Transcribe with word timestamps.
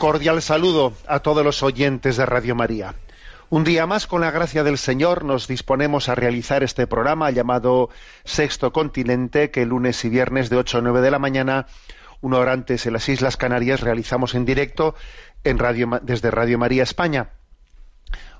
Cordial 0.00 0.40
saludo 0.40 0.94
a 1.06 1.18
todos 1.20 1.44
los 1.44 1.62
oyentes 1.62 2.16
de 2.16 2.24
Radio 2.24 2.54
María. 2.54 2.94
Un 3.50 3.64
día 3.64 3.86
más, 3.86 4.06
con 4.06 4.22
la 4.22 4.30
gracia 4.30 4.64
del 4.64 4.78
Señor, 4.78 5.26
nos 5.26 5.46
disponemos 5.46 6.08
a 6.08 6.14
realizar 6.14 6.62
este 6.62 6.86
programa 6.86 7.30
llamado 7.30 7.90
Sexto 8.24 8.72
Continente, 8.72 9.50
que 9.50 9.66
lunes 9.66 10.02
y 10.06 10.08
viernes 10.08 10.48
de 10.48 10.56
8 10.56 10.78
a 10.78 10.80
9 10.80 11.02
de 11.02 11.10
la 11.10 11.18
mañana, 11.18 11.66
una 12.22 12.38
hora 12.38 12.52
antes 12.52 12.86
en 12.86 12.94
las 12.94 13.10
Islas 13.10 13.36
Canarias, 13.36 13.82
realizamos 13.82 14.34
en 14.34 14.46
directo 14.46 14.94
en 15.44 15.58
Radio, 15.58 16.00
desde 16.00 16.30
Radio 16.30 16.56
María 16.56 16.82
España. 16.82 17.32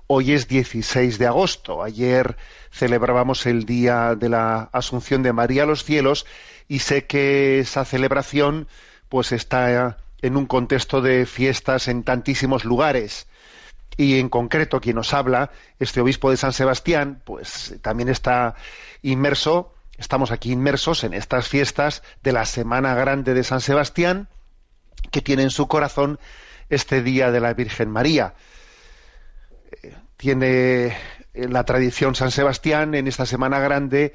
Hoy 0.06 0.33
es 0.33 0.48
16 0.48 1.19
de 1.19 1.27
agosto. 1.27 1.83
Ayer 1.83 2.38
celebrábamos 2.72 3.44
el 3.44 3.66
día 3.66 4.14
de 4.14 4.31
la 4.31 4.70
Asunción 4.72 5.22
de 5.22 5.34
María 5.34 5.64
a 5.64 5.66
los 5.66 5.84
cielos 5.84 6.25
y 6.69 6.78
sé 6.78 7.05
que 7.05 7.58
esa 7.58 7.84
celebración 7.84 8.66
pues 9.11 9.33
está 9.33 9.98
en 10.23 10.37
un 10.37 10.47
contexto 10.47 11.01
de 11.01 11.27
fiestas 11.27 11.89
en 11.89 12.03
tantísimos 12.03 12.65
lugares 12.65 13.27
y 13.97 14.19
en 14.19 14.29
concreto 14.29 14.81
quien 14.81 14.97
nos 14.97 15.12
habla, 15.12 15.50
este 15.78 16.00
obispo 16.00 16.31
de 16.31 16.37
San 16.37 16.53
Sebastián, 16.53 17.22
pues 17.25 17.77
también 17.83 18.09
está 18.09 18.55
inmerso, 19.03 19.75
estamos 19.99 20.31
aquí 20.31 20.53
inmersos 20.53 21.05
en 21.05 21.12
estas 21.12 21.49
fiestas 21.49 22.03
de 22.22 22.33
la 22.33 22.47
Semana 22.47 22.94
Grande 22.94 23.34
de 23.34 23.44
San 23.44 23.61
Sebastián, 23.61 24.28
que 25.11 25.21
tiene 25.21 25.43
en 25.43 25.50
su 25.50 25.69
corazón 25.69 26.19
este 26.71 27.03
día 27.03 27.31
de 27.31 27.41
la 27.41 27.53
Virgen 27.53 27.91
María. 27.91 28.34
Eh, 29.83 29.94
Tiene 30.17 30.97
en 31.34 31.53
la 31.53 31.65
tradición 31.65 32.15
San 32.15 32.31
Sebastián 32.31 32.94
en 32.94 33.06
esta 33.06 33.27
Semana 33.27 33.59
Grande, 33.61 34.15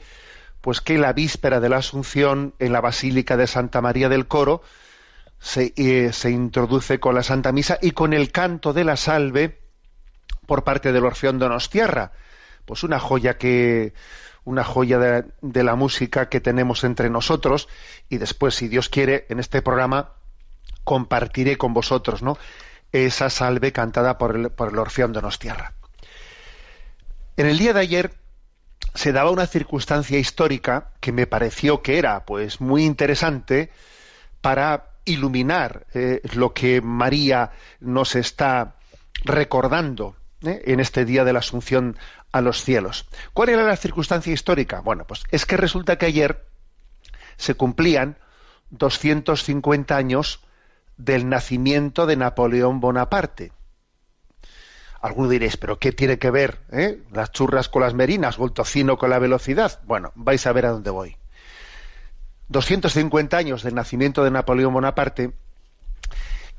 pues 0.61 0.81
que 0.81 0.97
la 0.97 1.13
víspera 1.13 1.59
de 1.59 1.69
la 1.69 1.77
Asunción 1.77 2.55
en 2.59 2.73
la 2.73 2.81
Basílica 2.81 3.37
de 3.37 3.45
Santa 3.45 3.81
María 3.81 4.09
del 4.09 4.27
Coro 4.27 4.63
se, 5.39 5.73
eh, 5.75 6.11
se 6.13 6.31
introduce 6.31 6.99
con 6.99 7.15
la 7.15 7.23
Santa 7.23 7.51
Misa 7.51 7.77
y 7.81 7.91
con 7.91 8.13
el 8.13 8.31
canto 8.31 8.73
de 8.73 8.83
la 8.83 8.97
salve 8.97 9.61
por 10.45 10.63
parte 10.63 10.91
del 10.91 11.05
Orfeón 11.05 11.39
Donostiarra. 11.39 12.11
Pues 12.65 12.83
una 12.83 12.99
joya 12.99 13.37
que 13.37 13.93
una 14.45 14.63
joya 14.63 14.99
de, 15.41 15.63
la 15.63 15.75
música 15.75 16.29
que 16.29 16.39
tenemos 16.39 16.83
entre 16.83 17.09
nosotros 17.09 17.67
y 18.09 18.19
después, 18.19 18.55
si 18.55 18.67
Dios 18.67 18.89
quiere, 18.89 19.25
en 19.29 19.39
este 19.39 19.61
programa 19.61 20.13
compartiré 20.83 21.57
con 21.57 21.73
vosotros, 21.73 22.21
¿no? 22.21 22.37
Esa 22.91 23.31
salve 23.31 23.71
cantada 23.71 24.19
por 24.19 24.35
el, 24.35 24.51
por 24.51 24.69
el 24.69 24.77
Orfeón 24.77 25.13
Donostiarra. 25.13 25.73
En 27.37 27.47
el 27.47 27.57
día 27.57 27.73
de 27.73 27.79
ayer 27.79 28.13
se 28.93 29.11
daba 29.11 29.31
una 29.31 29.47
circunstancia 29.47 30.19
histórica 30.19 30.91
que 30.99 31.11
me 31.11 31.25
pareció 31.25 31.81
que 31.81 31.97
era, 31.97 32.23
pues, 32.25 32.61
muy 32.61 32.85
interesante 32.85 33.71
para 34.41 34.91
iluminar 35.05 35.85
eh, 35.93 36.21
lo 36.33 36.53
que 36.53 36.81
María 36.81 37.51
nos 37.79 38.15
está 38.15 38.75
recordando 39.23 40.15
¿eh? 40.43 40.61
en 40.65 40.79
este 40.79 41.05
día 41.05 41.23
de 41.23 41.33
la 41.33 41.39
Asunción 41.39 41.97
a 42.31 42.41
los 42.41 42.63
cielos. 42.63 43.07
¿Cuál 43.33 43.49
era 43.49 43.63
la 43.63 43.77
circunstancia 43.77 44.33
histórica? 44.33 44.81
Bueno, 44.81 45.05
pues 45.07 45.23
es 45.31 45.45
que 45.45 45.57
resulta 45.57 45.97
que 45.97 46.07
ayer 46.07 46.45
se 47.37 47.55
cumplían 47.55 48.17
250 48.71 49.95
años 49.95 50.41
del 50.97 51.29
nacimiento 51.29 52.05
de 52.05 52.17
Napoleón 52.17 52.79
Bonaparte. 52.79 53.51
Algunos 55.01 55.29
diréis, 55.29 55.57
¿pero 55.57 55.77
qué 55.77 55.91
tiene 55.91 56.17
que 56.17 56.31
ver 56.31 56.61
eh? 56.71 57.03
las 57.11 57.31
churras 57.31 57.69
con 57.69 57.83
las 57.83 57.93
merinas 57.93 58.39
o 58.39 58.45
el 58.45 58.53
tocino 58.53 58.97
con 58.97 59.11
la 59.11 59.19
velocidad? 59.19 59.79
Bueno, 59.83 60.11
vais 60.15 60.45
a 60.47 60.51
ver 60.51 60.65
a 60.65 60.71
dónde 60.71 60.89
voy. 60.89 61.17
250 62.49 63.37
años 63.37 63.63
del 63.63 63.75
nacimiento 63.75 64.23
de 64.23 64.31
Napoleón 64.31 64.73
Bonaparte, 64.73 65.31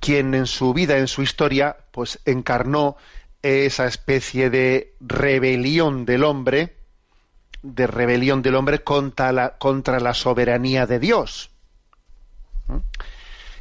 quien 0.00 0.34
en 0.34 0.46
su 0.46 0.74
vida, 0.74 0.98
en 0.98 1.08
su 1.08 1.22
historia, 1.22 1.76
pues 1.92 2.18
encarnó 2.24 2.96
esa 3.42 3.86
especie 3.86 4.50
de 4.50 4.94
rebelión 5.00 6.04
del 6.04 6.24
hombre, 6.24 6.76
de 7.62 7.86
rebelión 7.86 8.42
del 8.42 8.56
hombre 8.56 8.80
contra 8.82 9.32
la, 9.32 9.56
contra 9.58 10.00
la 10.00 10.14
soberanía 10.14 10.86
de 10.86 10.98
Dios. 10.98 11.50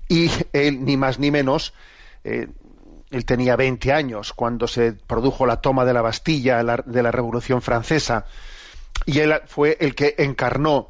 Y 0.08 0.30
él, 0.54 0.84
ni 0.84 0.98
más 0.98 1.20
ni 1.20 1.32
menos, 1.32 1.74
eh, 2.24 2.48
él 3.12 3.26
tenía 3.26 3.56
20 3.56 3.94
años 3.94 4.34
cuando 4.34 4.68
se 4.68 4.94
produjo 4.94 5.46
la 5.46 5.62
toma 5.62 5.86
de 5.86 5.94
la 5.94 6.02
Bastilla 6.02 6.62
la- 6.64 6.84
de 6.86 7.04
la 7.04 7.12
Revolución 7.12 7.62
Francesa, 7.62 8.26
y 9.06 9.20
él 9.20 9.34
fue 9.46 9.78
el 9.80 9.94
que 9.96 10.16
encarnó 10.18 10.90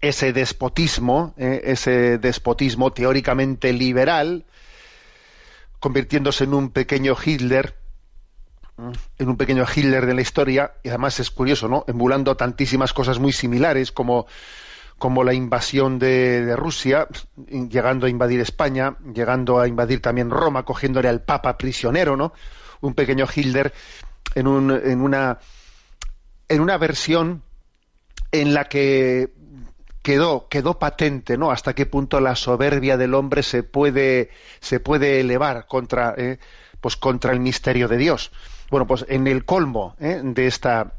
ese 0.00 0.32
despotismo, 0.32 1.34
eh, 1.36 1.60
ese 1.64 2.18
despotismo 2.18 2.92
teóricamente 2.92 3.72
liberal, 3.72 4.44
convirtiéndose 5.80 6.44
en 6.44 6.54
un 6.54 6.70
pequeño 6.70 7.16
Hitler, 7.22 7.74
mm, 8.76 8.92
en 9.18 9.28
un 9.28 9.36
pequeño 9.36 9.64
Hitler 9.74 10.06
de 10.06 10.14
la 10.14 10.20
historia, 10.20 10.72
y 10.82 10.88
además 10.88 11.18
es 11.20 11.30
curioso, 11.30 11.68
¿no? 11.68 11.84
Emulando 11.88 12.36
tantísimas 12.36 12.92
cosas 12.92 13.18
muy 13.18 13.32
similares 13.32 13.92
como, 13.92 14.26
como 14.98 15.24
la 15.24 15.34
invasión 15.34 15.98
de, 15.98 16.44
de 16.44 16.56
Rusia, 16.56 17.08
llegando 17.46 18.06
a 18.06 18.10
invadir 18.10 18.40
España, 18.40 18.96
llegando 19.12 19.58
a 19.58 19.68
invadir 19.68 20.00
también 20.00 20.30
Roma, 20.30 20.64
cogiéndole 20.64 21.08
al 21.08 21.22
Papa 21.22 21.58
prisionero, 21.58 22.16
¿no? 22.16 22.32
Un 22.80 22.94
pequeño 22.94 23.26
Hitler 23.34 23.72
en, 24.34 24.46
un, 24.46 24.70
en 24.70 25.00
una 25.00 25.38
en 26.48 26.60
una 26.60 26.78
versión 26.78 27.42
en 28.32 28.54
la 28.54 28.64
que 28.64 29.32
quedó, 30.08 30.48
quedó 30.48 30.78
patente, 30.78 31.36
¿no? 31.36 31.50
Hasta 31.50 31.74
qué 31.74 31.84
punto 31.84 32.18
la 32.20 32.34
soberbia 32.34 32.96
del 32.96 33.12
hombre 33.12 33.42
se 33.42 33.62
puede, 33.62 34.30
se 34.58 34.80
puede 34.80 35.20
elevar 35.20 35.66
contra, 35.66 36.14
eh, 36.16 36.38
pues 36.80 36.96
contra 36.96 37.32
el 37.32 37.40
misterio 37.40 37.88
de 37.88 37.98
Dios. 37.98 38.32
Bueno, 38.70 38.86
pues 38.86 39.04
en 39.10 39.26
el 39.26 39.44
colmo 39.44 39.96
eh, 40.00 40.22
de 40.24 40.46
esta, 40.46 40.94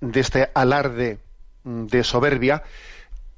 de 0.00 0.20
este 0.20 0.52
alarde 0.54 1.18
mm, 1.64 1.86
de 1.86 2.04
soberbia, 2.04 2.62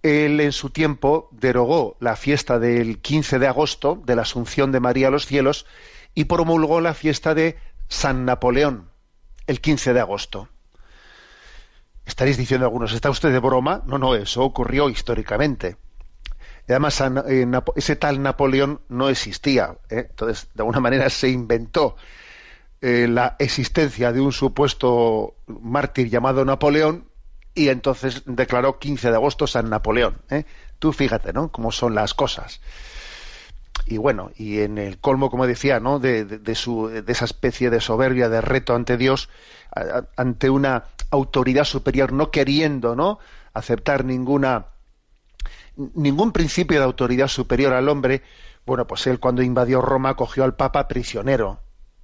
él 0.02 0.38
en 0.38 0.52
su 0.52 0.68
tiempo 0.68 1.30
derogó 1.32 1.96
la 1.98 2.14
fiesta 2.14 2.58
del 2.58 2.98
15 2.98 3.38
de 3.38 3.46
agosto 3.46 3.98
de 4.04 4.16
la 4.16 4.22
Asunción 4.22 4.70
de 4.70 4.80
María 4.80 5.08
a 5.08 5.10
los 5.10 5.24
cielos 5.24 5.64
y 6.14 6.24
promulgó 6.24 6.82
la 6.82 6.92
fiesta 6.92 7.34
de 7.34 7.56
San 7.88 8.26
Napoleón 8.26 8.90
el 9.46 9.62
15 9.62 9.94
de 9.94 10.00
agosto. 10.00 10.50
Estaréis 12.06 12.36
diciendo 12.38 12.66
algunos, 12.66 12.92
¿está 12.92 13.10
usted 13.10 13.32
de 13.32 13.40
broma? 13.40 13.82
No, 13.84 13.98
no, 13.98 14.14
eso 14.14 14.42
ocurrió 14.42 14.88
históricamente. 14.88 15.76
Y 16.68 16.72
además, 16.72 17.02
ese 17.74 17.96
tal 17.96 18.22
Napoleón 18.22 18.80
no 18.88 19.08
existía. 19.08 19.76
¿eh? 19.90 20.06
Entonces, 20.10 20.48
de 20.54 20.62
alguna 20.62 20.80
manera 20.80 21.10
se 21.10 21.28
inventó 21.28 21.96
eh, 22.80 23.06
la 23.08 23.36
existencia 23.38 24.12
de 24.12 24.20
un 24.20 24.32
supuesto 24.32 25.34
mártir 25.46 26.08
llamado 26.08 26.44
Napoleón 26.44 27.08
y 27.54 27.68
entonces 27.68 28.22
declaró 28.26 28.78
15 28.78 29.10
de 29.10 29.16
agosto 29.16 29.46
San 29.46 29.70
Napoleón. 29.70 30.18
¿eh? 30.30 30.44
Tú 30.78 30.92
fíjate, 30.92 31.32
¿no? 31.32 31.50
Cómo 31.50 31.72
son 31.72 31.94
las 31.94 32.14
cosas. 32.14 32.60
Y 33.86 33.98
bueno, 33.98 34.32
y 34.36 34.60
en 34.60 34.78
el 34.78 34.98
colmo, 34.98 35.30
como 35.30 35.46
decía, 35.46 35.78
¿no? 35.78 36.00
De, 36.00 36.54
su, 36.54 36.88
de 36.88 37.12
esa 37.12 37.24
especie 37.24 37.70
de 37.70 37.80
soberbia, 37.80 38.28
de 38.28 38.40
reto 38.40 38.74
ante 38.74 38.96
Dios, 38.96 39.28
ante 40.16 40.50
una 40.50 40.84
autoridad 41.10 41.64
superior, 41.64 42.12
no 42.12 42.32
queriendo, 42.32 42.96
¿no? 42.96 43.20
Aceptar 43.54 44.04
ninguna 44.04 44.66
ningún 45.76 46.32
principio 46.32 46.78
de 46.78 46.84
autoridad 46.84 47.28
superior 47.28 47.74
al 47.74 47.88
hombre, 47.88 48.22
bueno, 48.64 48.86
pues 48.86 49.06
él 49.06 49.20
cuando 49.20 49.42
invadió 49.42 49.80
Roma 49.80 50.16
cogió 50.16 50.42
al 50.42 50.56
Papa 50.56 50.88
prisionero, 50.88 51.60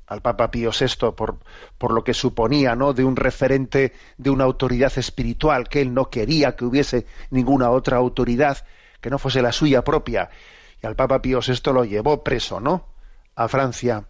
al 0.06 0.20
Papa 0.20 0.50
Pío 0.50 0.70
VI, 0.78 1.12
por, 1.16 1.38
por 1.78 1.92
lo 1.92 2.04
que 2.04 2.14
suponía, 2.14 2.76
¿no? 2.76 2.92
De 2.92 3.02
un 3.02 3.16
referente 3.16 3.92
de 4.18 4.30
una 4.30 4.44
autoridad 4.44 4.92
espiritual, 4.96 5.68
que 5.68 5.80
él 5.80 5.94
no 5.94 6.10
quería 6.10 6.54
que 6.54 6.64
hubiese 6.64 7.06
ninguna 7.30 7.70
otra 7.70 7.96
autoridad 7.96 8.58
que 9.00 9.10
no 9.10 9.18
fuese 9.18 9.42
la 9.42 9.52
suya 9.52 9.82
propia. 9.82 10.30
Y 10.82 10.86
al 10.86 10.96
Papa 10.96 11.22
Pío 11.22 11.40
VI 11.46 11.72
lo 11.72 11.84
llevó 11.84 12.24
preso, 12.24 12.60
¿no? 12.60 12.86
A 13.36 13.48
Francia. 13.48 14.04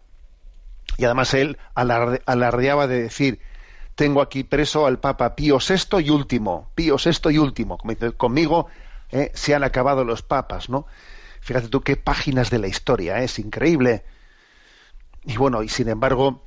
Y 0.97 1.05
además 1.05 1.35
él 1.35 1.59
alardeaba 1.75 2.87
de 2.87 3.03
decir, 3.03 3.41
tengo 3.95 4.23
aquí 4.23 4.43
preso 4.43 4.87
al 4.87 4.99
Papa 4.99 5.37
Pío 5.37 5.59
VI 5.59 6.01
y 6.01 6.11
último, 6.11 6.71
Pío 6.75 6.97
VI 6.97 7.31
y 7.31 7.39
último. 7.39 7.79
Conmigo 8.17 8.69
¿eh? 9.11 9.31
se 9.35 9.55
han 9.55 9.65
acabado 9.65 10.05
los 10.05 10.23
papas, 10.23 10.69
¿no? 10.69 10.87
Fíjate 11.41 11.69
tú 11.69 11.83
qué 11.83 11.97
páginas 11.97 12.51
de 12.51 12.59
la 12.59 12.69
historia, 12.69 13.21
¿eh? 13.21 13.25
es 13.25 13.39
increíble. 13.39 14.05
Y 15.25 15.37
bueno, 15.37 15.63
y 15.63 15.69
sin 15.69 15.89
embargo, 15.89 16.47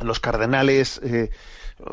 los 0.00 0.20
cardenales, 0.20 1.00
eh, 1.04 1.30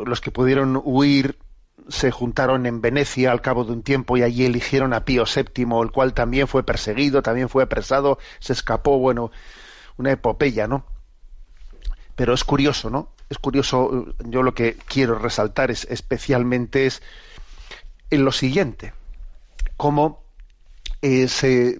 los 0.06 0.22
que 0.22 0.32
pudieron 0.32 0.82
huir, 0.84 1.38
se 1.88 2.12
juntaron 2.12 2.66
en 2.66 2.82
Venecia 2.82 3.32
al 3.32 3.42
cabo 3.42 3.64
de 3.64 3.72
un 3.72 3.84
tiempo 3.84 4.18
y 4.18 4.24
allí 4.24 4.46
eligieron 4.46 4.94
a 4.94 5.06
Pío 5.06 5.24
VII, 5.24 5.66
el 5.82 5.92
cual 5.92 6.14
también 6.14 6.48
fue 6.48 6.64
perseguido, 6.64 7.22
también 7.22 7.50
fue 7.50 7.64
apresado, 7.64 8.20
se 8.40 8.54
escapó, 8.54 9.00
bueno, 9.00 9.32
una 9.98 10.12
epopeya, 10.12 10.68
¿no? 10.68 10.86
Pero 12.16 12.34
es 12.34 12.44
curioso, 12.44 12.90
¿no? 12.90 13.14
Es 13.30 13.38
curioso, 13.38 14.14
yo 14.26 14.44
lo 14.44 14.54
que 14.54 14.76
quiero 14.88 15.18
resaltar 15.18 15.72
es 15.72 15.86
especialmente 15.90 16.86
es 16.86 17.02
en 18.10 18.26
lo 18.26 18.32
siguiente 18.32 18.94
cómo 19.80 20.26
eh, 21.02 21.30
se, 21.30 21.80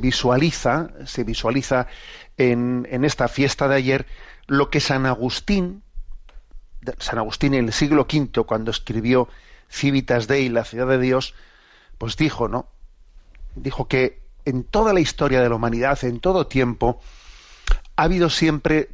visualiza, 0.00 0.90
se 1.06 1.24
visualiza 1.24 1.86
en, 2.36 2.86
esta 3.04 3.26
fiesta 3.28 3.68
de 3.68 3.76
ayer 3.76 4.06
lo 4.46 4.68
que 4.68 4.80
San 4.80 5.06
Agustín, 5.06 5.82
San 6.98 7.18
Agustín 7.18 7.54
en 7.54 7.66
el 7.66 7.72
siglo 7.72 8.02
V, 8.02 8.44
cuando 8.44 8.70
escribió 8.70 9.28
Civitas 9.68 10.26
Dei, 10.26 10.48
la 10.48 10.64
ciudad 10.64 10.86
de 10.86 10.98
Dios, 10.98 11.34
pues 11.98 12.16
dijo, 12.16 12.48
¿no? 12.48 12.68
Dijo 13.54 13.88
que 13.88 14.22
en 14.44 14.64
toda 14.64 14.92
la 14.92 15.00
historia 15.00 15.42
de 15.42 15.48
la 15.48 15.56
humanidad, 15.56 16.02
en 16.04 16.20
todo 16.20 16.46
tiempo, 16.46 17.00
ha 17.96 18.04
habido 18.04 18.30
siempre 18.30 18.90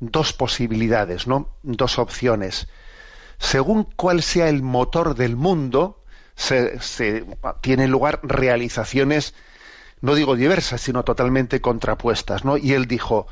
dos 0.00 0.32
posibilidades, 0.32 1.26
¿no? 1.26 1.48
Dos 1.62 1.98
opciones. 1.98 2.68
Según 3.38 3.84
cuál 3.84 4.22
sea 4.22 4.48
el 4.48 4.62
motor 4.62 5.14
del 5.14 5.36
mundo, 5.36 6.04
se, 6.34 7.26
tienen 7.62 7.90
lugar 7.90 8.20
realizaciones, 8.22 9.34
no 10.00 10.14
digo 10.14 10.36
diversas, 10.36 10.80
sino 10.80 11.02
totalmente 11.02 11.60
contrapuestas, 11.60 12.44
¿no? 12.44 12.56
Y 12.56 12.72
él 12.72 12.86
dijo, 12.86 13.26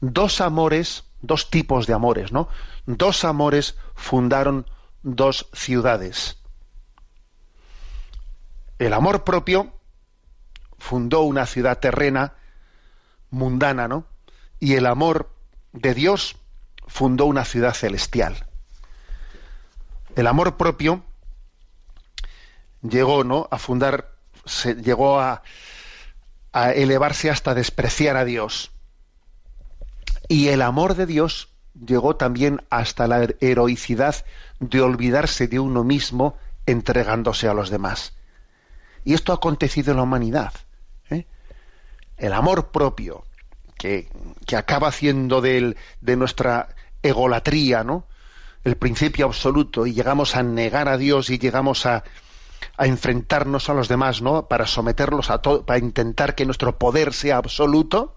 dos 0.00 0.40
amores, 0.40 1.04
dos 1.26 1.50
tipos 1.50 1.86
de 1.86 1.94
amores, 1.94 2.32
¿no? 2.32 2.48
Dos 2.86 3.24
amores 3.24 3.76
fundaron 3.94 4.66
dos 5.02 5.48
ciudades. 5.52 6.38
El 8.78 8.92
amor 8.92 9.24
propio 9.24 9.72
fundó 10.78 11.22
una 11.22 11.46
ciudad 11.46 11.78
terrena, 11.78 12.34
mundana, 13.30 13.88
¿no? 13.88 14.06
Y 14.60 14.74
el 14.74 14.86
amor 14.86 15.30
de 15.72 15.94
Dios 15.94 16.36
fundó 16.86 17.26
una 17.26 17.44
ciudad 17.44 17.74
celestial. 17.74 18.46
El 20.14 20.26
amor 20.26 20.56
propio 20.56 21.02
llegó 22.82 23.24
¿no? 23.24 23.48
a 23.50 23.58
fundar, 23.58 24.12
se, 24.44 24.74
llegó 24.74 25.20
a, 25.20 25.42
a 26.52 26.72
elevarse 26.72 27.30
hasta 27.30 27.54
despreciar 27.54 28.16
a 28.16 28.24
Dios. 28.24 28.70
Y 30.28 30.48
el 30.48 30.62
amor 30.62 30.94
de 30.94 31.06
Dios 31.06 31.48
llegó 31.74 32.16
también 32.16 32.62
hasta 32.70 33.06
la 33.06 33.28
heroicidad 33.40 34.24
de 34.60 34.80
olvidarse 34.80 35.46
de 35.48 35.58
uno 35.58 35.84
mismo 35.84 36.36
entregándose 36.66 37.48
a 37.48 37.54
los 37.54 37.70
demás. 37.70 38.14
Y 39.04 39.14
esto 39.14 39.32
ha 39.32 39.36
acontecido 39.36 39.92
en 39.92 39.98
la 39.98 40.02
humanidad. 40.02 40.52
¿eh? 41.10 41.26
El 42.16 42.32
amor 42.32 42.70
propio, 42.70 43.24
que, 43.78 44.08
que 44.46 44.56
acaba 44.56 44.88
haciendo 44.88 45.40
de, 45.40 45.76
de 46.00 46.16
nuestra 46.16 46.68
egolatría, 47.02 47.84
¿no? 47.84 48.06
El 48.64 48.76
principio 48.76 49.26
absoluto, 49.26 49.86
y 49.86 49.92
llegamos 49.92 50.34
a 50.34 50.42
negar 50.42 50.88
a 50.88 50.96
Dios 50.96 51.30
y 51.30 51.38
llegamos 51.38 51.86
a, 51.86 52.02
a 52.76 52.86
enfrentarnos 52.86 53.68
a 53.68 53.74
los 53.74 53.86
demás, 53.86 54.22
¿no? 54.22 54.48
Para 54.48 54.66
someterlos 54.66 55.30
a 55.30 55.38
todo, 55.38 55.64
para 55.64 55.78
intentar 55.78 56.34
que 56.34 56.46
nuestro 56.46 56.76
poder 56.76 57.12
sea 57.12 57.36
absoluto, 57.36 58.15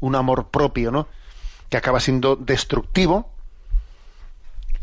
un 0.00 0.14
amor 0.14 0.50
propio, 0.50 0.90
¿no? 0.90 1.08
Que 1.68 1.76
acaba 1.76 2.00
siendo 2.00 2.36
destructivo. 2.36 3.30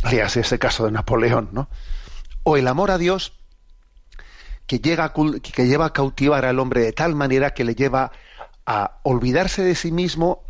Léase 0.10 0.42
ese 0.42 0.60
caso 0.60 0.86
de 0.86 0.92
Napoleón, 0.92 1.50
¿no? 1.52 1.70
O 2.44 2.58
el 2.58 2.68
amor 2.68 2.92
a 2.92 2.98
Dios 2.98 3.34
que, 4.68 4.80
llega 4.80 5.14
que 5.14 5.68
lleva 5.68 5.86
a 5.86 5.94
cautivar 5.94 6.46
al 6.46 6.60
hombre 6.60 6.82
de 6.82 6.92
tal 6.92 7.16
manera 7.16 7.54
que 7.54 7.64
le 7.64 7.76
lleva 7.76 8.12
a 8.66 9.00
olvidarse 9.04 9.64
de 9.64 9.76
sí 9.76 9.92
mismo 9.92 10.44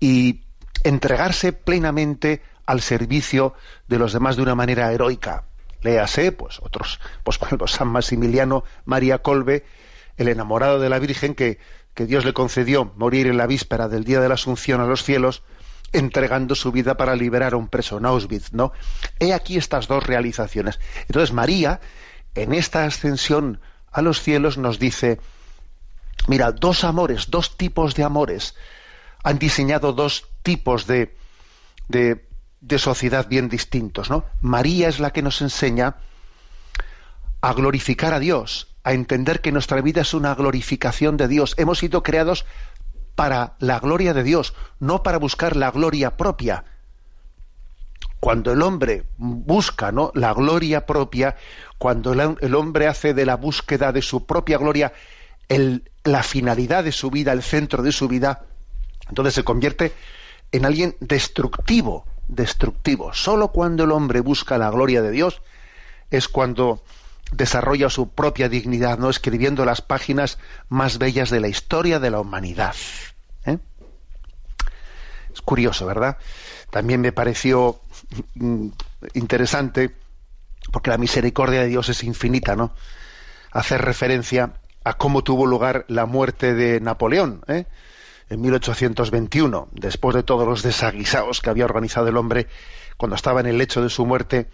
y 0.00 0.42
entregarse 0.84 1.52
plenamente 1.52 2.42
al 2.66 2.80
servicio 2.82 3.54
de 3.88 3.98
los 3.98 4.12
demás 4.12 4.36
de 4.36 4.42
una 4.42 4.54
manera 4.54 4.92
heroica 4.92 5.44
léase, 5.82 6.32
pues 6.32 6.60
otros, 6.60 7.00
pues 7.22 7.38
San 7.66 7.88
Maximiliano 7.88 8.64
María 8.84 9.18
Colbe, 9.18 9.64
el 10.16 10.28
enamorado 10.28 10.80
de 10.80 10.88
la 10.88 10.98
Virgen 10.98 11.34
que, 11.34 11.58
que 11.98 12.06
Dios 12.06 12.24
le 12.24 12.32
concedió 12.32 12.92
morir 12.94 13.26
en 13.26 13.36
la 13.36 13.48
víspera 13.48 13.88
del 13.88 14.04
día 14.04 14.20
de 14.20 14.28
la 14.28 14.34
Asunción 14.34 14.80
a 14.80 14.86
los 14.86 15.02
cielos, 15.02 15.42
entregando 15.92 16.54
su 16.54 16.70
vida 16.70 16.96
para 16.96 17.16
liberar 17.16 17.54
a 17.54 17.56
un 17.56 17.66
preso 17.66 17.98
en 17.98 18.06
Auschwitz, 18.06 18.52
¿no? 18.52 18.70
He 19.18 19.32
aquí 19.32 19.56
estas 19.56 19.88
dos 19.88 20.06
realizaciones. 20.06 20.78
Entonces 21.08 21.32
María, 21.32 21.80
en 22.36 22.52
esta 22.52 22.84
ascensión 22.84 23.60
a 23.90 24.00
los 24.00 24.22
cielos, 24.22 24.58
nos 24.58 24.78
dice, 24.78 25.18
mira, 26.28 26.52
dos 26.52 26.84
amores, 26.84 27.30
dos 27.30 27.56
tipos 27.56 27.96
de 27.96 28.04
amores, 28.04 28.54
han 29.24 29.40
diseñado 29.40 29.92
dos 29.92 30.28
tipos 30.44 30.86
de, 30.86 31.16
de 31.88 32.28
de 32.60 32.78
sociedad 32.78 33.26
bien 33.28 33.48
distintos, 33.48 34.08
¿no? 34.08 34.24
María 34.40 34.88
es 34.88 35.00
la 35.00 35.10
que 35.10 35.22
nos 35.22 35.42
enseña 35.42 35.96
a 37.40 37.52
glorificar 37.54 38.14
a 38.14 38.20
Dios, 38.20 38.68
a 38.88 38.94
entender 38.94 39.42
que 39.42 39.52
nuestra 39.52 39.82
vida 39.82 40.00
es 40.00 40.14
una 40.14 40.34
glorificación 40.34 41.18
de 41.18 41.28
Dios. 41.28 41.52
Hemos 41.58 41.80
sido 41.80 42.02
creados 42.02 42.46
para 43.16 43.52
la 43.58 43.80
gloria 43.80 44.14
de 44.14 44.22
Dios, 44.22 44.54
no 44.80 45.02
para 45.02 45.18
buscar 45.18 45.56
la 45.56 45.70
gloria 45.70 46.16
propia. 46.16 46.64
Cuando 48.18 48.50
el 48.50 48.62
hombre 48.62 49.04
busca 49.18 49.92
¿no? 49.92 50.10
la 50.14 50.32
gloria 50.32 50.86
propia, 50.86 51.36
cuando 51.76 52.14
el 52.14 52.54
hombre 52.54 52.86
hace 52.86 53.12
de 53.12 53.26
la 53.26 53.36
búsqueda 53.36 53.92
de 53.92 54.00
su 54.00 54.24
propia 54.24 54.56
gloria 54.56 54.94
la 56.04 56.22
finalidad 56.22 56.82
de 56.82 56.92
su 56.92 57.10
vida, 57.10 57.32
el 57.32 57.42
centro 57.42 57.82
de 57.82 57.92
su 57.92 58.08
vida, 58.08 58.46
entonces 59.06 59.34
se 59.34 59.44
convierte 59.44 59.92
en 60.50 60.64
alguien 60.64 60.96
destructivo, 61.00 62.06
destructivo. 62.26 63.12
Solo 63.12 63.48
cuando 63.48 63.84
el 63.84 63.92
hombre 63.92 64.20
busca 64.20 64.56
la 64.56 64.70
gloria 64.70 65.02
de 65.02 65.10
Dios 65.10 65.42
es 66.10 66.26
cuando 66.26 66.82
desarrolla 67.32 67.90
su 67.90 68.10
propia 68.10 68.48
dignidad, 68.48 68.98
no 68.98 69.10
escribiendo 69.10 69.64
las 69.64 69.82
páginas 69.82 70.38
más 70.68 70.98
bellas 70.98 71.30
de 71.30 71.40
la 71.40 71.48
historia 71.48 71.98
de 72.00 72.10
la 72.10 72.20
humanidad. 72.20 72.74
¿eh? 73.44 73.58
Es 75.32 75.42
curioso, 75.42 75.86
¿verdad? 75.86 76.18
También 76.70 77.00
me 77.00 77.12
pareció 77.12 77.80
mm, 78.34 78.68
interesante, 79.14 79.94
porque 80.72 80.90
la 80.90 80.98
misericordia 80.98 81.60
de 81.60 81.68
Dios 81.68 81.88
es 81.88 82.02
infinita, 82.04 82.56
¿no? 82.56 82.74
Hacer 83.52 83.82
referencia 83.82 84.54
a 84.84 84.94
cómo 84.94 85.22
tuvo 85.22 85.46
lugar 85.46 85.84
la 85.88 86.06
muerte 86.06 86.54
de 86.54 86.80
Napoleón. 86.80 87.42
¿eh? 87.48 87.66
en 88.30 88.40
1821, 88.40 89.68
después 89.72 90.14
de 90.14 90.22
todos 90.22 90.46
los 90.46 90.62
desaguisados 90.62 91.40
que 91.40 91.50
había 91.50 91.64
organizado 91.64 92.08
el 92.08 92.16
hombre, 92.16 92.46
cuando 92.96 93.16
estaba 93.16 93.40
en 93.40 93.46
el 93.46 93.58
lecho 93.58 93.82
de 93.82 93.88
su 93.88 94.04
muerte, 94.04 94.48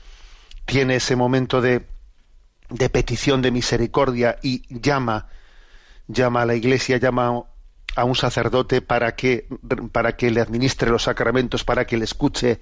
tiene 0.64 0.96
ese 0.96 1.16
momento 1.16 1.60
de, 1.60 1.84
de 2.70 2.88
petición 2.88 3.42
de 3.42 3.50
misericordia 3.50 4.38
y 4.42 4.62
llama, 4.68 5.28
llama 6.08 6.42
a 6.42 6.46
la 6.46 6.54
iglesia, 6.54 6.96
llama 6.96 7.44
a 7.96 8.04
un 8.04 8.16
sacerdote 8.16 8.82
para 8.82 9.14
que, 9.14 9.46
para 9.92 10.16
que 10.16 10.30
le 10.30 10.40
administre 10.40 10.90
los 10.90 11.04
sacramentos, 11.04 11.64
para 11.64 11.86
que 11.86 11.96
le 11.96 12.04
escuche 12.04 12.60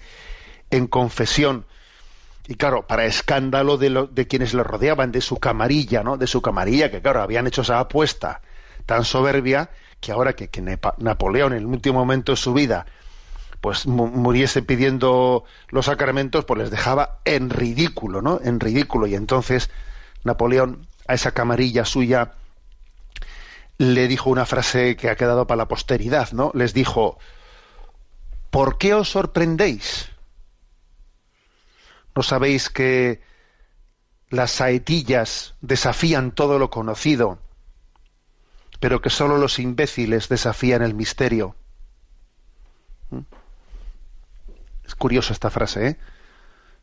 en 0.71 0.87
confesión. 0.87 1.67
Y 2.49 2.57
claro, 2.57 2.87
para 2.87 3.05
escándalo 3.05 3.79
de, 3.79 4.27
quienes 4.27 4.53
le 4.53 4.65
rodeaban, 4.65 5.13
de 5.13 5.21
su 5.21 5.39
camarilla, 5.39 6.03
¿no? 6.03 6.17
De 6.17 6.27
su 6.27 6.43
camarilla, 6.43 6.91
que 6.91 7.01
claro, 7.01 7.23
habían 7.23 7.47
hecho 7.47 7.63
esa 7.63 7.79
apuesta 7.79 8.43
tan 8.85 9.05
soberbia 9.05 9.71
que 10.01 10.11
ahora 10.11 10.33
que, 10.33 10.49
que 10.49 10.61
Napoleón 10.99 11.53
en 11.53 11.59
el 11.59 11.67
último 11.67 12.01
momento 12.01 12.33
de 12.33 12.37
su 12.37 12.53
vida 12.53 12.85
pues 13.63 13.87
muriese 13.87 14.61
pidiendo 14.61 15.45
los 15.69 15.87
sacramentos, 15.87 16.45
pues 16.45 16.59
les 16.59 16.71
dejaba 16.73 17.21
en 17.25 17.49
ridículo, 17.49 18.21
¿no? 18.21 18.41
En 18.43 18.59
ridículo. 18.59 19.07
Y 19.07 19.15
entonces 19.15 19.71
Napoleón 20.25 20.87
a 21.07 21.15
esa 21.15 21.33
camarilla 21.33 21.85
suya 21.85 22.33
le 23.79 24.07
dijo 24.09 24.31
una 24.31 24.47
frase 24.47 24.97
que 24.97 25.11
ha 25.11 25.17
quedado 25.17 25.47
para 25.47 25.59
la 25.59 25.69
posteridad, 25.69 26.33
¿no? 26.33 26.53
Les 26.55 26.73
dijo, 26.75 27.19
¿por 28.51 28.79
qué 28.79 28.95
os 28.95 29.11
sorprendéis? 29.11 30.11
¿No 32.15 32.23
sabéis 32.23 32.69
que 32.69 33.21
las 34.29 34.53
saetillas 34.53 35.55
desafían 35.61 36.31
todo 36.31 36.59
lo 36.59 36.71
conocido, 36.71 37.39
pero 38.81 39.01
que 39.01 39.11
sólo 39.11 39.39
los 39.39 39.59
imbéciles 39.59 40.29
desafían 40.29 40.83
el 40.83 40.95
misterio? 40.95 41.57
¿Mm? 43.11 43.21
Es 44.85 44.95
curiosa 44.95 45.33
esta 45.33 45.51
frase, 45.51 45.89
¿eh? 45.89 45.97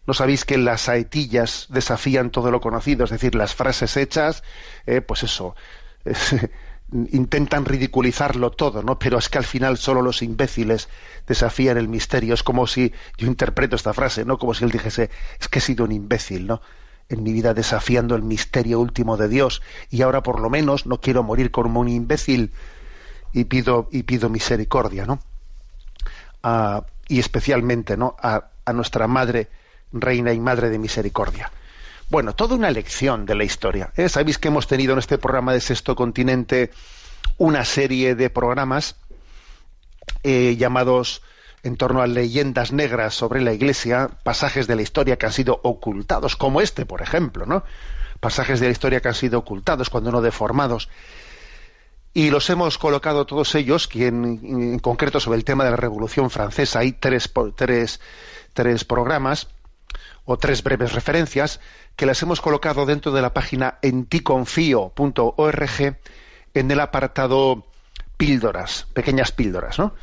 ¿No 0.09 0.15
sabéis 0.15 0.43
que 0.43 0.57
las 0.57 0.81
saetillas 0.81 1.67
desafían 1.69 2.31
todo 2.31 2.49
lo 2.49 2.61
conocido? 2.61 3.03
Es 3.03 3.11
decir, 3.11 3.35
las 3.35 3.53
frases 3.53 3.95
hechas, 3.95 4.41
eh, 4.87 5.01
pues 5.01 5.21
eso, 5.21 5.55
intentan 7.11 7.63
ridiculizarlo 7.63 8.49
todo, 8.49 8.81
¿no? 8.81 8.97
Pero 8.97 9.19
es 9.19 9.29
que 9.29 9.37
al 9.37 9.43
final 9.43 9.77
solo 9.77 10.01
los 10.01 10.23
imbéciles 10.23 10.89
desafían 11.27 11.77
el 11.77 11.87
misterio. 11.87 12.33
Es 12.33 12.41
como 12.41 12.65
si 12.65 12.91
yo 13.19 13.27
interpreto 13.27 13.75
esta 13.75 13.93
frase, 13.93 14.25
¿no? 14.25 14.39
Como 14.39 14.55
si 14.55 14.63
él 14.63 14.71
dijese, 14.71 15.11
es 15.39 15.47
que 15.47 15.59
he 15.59 15.61
sido 15.61 15.85
un 15.85 15.91
imbécil, 15.91 16.47
¿no? 16.47 16.59
En 17.07 17.21
mi 17.21 17.31
vida 17.31 17.53
desafiando 17.53 18.15
el 18.15 18.23
misterio 18.23 18.79
último 18.79 19.15
de 19.15 19.27
Dios 19.27 19.61
y 19.91 20.01
ahora 20.01 20.23
por 20.23 20.39
lo 20.39 20.49
menos 20.49 20.87
no 20.87 21.01
quiero 21.01 21.21
morir 21.21 21.51
como 21.51 21.81
un 21.81 21.87
imbécil 21.87 22.51
y 23.31 23.43
pido 23.43 23.89
y 23.91 24.01
pido 24.01 24.27
misericordia, 24.27 25.05
¿no? 25.05 25.19
Ah, 26.41 26.87
y 27.07 27.19
especialmente, 27.19 27.95
¿no? 27.95 28.15
A, 28.19 28.45
a 28.65 28.73
nuestra 28.73 29.05
madre, 29.05 29.49
reina 29.91 30.34
y 30.34 30.39
madre 30.39 30.69
de 30.69 30.79
misericordia. 30.79 31.51
Bueno, 32.10 32.34
toda 32.34 32.55
una 32.55 32.72
lección 32.72 33.25
de 33.25 33.36
la 33.36 33.43
historia. 33.43 33.91
¿eh? 33.96 34.10
Sabéis 34.10 34.38
que 34.38 34.48
hemos 34.48 34.67
tenido 34.67 34.93
en 34.93 35.00
este 35.00 35.17
programa 35.17 35.53
de 35.53 35.62
Sexto 35.62 35.96
Continente 35.96 36.72
una 37.38 37.63
serie 37.65 38.15
de 38.15 38.29
programas 38.29 38.96
eh, 40.24 40.55
llamados 40.58 41.22
en 41.62 41.77
torno 41.77 42.01
a 42.01 42.08
leyendas 42.08 42.72
negras 42.72 43.13
sobre 43.13 43.41
la 43.41 43.53
Iglesia, 43.53 44.10
pasajes 44.24 44.65
de 44.65 44.75
la 44.75 44.81
historia 44.81 45.17
que 45.17 45.25
han 45.25 45.31
sido 45.31 45.60
ocultados, 45.63 46.36
como 46.36 46.62
este, 46.62 46.86
por 46.86 47.01
ejemplo, 47.01 47.46
¿no? 47.46 47.63
Pasajes 48.19 48.60
de 48.60 48.67
la 48.67 48.72
historia 48.72 49.01
que 49.01 49.10
han 49.10 49.13
sido 49.13 49.39
ocultados, 49.39 49.89
cuando 49.89 50.12
no 50.12 50.22
deformados. 50.22 50.89
Y 52.13 52.31
los 52.31 52.50
hemos 52.50 52.77
colocado 52.77 53.25
todos 53.25 53.53
ellos, 53.55 53.88
que 53.88 54.08
en, 54.08 54.79
concreto 54.79 55.19
sobre 55.19 55.38
el 55.38 55.46
tema 55.46 55.63
de 55.63 55.72
la 55.72 55.77
Revolución 55.77 56.29
Francesa 56.29 56.79
hay 56.79 56.93
tres, 56.93 57.31
tres, 57.55 58.00
tres 58.53 58.84
programas 58.84 59.48
o 60.25 60.38
tres 60.38 60.63
breves 60.63 60.93
referencias 60.93 61.59
que 61.95 62.05
las 62.05 62.21
hemos 62.21 62.41
colocado 62.41 62.85
dentro 62.85 63.11
de 63.11 63.21
la 63.21 63.33
página 63.33 63.79
enticonfío.org 63.81 65.97
en 66.53 66.71
el 66.71 66.79
apartado 66.79 67.65
píldoras, 68.17 68.88
pequeñas 68.93 69.31
píldoras, 69.31 69.79
¿no? 69.79 69.93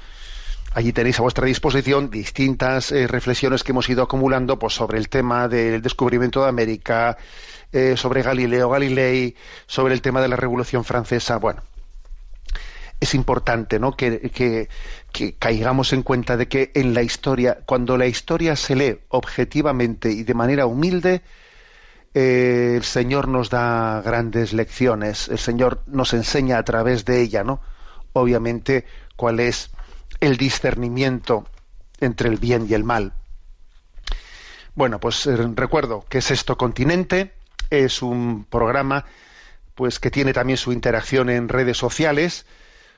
Allí 0.76 0.92
tenéis 0.92 1.18
a 1.18 1.22
vuestra 1.22 1.46
disposición 1.46 2.10
distintas 2.10 2.92
eh, 2.92 3.06
reflexiones 3.06 3.64
que 3.64 3.72
hemos 3.72 3.88
ido 3.88 4.02
acumulando 4.02 4.58
pues, 4.58 4.74
sobre 4.74 4.98
el 4.98 5.08
tema 5.08 5.48
del 5.48 5.80
descubrimiento 5.80 6.42
de 6.42 6.50
América, 6.50 7.16
eh, 7.72 7.96
sobre 7.96 8.22
Galileo 8.22 8.68
Galilei, 8.68 9.34
sobre 9.66 9.94
el 9.94 10.02
tema 10.02 10.20
de 10.20 10.28
la 10.28 10.36
Revolución 10.36 10.84
Francesa. 10.84 11.38
Bueno, 11.38 11.62
es 13.00 13.14
importante 13.14 13.78
¿no? 13.78 13.96
que, 13.96 14.68
caigamos 15.38 15.92
en 15.92 16.02
cuenta 16.02 16.36
de 16.36 16.48
que 16.48 16.70
en 16.74 16.94
la 16.94 17.02
historia, 17.02 17.58
cuando 17.66 17.96
la 17.96 18.06
historia 18.06 18.56
se 18.56 18.76
lee 18.76 18.98
objetivamente 19.08 20.10
y 20.10 20.22
de 20.22 20.34
manera 20.34 20.66
humilde, 20.66 21.22
el 22.14 22.82
Señor 22.82 23.28
nos 23.28 23.50
da 23.50 24.00
grandes 24.02 24.52
lecciones, 24.54 25.28
el 25.28 25.38
Señor 25.38 25.82
nos 25.86 26.14
enseña 26.14 26.58
a 26.58 26.64
través 26.64 27.04
de 27.04 27.20
ella, 27.20 27.44
¿no? 27.44 27.60
Obviamente, 28.14 28.86
cuál 29.16 29.40
es 29.40 29.70
el 30.20 30.38
discernimiento 30.38 31.46
entre 32.00 32.30
el 32.30 32.38
bien 32.38 32.66
y 32.68 32.74
el 32.74 32.84
mal. 32.84 33.12
Bueno, 34.74 34.98
pues 34.98 35.26
eh, 35.26 35.36
recuerdo 35.54 36.04
que 36.08 36.22
Sexto 36.22 36.56
Continente 36.56 37.34
es 37.68 38.00
un 38.00 38.44
programa 38.44 39.04
pues 39.74 39.98
que 40.00 40.10
tiene 40.10 40.32
también 40.32 40.56
su 40.56 40.72
interacción 40.72 41.28
en 41.28 41.48
redes 41.48 41.76
sociales 41.76 42.46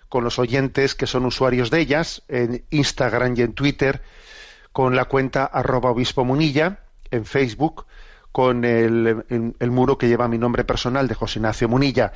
con 0.08 0.24
los 0.24 0.38
oyentes 0.38 0.94
que 0.94 1.06
son 1.06 1.26
usuarios 1.26 1.70
de 1.70 1.80
ellas, 1.80 2.22
en 2.28 2.64
Instagram 2.70 3.34
y 3.36 3.42
en 3.42 3.52
Twitter, 3.52 4.00
con 4.72 4.96
la 4.96 5.06
cuenta 5.06 5.44
arroba 5.44 5.90
obispo 5.90 6.24
munilla, 6.24 6.80
en 7.10 7.24
Facebook, 7.24 7.86
con 8.32 8.64
el, 8.64 9.24
muro 9.70 9.98
que 9.98 10.08
lleva 10.08 10.28
mi 10.28 10.38
nombre 10.38 10.64
personal 10.64 11.08
de 11.08 11.14
José 11.14 11.40
Ignacio 11.40 11.68
Munilla. 11.68 12.12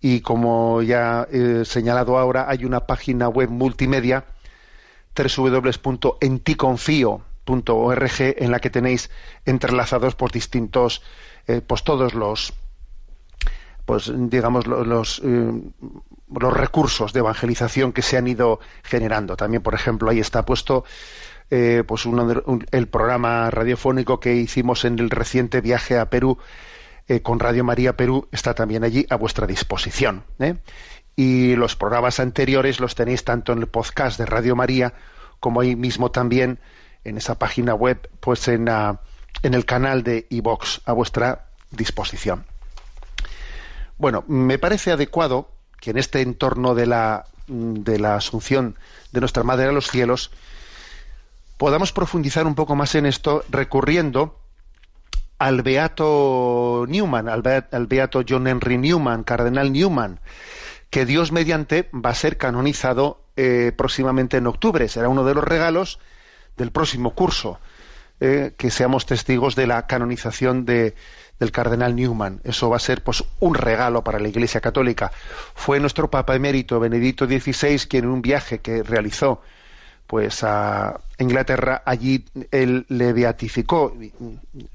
Y 0.00 0.22
como 0.22 0.80
ya 0.82 1.28
he 1.30 1.66
señalado 1.66 2.18
ahora, 2.18 2.46
hay 2.48 2.64
una 2.64 2.86
página 2.86 3.28
web 3.28 3.50
multimedia 3.50 4.24
www.enticonfio.org 5.14 8.12
en 8.18 8.50
la 8.50 8.60
que 8.60 8.70
tenéis 8.70 9.10
entrelazados 9.44 10.14
por 10.14 10.32
distintos, 10.32 11.02
eh, 11.46 11.60
pues 11.60 11.84
todos 11.84 12.14
los, 12.14 12.54
pues 13.84 14.10
digamos 14.14 14.66
los, 14.66 15.20
eh, 15.22 15.52
los 16.38 16.52
recursos 16.52 17.12
de 17.12 17.20
evangelización 17.20 17.92
que 17.92 18.02
se 18.02 18.16
han 18.16 18.28
ido 18.28 18.60
generando. 18.82 19.36
También, 19.36 19.62
por 19.62 19.74
ejemplo, 19.74 20.10
ahí 20.10 20.20
está 20.20 20.44
puesto 20.44 20.84
eh, 21.50 21.82
pues 21.86 22.06
el 22.70 22.88
programa 22.88 23.50
radiofónico 23.50 24.20
que 24.20 24.34
hicimos 24.34 24.84
en 24.84 24.98
el 25.00 25.10
reciente 25.10 25.60
viaje 25.60 25.98
a 25.98 26.08
Perú 26.08 26.38
eh, 27.08 27.22
con 27.22 27.40
Radio 27.40 27.64
María 27.64 27.96
Perú 27.96 28.28
está 28.30 28.54
también 28.54 28.84
allí 28.84 29.04
a 29.10 29.16
vuestra 29.16 29.48
disposición. 29.48 30.22
¿eh? 30.38 30.58
Y 31.16 31.56
los 31.56 31.74
programas 31.74 32.20
anteriores 32.20 32.78
los 32.78 32.94
tenéis 32.94 33.24
tanto 33.24 33.52
en 33.52 33.58
el 33.58 33.66
podcast 33.66 34.18
de 34.18 34.26
Radio 34.26 34.54
María 34.54 34.94
como 35.40 35.60
ahí 35.60 35.74
mismo 35.74 36.12
también 36.12 36.60
en 37.02 37.16
esa 37.16 37.36
página 37.36 37.74
web, 37.74 38.08
pues 38.20 38.46
en, 38.46 38.68
en 38.68 39.54
el 39.54 39.64
canal 39.64 40.04
de 40.04 40.26
iVox 40.30 40.82
a 40.84 40.92
vuestra 40.92 41.46
disposición. 41.70 42.44
Bueno, 43.98 44.22
me 44.28 44.58
parece 44.58 44.92
adecuado 44.92 45.50
que 45.80 45.90
en 45.90 45.98
este 45.98 46.20
entorno 46.20 46.74
de 46.74 46.86
la, 46.86 47.26
de 47.48 47.98
la 47.98 48.16
asunción 48.16 48.76
de 49.12 49.20
nuestra 49.20 49.42
Madre 49.42 49.68
a 49.68 49.72
los 49.72 49.90
cielos, 49.90 50.30
podamos 51.56 51.92
profundizar 51.92 52.46
un 52.46 52.54
poco 52.54 52.76
más 52.76 52.94
en 52.94 53.06
esto 53.06 53.44
recurriendo 53.50 54.38
al 55.38 55.62
beato 55.62 56.84
Newman, 56.86 57.28
al 57.28 57.86
beato, 57.86 58.22
John 58.28 58.46
Henry 58.46 58.76
Newman, 58.76 59.24
cardenal 59.24 59.72
Newman, 59.72 60.20
que 60.90 61.06
Dios 61.06 61.32
mediante 61.32 61.88
va 61.94 62.10
a 62.10 62.14
ser 62.14 62.36
canonizado 62.36 63.24
eh, 63.36 63.72
próximamente 63.76 64.36
en 64.36 64.46
octubre. 64.46 64.86
Será 64.88 65.08
uno 65.08 65.24
de 65.24 65.34
los 65.34 65.44
regalos 65.44 65.98
del 66.58 66.72
próximo 66.72 67.14
curso, 67.14 67.58
eh, 68.20 68.52
que 68.58 68.70
seamos 68.70 69.06
testigos 69.06 69.56
de 69.56 69.66
la 69.66 69.86
canonización 69.86 70.66
de, 70.66 70.94
del 71.40 71.50
cardenal 71.50 71.96
Newman. 71.96 72.40
Eso 72.44 72.70
va 72.70 72.76
a 72.76 72.80
ser 72.80 73.02
pues 73.02 73.24
un 73.40 73.54
regalo 73.54 74.04
para 74.04 74.20
la 74.20 74.28
Iglesia 74.28 74.60
Católica. 74.60 75.10
Fue 75.54 75.80
nuestro 75.80 76.10
Papa 76.10 76.36
emérito 76.36 76.78
Benedicto 76.78 77.26
XVI 77.26 77.78
quien 77.88 78.04
en 78.04 78.10
un 78.10 78.22
viaje 78.22 78.60
que 78.60 78.82
realizó 78.84 79.40
pues 80.06 80.42
a 80.44 81.00
Inglaterra, 81.18 81.82
allí 81.84 82.24
él 82.50 82.84
le 82.88 83.12
beatificó. 83.12 83.96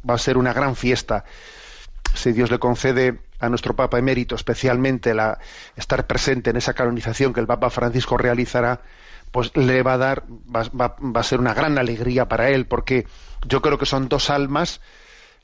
Va 0.10 0.16
a 0.16 0.18
ser 0.18 0.38
una 0.38 0.54
gran 0.54 0.76
fiesta. 0.76 1.26
Si 2.14 2.32
Dios 2.32 2.50
le 2.50 2.60
concede 2.60 3.20
a 3.40 3.50
nuestro 3.50 3.76
Papa 3.76 4.00
emérito 4.00 4.36
especialmente 4.36 5.14
la, 5.14 5.38
estar 5.76 6.08
presente 6.08 6.50
en 6.50 6.58
esa 6.58 6.74
canonización 6.74 7.34
que 7.34 7.42
el 7.42 7.48
Papa 7.48 7.70
Francisco 7.70 8.18
realizará, 8.18 8.82
pues 9.32 9.56
le 9.58 9.84
va 9.84 9.94
a 9.94 9.98
dar, 9.98 10.24
va, 10.56 10.96
a 11.20 11.24
ser 11.24 11.40
una 11.40 11.54
gran 11.54 11.78
alegría 11.78 12.30
para 12.30 12.50
él, 12.50 12.66
porque 12.66 13.06
yo 13.46 13.62
creo 13.62 13.78
que 13.78 13.86
son 13.86 14.08
dos 14.08 14.30
almas, 14.30 14.80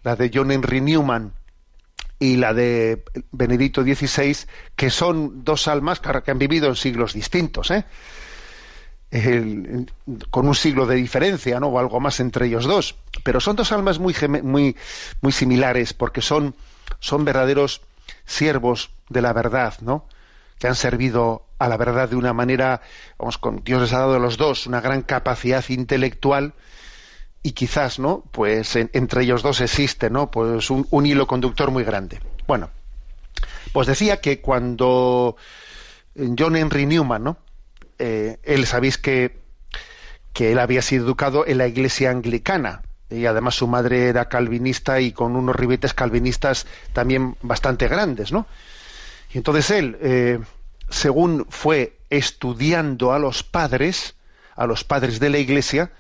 la 0.03 0.15
de 0.15 0.31
John 0.34 0.51
Henry 0.51 0.81
Newman 0.81 1.34
y 2.20 2.38
la 2.38 2.53
de 2.53 3.03
Benedicto 3.31 3.84
XVI, 3.84 4.38
que 4.75 4.89
son 4.89 5.43
dos 5.43 5.67
almas 5.67 6.00
que 6.00 6.31
han 6.31 6.39
vivido 6.39 6.67
en 6.67 6.75
siglos 6.75 7.13
distintos, 7.13 7.72
¿eh? 7.72 7.86
con 10.29 10.48
un 10.48 10.55
siglo 10.55 10.86
de 10.86 10.96
diferencia, 10.96 11.60
¿no? 11.60 11.67
O 11.67 11.79
algo 11.79 12.00
más 12.00 12.20
entre 12.20 12.46
ellos 12.46 12.63
dos. 12.65 12.96
Pero 13.24 13.41
son 13.41 13.55
dos 13.58 13.72
almas 13.72 14.00
muy, 14.00 14.15
muy, 14.43 14.77
muy 15.22 15.31
similares 15.31 15.93
porque 15.93 16.22
son, 16.22 16.55
son 17.00 17.25
verdaderos 17.25 17.81
siervos 18.25 18.91
de 19.10 19.22
la 19.22 19.34
verdad, 19.34 19.74
¿no? 19.81 20.05
que 20.62 20.67
han 20.67 20.75
servido 20.75 21.48
a 21.58 21.67
la 21.67 21.75
verdad 21.75 22.08
de 22.08 22.15
una 22.15 22.34
manera, 22.34 22.81
vamos, 23.17 23.39
con 23.39 23.63
Dios 23.63 23.81
les 23.81 23.93
ha 23.93 23.98
dado 23.98 24.13
a 24.13 24.20
los 24.20 24.38
dos 24.38 24.67
una 24.67 24.79
gran 24.79 25.01
capacidad 25.01 25.65
intelectual 25.70 26.53
y 27.44 27.54
quizás, 27.54 28.00
¿no? 28.00 28.24
Pues 28.32 28.76
entre 28.76 29.24
ellos 29.24 29.42
dos 29.42 29.62
existe, 29.62 30.10
¿no? 30.10 30.30
Pues 30.30 30.70
un, 30.70 31.06
hilo 31.06 31.28
conductor 31.28 31.72
muy 31.72 31.84
grande. 31.84 32.20
Bueno, 32.48 32.70
pues 33.74 33.88
decía 33.88 34.22
que 34.22 34.42
cuando 34.42 35.36
John 36.38 36.56
Henry 36.56 36.86
Newman, 36.86 37.24
¿no? 37.24 37.38
Eh, 37.98 38.40
él 38.44 38.66
sabéis 38.66 38.98
que, 38.98 39.40
que 40.34 40.52
él 40.52 40.60
había 40.60 40.82
sido 40.82 41.06
educado 41.06 41.46
en 41.48 41.58
la 41.58 41.68
iglesia 41.68 42.12
anglicana 42.12 42.84
y 43.10 43.26
además 43.26 43.56
su 43.56 43.68
madre 43.68 44.08
era 44.08 44.30
calvinista 44.30 45.02
y 45.02 45.12
con 45.12 45.36
unos 45.36 45.56
ribetes 45.56 45.94
calvinistas 45.94 46.66
también 46.94 47.36
bastante 47.42 47.88
grandes, 47.88 48.32
¿no? 48.32 48.48
Y 49.34 49.38
entonces 49.38 49.70
él, 49.72 49.98
eh, 50.02 50.40
según 50.90 51.46
fue 51.50 51.98
estudiando 52.10 53.14
a 53.14 53.20
los 53.20 53.44
padres, 53.44 54.16
a 54.56 54.66
los 54.66 54.84
padres 54.84 55.20
de 55.20 55.30
la 55.30 55.38
iglesia, 55.40 55.92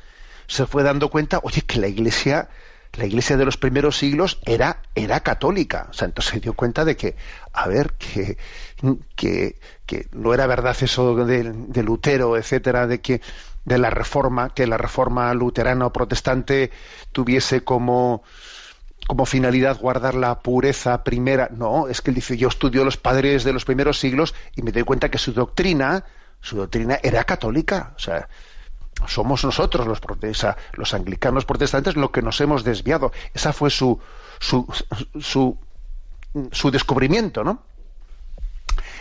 se 0.51 0.65
fue 0.65 0.83
dando 0.83 1.09
cuenta, 1.09 1.39
oye, 1.43 1.61
que 1.61 1.79
la 1.79 1.87
iglesia, 1.87 2.49
la 2.93 3.05
iglesia 3.05 3.37
de 3.37 3.45
los 3.45 3.55
primeros 3.55 3.97
siglos 3.97 4.41
era, 4.43 4.81
era 4.95 5.21
católica. 5.21 5.87
O 5.89 5.93
sea, 5.93 6.07
entonces 6.07 6.33
se 6.33 6.39
dio 6.41 6.53
cuenta 6.53 6.83
de 6.83 6.97
que, 6.97 7.15
a 7.53 7.69
ver, 7.69 7.93
que, 7.93 8.37
que, 9.15 9.55
que 9.85 10.07
no 10.11 10.33
era 10.33 10.47
verdad 10.47 10.75
eso 10.81 11.15
de, 11.25 11.53
de, 11.53 11.83
Lutero, 11.83 12.35
etcétera, 12.35 12.85
de 12.85 12.99
que 12.99 13.21
de 13.63 13.77
la 13.77 13.91
reforma, 13.91 14.53
que 14.53 14.67
la 14.67 14.77
reforma 14.77 15.33
luterana 15.33 15.85
o 15.85 15.93
protestante 15.93 16.71
tuviese 17.13 17.63
como 17.63 18.23
como 19.07 19.25
finalidad 19.25 19.79
guardar 19.79 20.13
la 20.13 20.39
pureza 20.39 21.03
primera. 21.03 21.49
No, 21.51 21.87
es 21.87 22.01
que 22.01 22.11
él 22.11 22.15
dice, 22.15 22.37
yo 22.37 22.49
estudio 22.49 22.85
los 22.85 22.97
padres 22.97 23.43
de 23.43 23.51
los 23.51 23.65
primeros 23.65 23.99
siglos 23.99 24.35
y 24.55 24.61
me 24.61 24.71
doy 24.71 24.83
cuenta 24.83 25.09
que 25.09 25.17
su 25.17 25.33
doctrina, 25.33 26.05
su 26.39 26.57
doctrina 26.57 26.99
era 27.01 27.23
católica. 27.23 27.93
O 27.95 27.99
sea, 27.99 28.29
somos 29.07 29.43
nosotros 29.43 29.87
los, 29.87 30.01
los 30.73 30.93
anglicanos 30.93 31.45
protestantes 31.45 31.95
lo 31.95 32.11
que 32.11 32.21
nos 32.21 32.39
hemos 32.41 32.63
desviado. 32.63 33.11
Esa 33.33 33.53
fue 33.53 33.69
su, 33.69 33.99
su, 34.39 34.67
su, 35.19 35.57
su 36.51 36.71
descubrimiento, 36.71 37.43
¿no? 37.43 37.63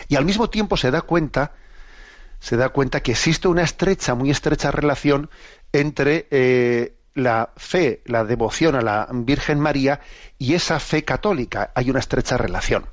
Y 0.07 0.15
al 0.15 0.25
mismo 0.25 0.49
tiempo 0.49 0.75
se 0.75 0.91
da 0.91 1.01
cuenta, 1.01 1.53
se 2.39 2.57
da 2.57 2.69
cuenta 2.69 3.01
que 3.01 3.11
existe 3.11 3.47
una 3.47 3.63
estrecha, 3.63 4.15
muy 4.15 4.29
estrecha 4.31 4.71
relación 4.71 5.29
entre 5.71 6.27
eh, 6.31 6.95
la 7.13 7.51
fe, 7.55 8.01
la 8.05 8.23
devoción 8.25 8.75
a 8.75 8.81
la 8.81 9.07
Virgen 9.11 9.59
María 9.59 10.01
y 10.37 10.53
esa 10.53 10.79
fe 10.79 11.05
católica. 11.05 11.71
Hay 11.75 11.89
una 11.89 11.99
estrecha 11.99 12.37
relación. 12.37 12.87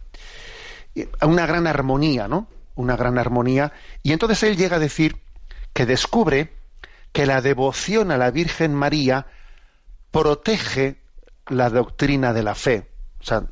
Una 1.23 1.47
gran 1.47 1.67
armonía, 1.67 2.29
¿no? 2.29 2.49
Una 2.75 2.97
gran 2.97 3.19
armonía. 3.19 3.73
Y 4.03 4.13
entonces 4.13 4.43
él 4.45 4.57
llega 4.57 4.77
a 4.77 4.81
decir 4.81 5.17
que 5.73 5.87
descubre 5.87 6.53
que 7.19 7.27
la 7.27 7.41
devoción 7.41 8.13
a 8.13 8.17
la 8.17 8.31
Virgen 8.31 8.73
María 8.73 9.27
protege 10.13 11.03
la 11.49 11.69
doctrina 11.69 12.33
de 12.33 12.45
la 12.45 12.55
fe. 12.55 12.87
O 13.19 13.25
sea, 13.25 13.43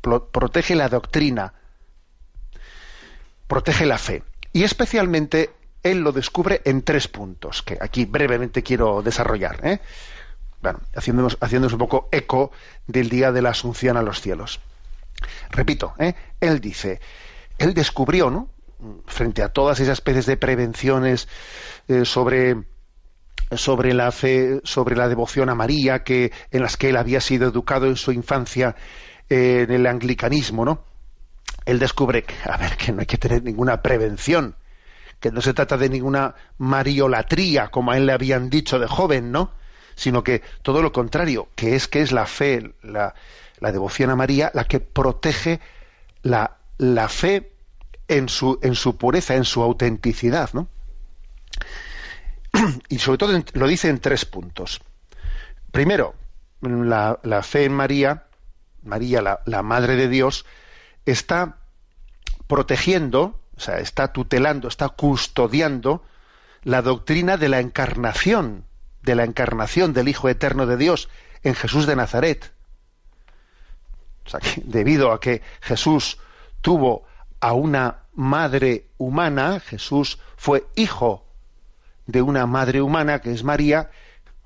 protege 0.00 0.74
la 0.74 0.88
doctrina, 0.88 1.54
protege 3.46 3.86
la 3.86 3.98
fe. 3.98 4.24
Y 4.52 4.64
especialmente 4.64 5.52
él 5.84 6.00
lo 6.00 6.10
descubre 6.10 6.60
en 6.64 6.82
tres 6.82 7.06
puntos, 7.06 7.62
que 7.62 7.78
aquí 7.80 8.04
brevemente 8.04 8.64
quiero 8.64 9.00
desarrollar. 9.00 9.60
¿eh? 9.64 9.80
Bueno, 10.60 10.80
haciéndonos, 10.96 11.72
un 11.72 11.78
poco 11.78 12.08
eco 12.10 12.50
del 12.88 13.10
día 13.10 13.30
de 13.30 13.42
la 13.42 13.50
Asunción 13.50 13.96
a 13.96 14.02
los 14.02 14.20
cielos. 14.22 14.58
Repito, 15.50 15.94
¿eh? 16.00 16.16
él 16.40 16.60
dice, 16.60 17.00
él 17.58 17.74
descubrió, 17.74 18.28
¿no? 18.28 18.48
frente 19.06 19.44
a 19.44 19.50
todas 19.50 19.78
esas 19.78 19.98
especies 19.98 20.26
de 20.26 20.36
prevenciones 20.36 21.28
eh, 21.86 22.04
sobre 22.04 22.73
sobre 23.52 23.94
la 23.94 24.10
fe, 24.12 24.60
sobre 24.64 24.96
la 24.96 25.08
devoción 25.08 25.48
a 25.48 25.54
María, 25.54 26.02
que 26.02 26.32
en 26.50 26.62
las 26.62 26.76
que 26.76 26.90
él 26.90 26.96
había 26.96 27.20
sido 27.20 27.48
educado 27.48 27.86
en 27.86 27.96
su 27.96 28.12
infancia 28.12 28.76
en 29.28 29.70
el 29.70 29.86
anglicanismo, 29.86 30.64
¿no? 30.64 30.84
Él 31.64 31.78
descubre 31.78 32.24
a 32.44 32.56
ver, 32.56 32.76
que 32.76 32.92
no 32.92 33.00
hay 33.00 33.06
que 33.06 33.18
tener 33.18 33.42
ninguna 33.42 33.82
prevención, 33.82 34.54
que 35.20 35.30
no 35.30 35.40
se 35.40 35.54
trata 35.54 35.76
de 35.76 35.88
ninguna 35.88 36.34
mariolatría, 36.58 37.68
como 37.68 37.92
a 37.92 37.96
él 37.96 38.06
le 38.06 38.12
habían 38.12 38.50
dicho 38.50 38.78
de 38.78 38.86
joven, 38.86 39.32
¿no? 39.32 39.52
Sino 39.94 40.22
que 40.24 40.42
todo 40.62 40.82
lo 40.82 40.92
contrario, 40.92 41.48
que 41.54 41.76
es 41.76 41.88
que 41.88 42.02
es 42.02 42.12
la 42.12 42.26
fe, 42.26 42.74
la, 42.82 43.14
la 43.60 43.72
devoción 43.72 44.10
a 44.10 44.16
María, 44.16 44.50
la 44.54 44.64
que 44.64 44.80
protege 44.80 45.60
la, 46.22 46.58
la 46.78 47.08
fe 47.08 47.52
en 48.08 48.28
su, 48.28 48.58
en 48.62 48.74
su 48.74 48.96
pureza, 48.96 49.34
en 49.36 49.44
su 49.44 49.62
autenticidad, 49.62 50.50
¿no? 50.52 50.68
y 52.88 52.98
sobre 52.98 53.18
todo 53.18 53.42
lo 53.52 53.66
dice 53.66 53.88
en 53.88 53.98
tres 53.98 54.24
puntos. 54.24 54.80
Primero, 55.70 56.14
la, 56.60 57.42
fe 57.42 57.64
en 57.64 57.72
María, 57.72 58.24
María, 58.82 59.40
la, 59.44 59.62
Madre 59.62 59.96
de 59.96 60.08
Dios, 60.08 60.46
está 61.04 61.58
protegiendo, 62.46 63.40
o 63.56 63.60
sea, 63.60 63.78
está 63.78 64.12
tutelando, 64.12 64.68
está 64.68 64.88
custodiando 64.88 66.04
la 66.62 66.82
doctrina 66.82 67.36
de 67.36 67.48
la 67.48 67.60
encarnación, 67.60 68.64
de 69.02 69.14
la 69.14 69.24
encarnación 69.24 69.92
del 69.92 70.08
Hijo 70.08 70.28
Eterno 70.28 70.66
de 70.66 70.76
Dios 70.76 71.08
en 71.42 71.54
Jesús 71.54 71.86
de 71.86 71.96
Nazaret. 71.96 72.52
O 74.26 74.30
sea, 74.30 74.40
que 74.40 74.62
debido 74.64 75.12
a 75.12 75.20
que 75.20 75.42
Jesús 75.60 76.18
tuvo 76.62 77.04
a 77.40 77.52
una 77.52 78.04
madre 78.14 78.86
humana, 78.96 79.60
Jesús 79.60 80.18
fue 80.36 80.66
hijo 80.76 81.23
de 82.06 82.22
una 82.22 82.46
madre 82.46 82.82
humana 82.82 83.20
que 83.20 83.32
es 83.32 83.44
María, 83.44 83.90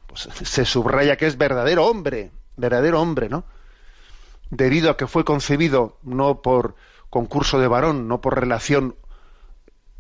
pues 0.07 0.29
se 0.42 0.64
subraya 0.64 1.16
que 1.16 1.27
es 1.27 1.37
verdadero 1.37 1.87
hombre, 1.87 2.31
verdadero 2.57 3.01
hombre, 3.01 3.29
¿no? 3.29 3.44
Debido 4.51 4.90
a 4.90 4.97
que 4.97 5.07
fue 5.07 5.25
concebido 5.25 5.99
no 6.03 6.40
por 6.40 6.77
concurso 7.11 7.59
de 7.59 7.68
varón, 7.68 8.09
no 8.09 8.21
por 8.21 8.38
relación 8.38 8.97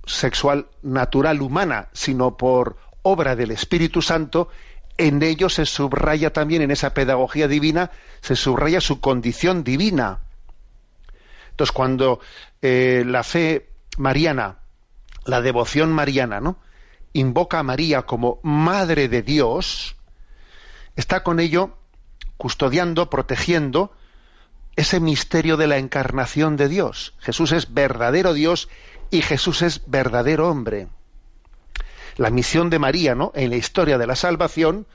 sexual 0.06 0.66
natural 0.82 1.42
humana, 1.42 1.88
sino 1.92 2.36
por 2.36 2.76
obra 3.02 3.36
del 3.36 3.50
Espíritu 3.50 4.02
Santo, 4.02 4.48
en 4.96 5.22
ello 5.22 5.48
se 5.48 5.64
subraya 5.64 6.32
también, 6.32 6.62
en 6.62 6.70
esa 6.70 6.92
pedagogía 6.92 7.46
divina, 7.46 7.90
se 8.20 8.34
subraya 8.34 8.80
su 8.80 9.00
condición 9.00 9.62
divina. 9.62 10.18
Entonces, 11.50 11.72
cuando 11.72 12.20
eh, 12.62 13.04
la 13.06 13.22
fe 13.22 13.68
mariana, 13.96 14.58
la 15.24 15.40
devoción 15.40 15.92
mariana, 15.92 16.40
¿no? 16.40 16.58
Invoca 17.12 17.58
a 17.58 17.62
María 17.62 18.02
como 18.02 18.40
Madre 18.42 19.08
de 19.08 19.22
Dios, 19.22 19.96
está 20.96 21.22
con 21.22 21.40
ello 21.40 21.76
custodiando, 22.36 23.10
protegiendo 23.10 23.92
ese 24.76 25.00
misterio 25.00 25.56
de 25.56 25.66
la 25.66 25.78
encarnación 25.78 26.56
de 26.56 26.68
Dios. 26.68 27.14
Jesús 27.18 27.52
es 27.52 27.74
verdadero 27.74 28.32
Dios 28.32 28.68
y 29.10 29.22
Jesús 29.22 29.62
es 29.62 29.82
verdadero 29.86 30.48
hombre. 30.48 30.88
La 32.16 32.30
misión 32.30 32.70
de 32.70 32.78
María, 32.78 33.14
¿no? 33.14 33.32
En 33.34 33.50
la 33.50 33.56
historia 33.56 33.98
de 33.98 34.06
la 34.06 34.16
salvación, 34.16 34.86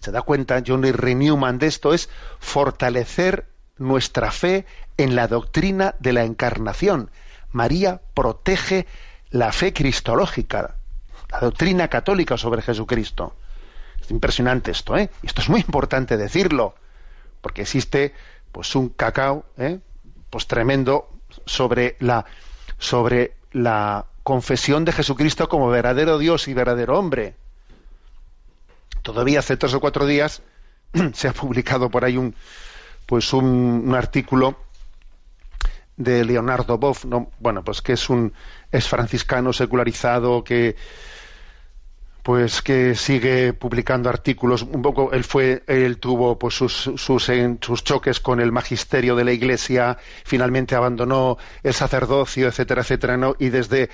se 0.00 0.12
da 0.12 0.22
cuenta 0.22 0.62
John 0.66 0.84
R. 0.84 1.14
Newman 1.14 1.58
de 1.58 1.66
esto, 1.66 1.92
es 1.94 2.08
fortalecer 2.38 3.46
nuestra 3.76 4.30
fe 4.30 4.66
en 4.96 5.14
la 5.14 5.26
doctrina 5.26 5.94
de 6.00 6.12
la 6.12 6.24
encarnación. 6.24 7.10
María 7.50 8.00
protege 8.14 8.86
la 9.30 9.52
fe 9.52 9.72
cristológica, 9.72 10.76
la 11.30 11.40
doctrina 11.40 11.88
católica 11.88 12.36
sobre 12.36 12.62
Jesucristo. 12.62 13.34
Es 14.00 14.10
impresionante 14.10 14.70
esto, 14.70 14.96
¿eh? 14.96 15.10
Y 15.22 15.26
esto 15.26 15.42
es 15.42 15.48
muy 15.48 15.60
importante 15.60 16.16
decirlo, 16.16 16.74
porque 17.40 17.62
existe 17.62 18.14
pues 18.52 18.74
un 18.74 18.88
cacao, 18.88 19.44
¿eh? 19.56 19.78
pues 20.30 20.46
tremendo 20.46 21.08
sobre 21.46 21.96
la 22.00 22.24
sobre 22.78 23.34
la 23.52 24.06
confesión 24.22 24.84
de 24.84 24.92
Jesucristo 24.92 25.48
como 25.48 25.68
verdadero 25.68 26.18
Dios 26.18 26.48
y 26.48 26.54
verdadero 26.54 26.98
hombre. 26.98 27.34
Todavía 29.02 29.38
hace 29.38 29.56
tres 29.56 29.74
o 29.74 29.80
cuatro 29.80 30.06
días 30.06 30.42
se 31.12 31.28
ha 31.28 31.32
publicado 31.32 31.90
por 31.90 32.04
ahí 32.04 32.16
un 32.16 32.34
pues 33.06 33.32
un, 33.32 33.84
un 33.86 33.94
artículo 33.94 34.56
de 35.96 36.24
Leonardo 36.24 36.78
Boff, 36.78 37.04
¿no? 37.04 37.30
bueno, 37.40 37.62
pues 37.62 37.82
que 37.82 37.92
es 37.92 38.08
un 38.08 38.32
es 38.72 38.88
franciscano 38.88 39.52
secularizado 39.52 40.42
que 40.42 40.76
pues 42.22 42.62
que 42.62 42.94
sigue 42.94 43.52
publicando 43.52 44.08
artículos. 44.08 44.62
Un 44.62 44.82
poco 44.82 45.12
él 45.12 45.24
fue 45.24 45.62
él 45.66 45.98
tuvo 45.98 46.38
pues 46.38 46.54
sus 46.54 46.90
sus, 46.96 47.30
sus 47.60 47.84
choques 47.84 48.20
con 48.20 48.40
el 48.40 48.52
magisterio 48.52 49.16
de 49.16 49.24
la 49.24 49.32
iglesia 49.32 49.98
finalmente 50.24 50.74
abandonó 50.74 51.38
el 51.62 51.74
sacerdocio 51.74 52.48
etcétera 52.48 52.82
etcétera 52.82 53.16
no 53.16 53.34
y 53.38 53.48
desde 53.48 53.90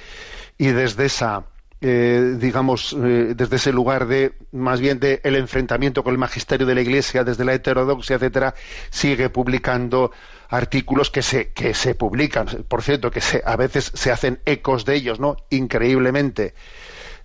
y 0.59 0.69
desde 0.69 1.07
esa 1.07 1.45
eh, 1.83 2.37
digamos, 2.39 2.95
eh, 2.95 3.35
desde 3.37 3.57
ese 3.57 3.71
lugar 3.71 4.07
de, 4.07 4.33
más 4.51 4.81
bien 4.81 4.99
de 4.99 5.21
el 5.25 5.37
enfrentamiento 5.37 6.03
con 6.03 6.13
el 6.13 6.19
magisterio 6.19 6.67
de 6.67 6.75
la 6.75 6.81
Iglesia, 6.81 7.23
desde 7.23 7.45
la 7.45 7.53
heterodoxia, 7.53 8.17
etcétera, 8.17 8.55
sigue 8.89 9.29
publicando 9.29 10.11
artículos 10.49 11.11
que 11.11 11.21
se, 11.21 11.53
que 11.53 11.75
se 11.75 11.95
publican, 11.95 12.47
por 12.67 12.83
cierto, 12.83 13.11
que 13.11 13.21
se, 13.21 13.43
a 13.45 13.57
veces 13.57 13.93
se 13.95 14.11
hacen 14.11 14.41
ecos 14.47 14.87
de 14.87 14.95
ellos, 14.95 15.21
¿no? 15.21 15.37
Increíblemente, 15.51 16.55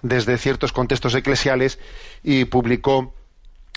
desde 0.01 0.37
ciertos 0.37 0.71
contextos 0.71 1.15
eclesiales, 1.15 1.79
y 2.23 2.45
publicó 2.45 3.13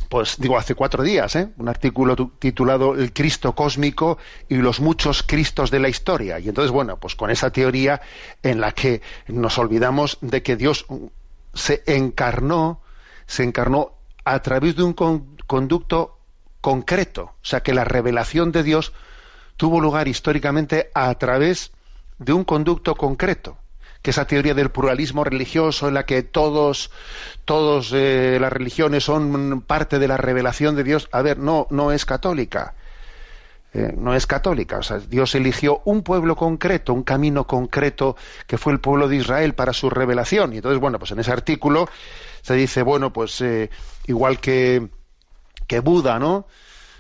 pues 0.09 0.37
digo, 0.39 0.57
hace 0.57 0.75
cuatro 0.75 1.03
días, 1.03 1.35
¿eh? 1.37 1.49
un 1.57 1.69
artículo 1.69 2.15
titulado 2.39 2.95
El 2.95 3.13
Cristo 3.13 3.55
cósmico 3.55 4.19
y 4.49 4.57
los 4.57 4.81
muchos 4.81 5.23
Cristos 5.23 5.71
de 5.71 5.81
la 5.81 5.89
historia. 5.89 6.39
Y 6.39 6.49
entonces, 6.49 6.71
bueno, 6.71 6.99
pues 6.99 7.15
con 7.17 7.31
esa 7.31 7.51
teoría 7.51 8.01
en 8.43 8.61
la 8.61 8.73
que 8.73 9.03
nos 9.29 9.59
olvidamos 9.59 10.19
de 10.21 10.43
que 10.43 10.57
Dios 10.57 10.87
se 11.53 11.83
encarnó, 11.87 12.81
se 13.27 13.45
encarnó 13.45 13.93
a 14.25 14.41
través 14.41 14.77
de 14.77 14.83
un 14.83 14.95
conducto 14.95 16.19
concreto. 16.61 17.35
O 17.43 17.45
sea, 17.45 17.63
que 17.63 17.75
la 17.75 17.85
revelación 17.85 18.53
de 18.53 18.63
Dios 18.63 18.93
tuvo 19.57 19.81
lugar 19.81 20.07
históricamente 20.07 20.91
a 20.95 21.13
través 21.15 21.73
de 22.19 22.33
un 22.33 22.45
conducto 22.45 22.95
concreto 22.95 23.59
que 24.05 24.11
esa 24.11 24.27
teoría 24.27 24.53
del 24.53 24.71
pluralismo 24.71 25.25
religioso 25.25 25.89
en 25.89 25.95
la 25.95 26.05
que 26.05 26.23
todos, 26.23 26.91
todos 27.47 27.91
eh, 27.95 28.37
las 28.39 28.53
religiones 28.53 29.03
son 29.03 29.63
parte 29.63 29.99
de 29.99 30.07
la 30.07 30.19
revelación 30.19 30.77
de 30.77 30.85
Dios, 30.85 31.09
a 31.11 31.23
ver, 31.23 31.39
no, 31.39 31.67
no 31.71 31.91
es 31.91 32.05
católica. 32.05 32.75
Eh, 33.73 33.95
no 33.97 34.15
es 34.15 34.27
católica. 34.27 34.77
O 34.77 34.83
sea, 34.83 34.99
Dios 34.99 35.35
eligió 35.35 35.81
un 35.87 36.03
pueblo 36.03 36.37
concreto, 36.37 36.93
un 36.93 37.03
camino 37.03 37.47
concreto 37.47 38.15
que 38.47 38.59
fue 38.59 38.75
el 38.75 38.81
pueblo 38.81 39.09
de 39.09 39.17
Israel 39.17 39.55
para 39.55 39.73
su 39.73 39.89
revelación. 39.89 40.53
Y 40.53 40.57
entonces, 40.57 40.83
bueno, 40.83 40.99
pues 40.99 41.13
en 41.13 41.21
ese 41.21 41.33
artículo 41.33 41.89
se 42.43 42.53
dice, 42.57 42.83
bueno, 42.83 43.11
pues 43.11 43.41
eh, 43.41 43.71
igual 44.07 44.39
que, 44.39 44.87
que 45.67 45.81
Buda, 45.81 46.19
¿no? 46.19 46.47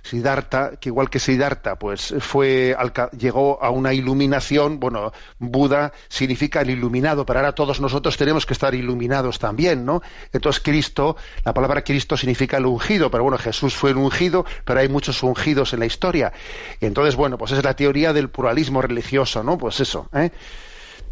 Siddhartha, 0.05 0.77
que 0.77 0.91
igual 0.91 1.09
que 1.09 1.19
Siddhartha, 1.19 1.77
pues 1.77 2.15
fue 2.21 2.77
llegó 3.17 3.63
a 3.63 3.71
una 3.71 3.95
iluminación, 3.95 4.79
bueno, 4.79 5.13
Buda 5.39 5.95
significa 6.09 6.61
el 6.61 6.69
iluminado, 6.69 7.25
pero 7.25 7.39
ahora 7.39 7.53
todos 7.53 7.81
nosotros 7.81 8.19
tenemos 8.19 8.45
que 8.45 8.53
estar 8.53 8.75
iluminados 8.75 9.39
también, 9.39 9.87
¿no? 9.87 10.03
Entonces 10.31 10.63
Cristo, 10.63 11.17
la 11.43 11.55
palabra 11.55 11.83
Cristo 11.83 12.19
significa 12.19 12.59
el 12.59 12.67
ungido, 12.67 13.11
pero 13.11 13.23
bueno, 13.23 13.39
Jesús 13.39 13.75
fue 13.75 13.91
el 13.91 13.97
ungido, 13.97 14.45
pero 14.67 14.81
hay 14.81 14.89
muchos 14.89 15.23
ungidos 15.23 15.73
en 15.73 15.81
la 15.81 15.87
historia. 15.87 16.35
Y 16.81 16.85
entonces, 16.85 17.17
bueno, 17.17 17.39
pues 17.39 17.53
es 17.53 17.65
la 17.65 17.75
teoría 17.75 18.13
del 18.13 18.29
pluralismo 18.29 18.83
religioso, 18.83 19.43
¿no? 19.43 19.57
Pues 19.57 19.81
eso, 19.81 20.11
¿eh? 20.13 20.31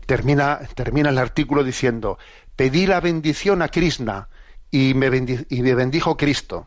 Termina, 0.05 0.61
termina 0.75 1.09
el 1.09 1.17
artículo 1.17 1.65
diciendo, 1.65 2.19
pedí 2.57 2.87
la 2.87 3.01
bendición 3.01 3.63
a 3.63 3.69
Krishna 3.69 4.29
y 4.71 4.93
me, 4.93 5.07
y 5.49 5.63
me 5.63 5.75
bendijo 5.75 6.19
Cristo 6.19 6.67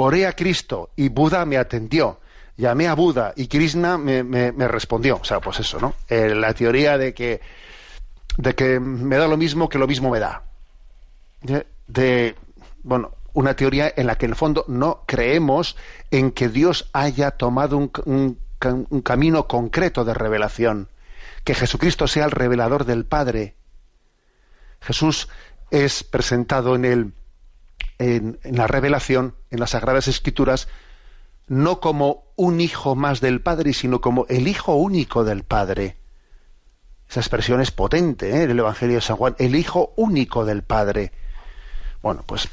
oré 0.00 0.26
a 0.26 0.32
Cristo 0.32 0.90
y 0.94 1.08
Buda 1.08 1.44
me 1.44 1.56
atendió. 1.56 2.20
Llamé 2.56 2.86
a 2.86 2.94
Buda 2.94 3.32
y 3.34 3.48
Krishna 3.48 3.98
me, 3.98 4.52
respondió. 4.68 5.16
O 5.16 5.24
sea, 5.24 5.40
pues 5.40 5.58
eso, 5.58 5.80
¿no? 5.80 5.94
Eh, 6.08 6.34
la 6.36 6.54
teoría 6.54 6.96
de 6.96 7.14
que, 7.14 7.40
de 8.36 8.54
que 8.54 8.78
me 8.78 9.16
da 9.16 9.26
lo 9.26 9.36
mismo 9.36 9.68
que 9.68 9.78
lo 9.78 9.88
mismo 9.88 10.10
me 10.10 10.20
da. 10.20 10.44
De, 11.88 12.36
bueno, 12.84 13.10
una 13.32 13.54
teoría 13.54 13.92
en 13.96 14.06
la 14.06 14.16
que 14.16 14.26
en 14.26 14.32
el 14.32 14.36
fondo 14.36 14.64
no 14.68 15.02
creemos 15.04 15.76
en 16.12 16.30
que 16.30 16.48
Dios 16.48 16.88
haya 16.92 17.32
tomado 17.32 17.76
un, 17.76 18.38
un 18.64 19.02
camino 19.02 19.48
concreto 19.48 20.04
de 20.04 20.14
revelación, 20.14 20.88
que 21.42 21.54
Jesucristo 21.54 22.06
sea 22.06 22.24
el 22.24 22.30
revelador 22.30 22.84
del 22.84 23.04
Padre. 23.04 23.56
Jesús 24.80 25.28
es 25.72 26.04
presentado 26.04 26.76
en 26.76 26.84
el 26.84 27.12
en, 27.98 28.38
la 28.44 28.66
revelación, 28.66 29.34
en 29.50 29.60
las 29.60 29.70
Sagradas 29.70 30.08
Escrituras, 30.08 30.68
no 31.46 31.80
como 31.80 32.24
un 32.36 32.60
hijo 32.60 32.94
más 32.94 33.20
del 33.20 33.40
Padre, 33.40 33.72
sino 33.72 34.00
como 34.00 34.26
el 34.28 34.48
hijo 34.48 34.74
único 34.74 35.24
del 35.24 35.44
Padre. 35.44 35.96
Esa 37.08 37.20
expresión 37.20 37.60
es 37.60 37.70
potente 37.70 38.30
¿eh? 38.30 38.42
en 38.42 38.50
el 38.50 38.58
Evangelio 38.58 38.96
de 38.96 39.02
San 39.02 39.16
Juan, 39.16 39.34
el 39.38 39.56
hijo 39.56 39.92
único 39.96 40.44
del 40.44 40.62
Padre. 40.62 41.12
Bueno, 42.02 42.22
pues 42.26 42.48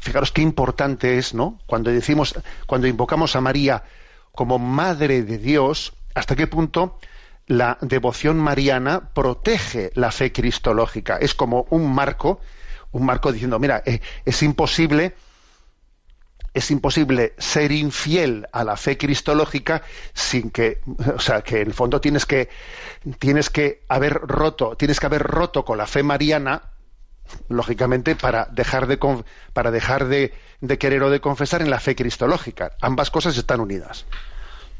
fijaros 0.00 0.32
qué 0.32 0.42
importante 0.42 1.16
es, 1.18 1.32
¿no? 1.32 1.58
Cuando 1.66 1.90
decimos, 1.90 2.34
cuando 2.66 2.86
invocamos 2.86 3.36
a 3.36 3.40
María 3.40 3.84
como 4.32 4.58
Madre 4.58 5.22
de 5.22 5.38
Dios, 5.38 5.92
hasta 6.14 6.34
qué 6.34 6.46
punto 6.46 6.98
la 7.46 7.78
devoción 7.80 8.38
mariana 8.38 9.10
protege 9.12 9.90
la 9.94 10.10
fe 10.10 10.32
cristológica. 10.32 11.16
Es 11.16 11.34
como 11.34 11.66
un 11.70 11.92
marco 11.92 12.40
un 12.92 13.04
marco 13.04 13.32
diciendo, 13.32 13.58
mira, 13.58 13.82
eh, 13.86 14.00
es 14.24 14.42
imposible 14.42 15.14
es 16.52 16.70
imposible 16.70 17.34
ser 17.38 17.70
infiel 17.70 18.48
a 18.52 18.64
la 18.64 18.76
fe 18.76 18.98
cristológica 18.98 19.82
sin 20.12 20.50
que, 20.50 20.80
o 21.14 21.20
sea, 21.20 21.42
que 21.42 21.60
en 21.60 21.68
el 21.68 21.74
fondo 21.74 22.00
tienes 22.00 22.26
que 22.26 22.48
tienes 23.18 23.50
que 23.50 23.82
haber 23.88 24.14
roto, 24.14 24.76
tienes 24.76 25.00
que 25.00 25.06
haber 25.06 25.22
roto 25.22 25.64
con 25.64 25.78
la 25.78 25.86
fe 25.86 26.02
mariana, 26.02 26.62
lógicamente 27.48 28.16
para 28.16 28.46
dejar 28.46 28.86
de 28.86 28.98
para 29.52 29.70
dejar 29.70 30.06
de, 30.06 30.32
querer 30.78 31.02
o 31.02 31.10
de 31.10 31.20
confesar 31.20 31.62
en 31.62 31.70
la 31.70 31.80
fe 31.80 31.94
cristológica. 31.94 32.72
Ambas 32.80 33.10
cosas 33.10 33.36
están 33.36 33.60
unidas. 33.60 34.04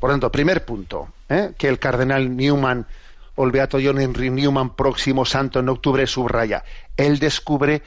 Por 0.01 0.11
lo 0.11 0.15
tanto, 0.15 0.33
primer 0.33 0.65
punto, 0.65 1.13
¿eh? 1.29 1.53
que 1.57 1.69
el 1.69 1.79
cardenal 1.79 2.37
Newman 2.37 2.87
el 3.45 3.53
beato 3.53 3.79
John 3.83 4.01
Henry 4.01 4.31
Newman, 4.31 4.77
próximo 4.77 5.25
santo 5.25 5.61
en 5.61 5.69
octubre, 5.69 6.07
subraya. 6.07 6.65
Él 6.97 7.19
descubre 7.19 7.83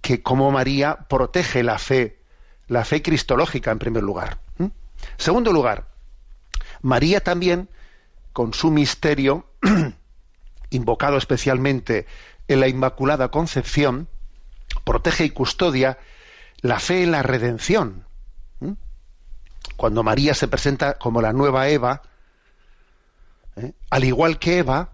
que 0.00 0.22
como 0.22 0.50
María 0.50 1.06
protege 1.08 1.62
la 1.62 1.78
fe, 1.78 2.20
la 2.68 2.84
fe 2.84 3.02
cristológica 3.02 3.70
en 3.70 3.78
primer 3.78 4.02
lugar. 4.02 4.38
Segundo 5.16 5.52
lugar, 5.52 5.86
María 6.82 7.22
también, 7.22 7.68
con 8.32 8.54
su 8.54 8.70
misterio, 8.70 9.46
invocado 10.70 11.16
especialmente 11.16 12.06
en 12.48 12.60
la 12.60 12.68
Inmaculada 12.68 13.30
Concepción, 13.30 14.08
protege 14.84 15.24
y 15.24 15.30
custodia 15.30 15.98
la 16.60 16.80
fe 16.80 17.02
en 17.02 17.12
la 17.12 17.22
redención. 17.22 18.06
Cuando 19.76 20.02
María 20.02 20.34
se 20.34 20.48
presenta 20.48 20.94
como 20.98 21.22
la 21.22 21.32
nueva 21.32 21.68
Eva, 21.68 22.02
¿eh? 23.56 23.72
al 23.90 24.04
igual 24.04 24.38
que 24.38 24.58
Eva, 24.58 24.93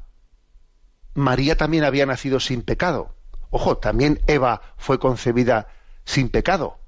María 1.14 1.56
también 1.56 1.84
había 1.84 2.06
nacido 2.06 2.40
sin 2.40 2.62
pecado. 2.62 3.14
Ojo, 3.50 3.78
también 3.78 4.20
Eva 4.26 4.62
fue 4.76 4.98
concebida 4.98 5.68
sin 6.04 6.28
pecado. 6.28 6.78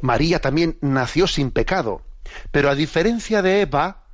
María 0.00 0.40
también 0.40 0.78
nació 0.80 1.26
sin 1.26 1.50
pecado. 1.50 2.02
Pero 2.50 2.70
a 2.70 2.74
diferencia 2.74 3.42
de 3.42 3.62
Eva, 3.62 4.04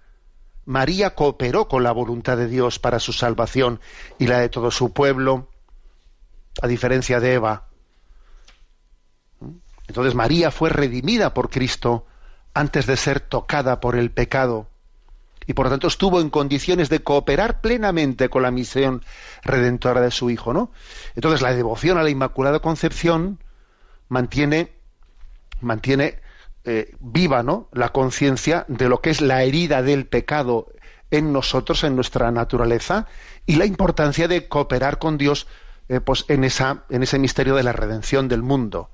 María 0.64 1.14
cooperó 1.14 1.68
con 1.68 1.82
la 1.82 1.92
voluntad 1.92 2.36
de 2.36 2.46
Dios 2.46 2.78
para 2.78 3.00
su 3.00 3.12
salvación 3.12 3.80
y 4.18 4.26
la 4.26 4.38
de 4.38 4.48
todo 4.48 4.70
su 4.70 4.92
pueblo, 4.92 5.48
a 6.62 6.66
diferencia 6.66 7.20
de 7.20 7.34
Eva. 7.34 7.68
Entonces 9.86 10.14
María 10.14 10.50
fue 10.50 10.68
redimida 10.68 11.32
por 11.32 11.50
Cristo 11.50 12.06
antes 12.54 12.86
de 12.86 12.96
ser 12.96 13.20
tocada 13.20 13.80
por 13.80 13.96
el 13.96 14.10
pecado 14.10 14.68
y 15.48 15.54
por 15.54 15.66
lo 15.66 15.70
tanto 15.70 15.88
estuvo 15.88 16.20
en 16.20 16.28
condiciones 16.28 16.90
de 16.90 17.02
cooperar 17.02 17.62
plenamente 17.62 18.28
con 18.28 18.42
la 18.42 18.50
misión 18.50 19.02
redentora 19.42 20.02
de 20.02 20.10
su 20.10 20.28
hijo, 20.28 20.52
¿no? 20.52 20.70
Entonces 21.16 21.40
la 21.40 21.54
devoción 21.54 21.96
a 21.96 22.02
la 22.02 22.10
Inmaculada 22.10 22.60
Concepción 22.60 23.38
mantiene 24.08 24.74
mantiene 25.60 26.20
eh, 26.64 26.94
viva, 27.00 27.42
¿no? 27.42 27.68
La 27.72 27.88
conciencia 27.88 28.66
de 28.68 28.90
lo 28.90 29.00
que 29.00 29.08
es 29.08 29.22
la 29.22 29.42
herida 29.42 29.82
del 29.82 30.06
pecado 30.06 30.68
en 31.10 31.32
nosotros, 31.32 31.82
en 31.82 31.96
nuestra 31.96 32.30
naturaleza, 32.30 33.06
y 33.46 33.56
la 33.56 33.64
importancia 33.64 34.28
de 34.28 34.48
cooperar 34.48 34.98
con 34.98 35.16
Dios 35.16 35.46
eh, 35.88 36.00
pues 36.00 36.26
en, 36.28 36.44
esa, 36.44 36.84
en 36.90 37.02
ese 37.02 37.18
misterio 37.18 37.54
de 37.54 37.62
la 37.62 37.72
redención 37.72 38.28
del 38.28 38.42
mundo. 38.42 38.90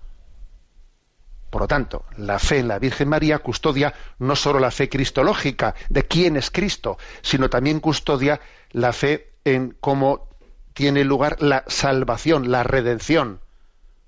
Por 1.55 1.61
lo 1.61 1.69
tanto, 1.69 2.05
la 2.17 2.41
fe 2.41 2.59
en 2.59 2.67
la 2.67 2.81
Virgen 2.81 3.09
María 3.09 3.39
custodia 3.39 3.95
no 4.19 4.35
solo 4.35 4.59
la 4.59 4.73
fe 4.73 4.89
cristológica 4.89 5.77
de 5.89 6.03
quién 6.03 6.37
es 6.37 6.51
Cristo, 6.51 6.99
sino 7.23 7.49
también 7.49 7.79
custodia 7.79 8.41
la 8.73 8.93
fe 8.93 9.35
en 9.45 9.77
cómo 9.79 10.27
tiene 10.73 11.05
lugar 11.05 11.41
la 11.41 11.63
salvación, 11.69 12.51
la 12.51 12.65
redención, 12.65 13.39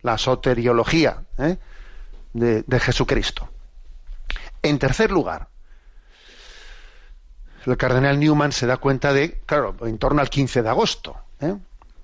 la 0.03 0.19
soteriología 0.19 1.23
¿eh? 1.39 1.59
de, 2.33 2.81
Jesucristo. 2.81 3.49
En 4.61 4.81
tercer 4.81 5.13
lugar, 5.13 5.47
el 7.65 7.77
cardenal 7.77 8.19
Newman 8.19 8.51
se 8.51 8.67
da 8.67 8.79
cuenta 8.79 9.13
de, 9.13 9.41
claro, 9.47 9.77
en 9.83 9.99
torno 9.99 10.21
al 10.21 10.31
15 10.31 10.63
de 10.65 10.69
agosto, 10.69 11.15
¿eh? 11.41 11.55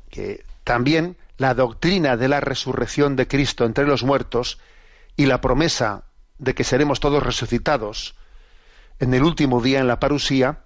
que 0.09 0.45
también 0.63 1.17
la 1.37 1.55
doctrina 1.55 2.17
de 2.17 2.29
la 2.29 2.39
resurrección 2.39 3.17
de 3.17 3.27
Cristo 3.27 3.65
entre 3.65 3.87
los 3.87 4.05
muertos 4.05 4.61
y 5.17 5.27
la 5.27 5.41
promesa 5.41 6.05
de 6.39 6.55
que 6.55 6.65
seremos 6.65 7.01
todos 7.01 7.23
resucitados 7.23 8.15
en 9.03 9.15
el 9.15 9.25
último 9.25 9.61
día 9.61 9.81
en 9.81 9.89
la 9.89 9.99
parusía 9.99 10.61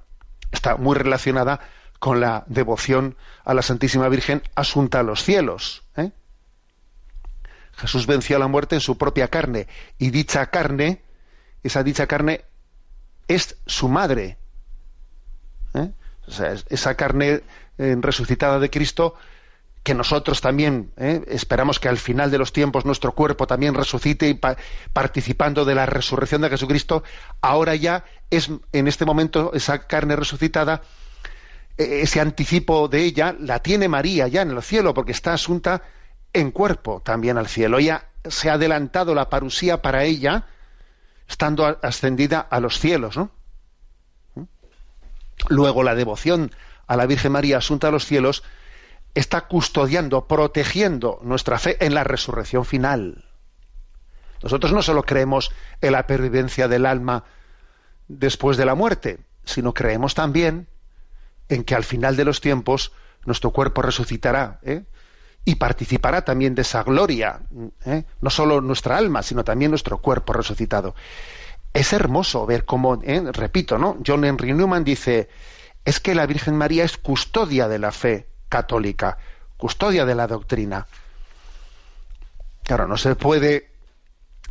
está 0.53 0.77
muy 0.77 0.95
relacionada 0.95 1.61
con 1.99 2.21
la 2.21 2.45
devoción 2.47 3.17
a 3.45 3.55
la 3.55 3.63
Santísima 3.63 4.11
Virgen 4.11 4.43
asunta 4.55 5.01
a 5.01 5.03
los 5.03 5.23
cielos. 5.23 5.85
¿eh? 5.97 6.13
Jesús 7.77 8.07
venció 8.07 8.37
a 8.37 8.39
la 8.39 8.47
muerte 8.47 8.75
en 8.75 8.83
su 8.83 8.99
propia 8.99 9.29
carne 9.29 9.69
y 9.99 10.11
dicha 10.11 10.45
carne, 10.47 11.03
esa 11.63 11.83
dicha 11.83 12.07
carne 12.07 12.45
es 13.27 13.57
su 13.67 13.89
madre. 13.89 14.37
¿eh? 15.73 15.91
O 16.27 16.31
sea, 16.31 16.55
esa 16.69 16.95
carne 16.95 17.43
eh, 17.79 17.97
resucitada 18.01 18.59
de 18.59 18.69
Cristo 18.69 19.15
que 19.87 19.95
nosotros 19.95 20.41
también 20.41 20.91
¿eh? 20.97 21.23
esperamos 21.29 21.79
que 21.79 21.89
al 21.89 21.97
final 21.97 22.29
de 22.29 22.39
los 22.39 22.53
tiempos 22.53 22.85
nuestro 22.85 23.13
cuerpo 23.13 23.47
también 23.47 23.73
resucite 23.73 24.29
y 24.29 24.35
participando 24.93 25.65
de 25.65 25.77
la 25.77 25.87
resurrección 25.87 26.43
de 26.43 26.51
Jesucristo, 26.51 27.05
ahora 27.41 27.77
ya 27.77 28.05
es 28.29 28.51
en 28.73 28.89
este 28.89 29.05
momento 29.05 29.53
esa 29.55 29.87
carne 29.87 30.17
resucitada, 30.17 30.83
e-, 31.79 32.01
ese 32.01 32.21
anticipo 32.21 32.89
de 32.89 33.05
ella 33.05 33.37
la 33.39 33.61
tiene 33.61 33.87
María 33.87 34.27
ya 34.27 34.43
en 34.43 34.51
el 34.51 34.61
cielo, 34.61 34.93
porque 34.93 35.13
está 35.13 35.35
asunta 35.35 35.83
en 36.33 36.51
cuerpo 36.51 37.01
también 37.05 37.39
al 37.39 37.47
cielo. 37.47 37.79
Ella 37.79 38.07
se 38.25 38.51
ha 38.51 38.55
adelantado 38.55 39.15
la 39.15 39.31
parusía 39.31 39.83
para 39.83 40.03
ella, 40.03 40.47
estando 41.29 41.79
ascendida 41.81 42.41
a 42.41 42.59
los 42.59 42.81
cielos. 42.81 43.19
¿Mm? 44.35 44.43
Luego 45.49 45.85
la 45.85 45.95
devoción 45.95 46.51
a 46.89 46.97
la 46.97 47.07
Virgen 47.07 47.31
María 47.31 47.59
asunta 47.59 47.87
a 47.87 47.93
los 47.93 48.05
cielos 48.05 48.43
está 49.17 49.49
custodiando, 49.49 50.29
protegiendo 50.29 51.19
nuestra 51.23 51.59
fe 51.59 51.79
en 51.85 51.95
la 51.95 52.05
resurrección 52.05 52.67
final. 52.67 53.25
Nosotros 54.43 54.75
no 54.75 54.83
solo 54.83 55.05
creemos 55.05 55.51
en 55.81 55.93
la 55.93 56.07
pervivencia 56.07 56.69
del 56.69 56.85
alma 56.85 57.25
después 58.09 58.59
de 58.59 58.67
la 58.67 58.75
muerte, 58.75 59.19
sino 59.43 59.73
creemos 59.73 60.15
también 60.15 60.69
en 61.49 61.65
que 61.65 61.75
al 61.75 61.85
final 61.85 62.15
de 62.17 62.27
los 62.27 62.43
tiempos 62.43 62.93
nuestro 63.25 63.53
cuerpo 63.53 63.81
resucitará 63.81 64.61
¿eh? 64.63 64.85
y 65.47 65.55
participará 65.55 66.23
también 66.23 66.55
de 66.55 66.63
esa 66.63 66.83
gloria, 66.83 67.41
¿eh? 67.87 68.05
no 68.21 68.29
solo 68.29 68.61
nuestra 68.61 68.99
alma, 68.99 69.23
sino 69.23 69.45
también 69.45 69.71
nuestro 69.71 69.97
cuerpo 70.03 70.35
resucitado. 70.35 70.95
Es 71.73 71.95
hermoso 71.95 72.45
ver 72.45 72.67
cómo, 72.67 73.01
¿eh? 73.03 73.23
repito, 73.33 73.79
¿no? 73.79 73.97
John 74.07 74.27
Henry 74.27 74.53
Newman 74.53 74.85
dice, 74.85 75.31
es 75.87 76.01
que 76.01 76.15
la 76.15 76.27
Virgen 76.27 76.57
María 76.57 76.85
es 76.85 76.99
custodia 76.99 77.67
de 77.67 77.79
la 77.79 77.93
fe 77.93 78.36
católica, 78.49 79.19
custodia 79.57 80.05
de 80.05 80.15
la 80.15 80.27
doctrina. 80.27 80.87
Claro, 82.63 82.87
no 82.89 82.97
se 82.97 83.15
puede, 83.15 83.71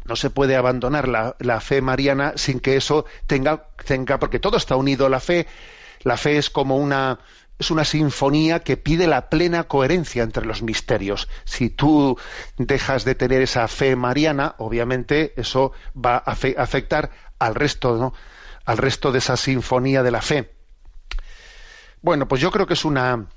no 0.06 0.16
se 0.16 0.30
puede 0.30 0.56
abandonar 0.56 1.08
la, 1.08 1.62
fe 1.62 1.82
mariana 1.82 2.34
sin 2.36 2.60
que 2.60 2.78
eso 2.78 3.06
tenga, 3.28 3.68
tenga, 3.86 4.20
porque 4.20 4.40
todo 4.40 4.58
está 4.58 4.76
unido. 4.76 5.10
La 5.10 5.20
fe, 5.20 5.48
la 6.02 6.16
fe 6.16 6.38
es 6.38 6.50
como 6.50 6.78
una, 6.78 7.20
es 7.60 7.72
una 7.72 7.86
sinfonía 7.86 8.62
que 8.62 8.78
pide 8.78 9.08
la 9.08 9.30
plena 9.30 9.66
coherencia 9.66 10.24
entre 10.24 10.46
los 10.46 10.62
misterios. 10.62 11.28
Si 11.44 11.70
tú 11.70 12.18
dejas 12.58 13.06
de 13.06 13.16
tener 13.16 13.42
esa 13.42 13.68
fe 13.68 13.96
mariana, 13.96 14.56
obviamente 14.60 15.34
eso 15.36 15.74
va 15.94 16.16
a 16.18 16.32
afectar 16.32 17.12
al 17.40 17.56
resto, 17.56 17.98
¿no? 17.98 18.14
al 18.66 18.78
resto 18.78 19.12
de 19.12 19.20
esa 19.20 19.38
sinfonía 19.38 20.04
de 20.04 20.12
la 20.12 20.22
fe. 20.22 20.52
Bueno, 22.02 22.28
pues 22.28 22.42
yo 22.42 22.52
creo 22.52 22.68
que 22.68 22.74
es 22.74 22.86
una, 22.86 23.28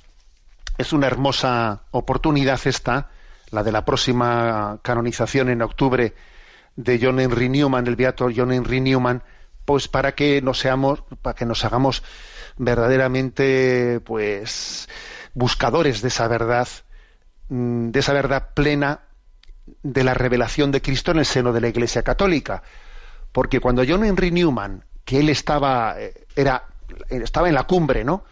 es 0.78 0.92
una 0.92 1.08
hermosa 1.08 1.82
oportunidad 1.90 2.60
esta, 2.64 3.10
la 3.50 3.64
de 3.64 3.72
la 3.72 3.84
próxima 3.84 4.78
canonización 4.82 5.48
en 5.48 5.62
octubre 5.62 6.14
de 6.76 7.00
John 7.02 7.18
Henry 7.18 7.48
Newman, 7.48 7.88
el 7.88 7.96
beato 7.96 8.28
John 8.34 8.52
Henry 8.52 8.80
Newman, 8.80 9.22
pues 9.64 9.88
para 9.88 10.12
que 10.12 10.40
nos 10.40 10.60
seamos, 10.60 11.02
para 11.20 11.34
que 11.34 11.44
nos 11.44 11.64
hagamos 11.64 12.04
verdaderamente, 12.56 14.00
pues, 14.00 14.88
buscadores 15.34 16.00
de 16.00 16.08
esa 16.08 16.28
verdad, 16.28 16.68
mm, 17.48 17.90
de 17.90 17.98
esa 17.98 18.12
verdad 18.12 18.50
plena 18.54 19.00
de 19.82 20.04
la 20.04 20.14
revelación 20.14 20.70
de 20.70 20.80
Cristo 20.80 21.10
en 21.10 21.18
el 21.18 21.26
seno 21.26 21.52
de 21.52 21.60
la 21.60 21.68
Iglesia 21.68 22.02
Católica, 22.02 22.62
porque 23.32 23.60
cuando 23.60 23.82
John 23.86 24.04
Henry 24.04 24.30
Newman, 24.30 24.84
que 25.04 25.18
él 25.18 25.28
estaba, 25.28 26.00
eh, 26.00 26.26
era, 26.36 26.64
estaba 27.08 27.48
en 27.48 27.54
la 27.54 27.64
cumbre, 27.64 28.04
¿no? 28.04 28.24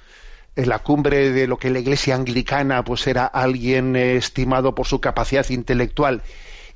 En 0.56 0.68
la 0.70 0.78
cumbre 0.78 1.30
de 1.30 1.46
lo 1.46 1.58
que 1.58 1.70
la 1.70 1.78
Iglesia 1.78 2.14
anglicana 2.14 2.82
pues 2.82 3.06
era 3.06 3.26
alguien 3.26 3.94
eh, 3.94 4.16
estimado 4.16 4.74
por 4.74 4.86
su 4.86 5.00
capacidad 5.00 5.48
intelectual 5.50 6.22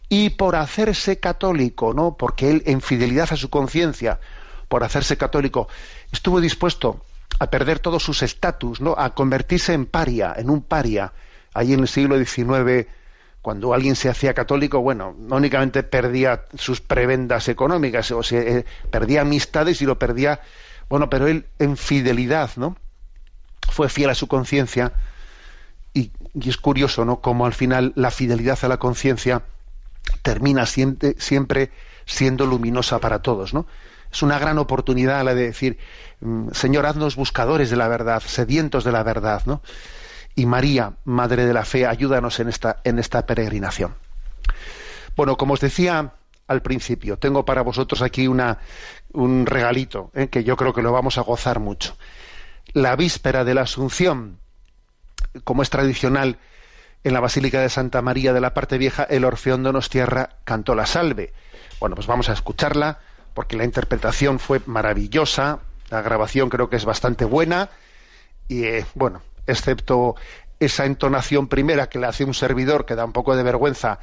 y 0.08 0.30
por 0.30 0.56
hacerse 0.56 1.18
católico, 1.18 1.94
¿no? 1.94 2.16
Porque 2.16 2.50
él 2.50 2.62
en 2.66 2.82
fidelidad 2.82 3.28
a 3.32 3.36
su 3.36 3.48
conciencia, 3.48 4.20
por 4.68 4.84
hacerse 4.84 5.16
católico, 5.16 5.68
estuvo 6.12 6.40
dispuesto 6.40 7.00
a 7.38 7.48
perder 7.48 7.78
todos 7.78 8.02
sus 8.02 8.22
estatus, 8.22 8.80
¿no? 8.80 8.94
A 8.98 9.14
convertirse 9.14 9.72
en 9.72 9.86
paria, 9.86 10.34
en 10.36 10.50
un 10.50 10.62
paria. 10.62 11.12
Ahí 11.54 11.72
en 11.72 11.80
el 11.80 11.88
siglo 11.88 12.18
XIX, 12.18 12.86
cuando 13.40 13.72
alguien 13.72 13.96
se 13.96 14.08
hacía 14.08 14.34
católico, 14.34 14.80
bueno, 14.80 15.16
no 15.18 15.36
únicamente 15.36 15.82
perdía 15.84 16.44
sus 16.54 16.80
prebendas 16.80 17.48
económicas, 17.48 18.10
o 18.10 18.22
sea, 18.22 18.40
eh, 18.40 18.64
perdía 18.90 19.22
amistades 19.22 19.80
y 19.80 19.86
lo 19.86 19.98
perdía, 19.98 20.40
bueno, 20.88 21.08
pero 21.08 21.28
él 21.28 21.46
en 21.58 21.76
fidelidad, 21.76 22.50
¿no? 22.56 22.76
Fue 23.70 23.88
fiel 23.88 24.10
a 24.10 24.14
su 24.14 24.26
conciencia 24.26 24.92
y, 25.94 26.12
es 26.40 26.56
curioso, 26.56 27.04
¿no? 27.04 27.20
Como 27.20 27.46
al 27.46 27.52
final 27.52 27.92
la 27.96 28.10
fidelidad 28.10 28.58
a 28.62 28.68
la 28.68 28.78
conciencia 28.78 29.42
termina 30.22 30.66
siempre, 30.66 31.14
siempre 31.18 31.70
siendo 32.04 32.46
luminosa 32.46 32.98
para 32.98 33.20
todos, 33.20 33.54
¿no? 33.54 33.66
Es 34.12 34.22
una 34.22 34.38
gran 34.38 34.58
oportunidad 34.58 35.24
la 35.24 35.34
de 35.34 35.44
decir, 35.44 35.78
mm, 36.20 36.50
Señor, 36.52 36.86
haznos 36.86 37.16
buscadores 37.16 37.70
de 37.70 37.76
la 37.76 37.88
verdad, 37.88 38.22
sedientos 38.24 38.84
de 38.84 38.92
la 38.92 39.02
verdad, 39.02 39.42
¿no? 39.46 39.62
Y 40.34 40.46
María, 40.46 40.94
Madre 41.04 41.44
de 41.44 41.52
la 41.52 41.64
Fe, 41.64 41.86
ayúdanos 41.86 42.40
en 42.40 42.48
esta, 42.48 42.80
en 42.84 42.98
esta 42.98 43.26
peregrinación. 43.26 43.94
Bueno, 45.16 45.36
como 45.36 45.54
os 45.54 45.60
decía 45.60 46.12
al 46.46 46.62
principio, 46.62 47.18
tengo 47.18 47.44
para 47.44 47.62
vosotros 47.62 48.02
aquí 48.02 48.26
una, 48.26 48.58
un 49.12 49.46
regalito, 49.46 50.10
¿eh? 50.14 50.28
que 50.28 50.42
yo 50.42 50.56
creo 50.56 50.72
que 50.72 50.82
lo 50.82 50.92
vamos 50.92 51.18
a 51.18 51.22
gozar 51.22 51.60
mucho 51.60 51.96
la 52.72 52.96
víspera 52.96 53.44
de 53.44 53.54
la 53.54 53.62
Asunción, 53.62 54.38
como 55.44 55.62
es 55.62 55.70
tradicional 55.70 56.38
en 57.04 57.14
la 57.14 57.20
Basílica 57.20 57.60
de 57.60 57.68
Santa 57.68 58.02
María 58.02 58.32
de 58.32 58.40
la 58.40 58.54
Parte 58.54 58.78
Vieja, 58.78 59.04
el 59.04 59.24
Orfeón 59.24 59.62
Donostierra 59.62 60.30
cantó 60.44 60.74
la 60.74 60.86
salve. 60.86 61.32
Bueno, 61.78 61.94
pues 61.94 62.06
vamos 62.06 62.28
a 62.28 62.32
escucharla 62.32 62.98
porque 63.34 63.56
la 63.56 63.64
interpretación 63.64 64.38
fue 64.38 64.60
maravillosa, 64.66 65.60
la 65.88 66.02
grabación 66.02 66.50
creo 66.50 66.68
que 66.68 66.76
es 66.76 66.84
bastante 66.84 67.24
buena 67.24 67.70
y 68.48 68.64
eh, 68.64 68.84
bueno, 68.94 69.22
excepto 69.46 70.16
esa 70.58 70.84
entonación 70.84 71.48
primera 71.48 71.88
que 71.88 71.98
le 71.98 72.06
hace 72.06 72.24
un 72.24 72.34
servidor 72.34 72.84
que 72.84 72.94
da 72.94 73.04
un 73.04 73.12
poco 73.12 73.34
de 73.34 73.42
vergüenza 73.42 73.98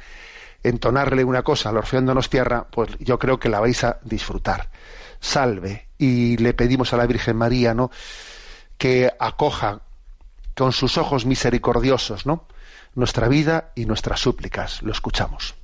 entonarle 0.64 1.22
una 1.22 1.42
cosa 1.42 1.68
al 1.68 1.76
Orfeón 1.76 2.06
Donostierra, 2.06 2.66
pues 2.70 2.90
yo 2.98 3.18
creo 3.18 3.38
que 3.38 3.48
la 3.48 3.60
vais 3.60 3.84
a 3.84 3.98
disfrutar. 4.02 4.70
Salve 5.20 5.88
y 5.98 6.36
le 6.38 6.52
pedimos 6.52 6.92
a 6.92 6.96
la 6.96 7.06
Virgen 7.06 7.36
María, 7.36 7.74
¿no? 7.74 7.90
Que 8.78 9.12
acoja 9.18 9.80
con 10.56 10.72
sus 10.72 10.96
ojos 10.98 11.26
misericordiosos, 11.26 12.26
¿no? 12.26 12.46
nuestra 12.94 13.28
vida 13.28 13.72
y 13.74 13.84
nuestras 13.84 14.20
súplicas. 14.20 14.82
Lo 14.82 14.92
escuchamos. 14.92 15.54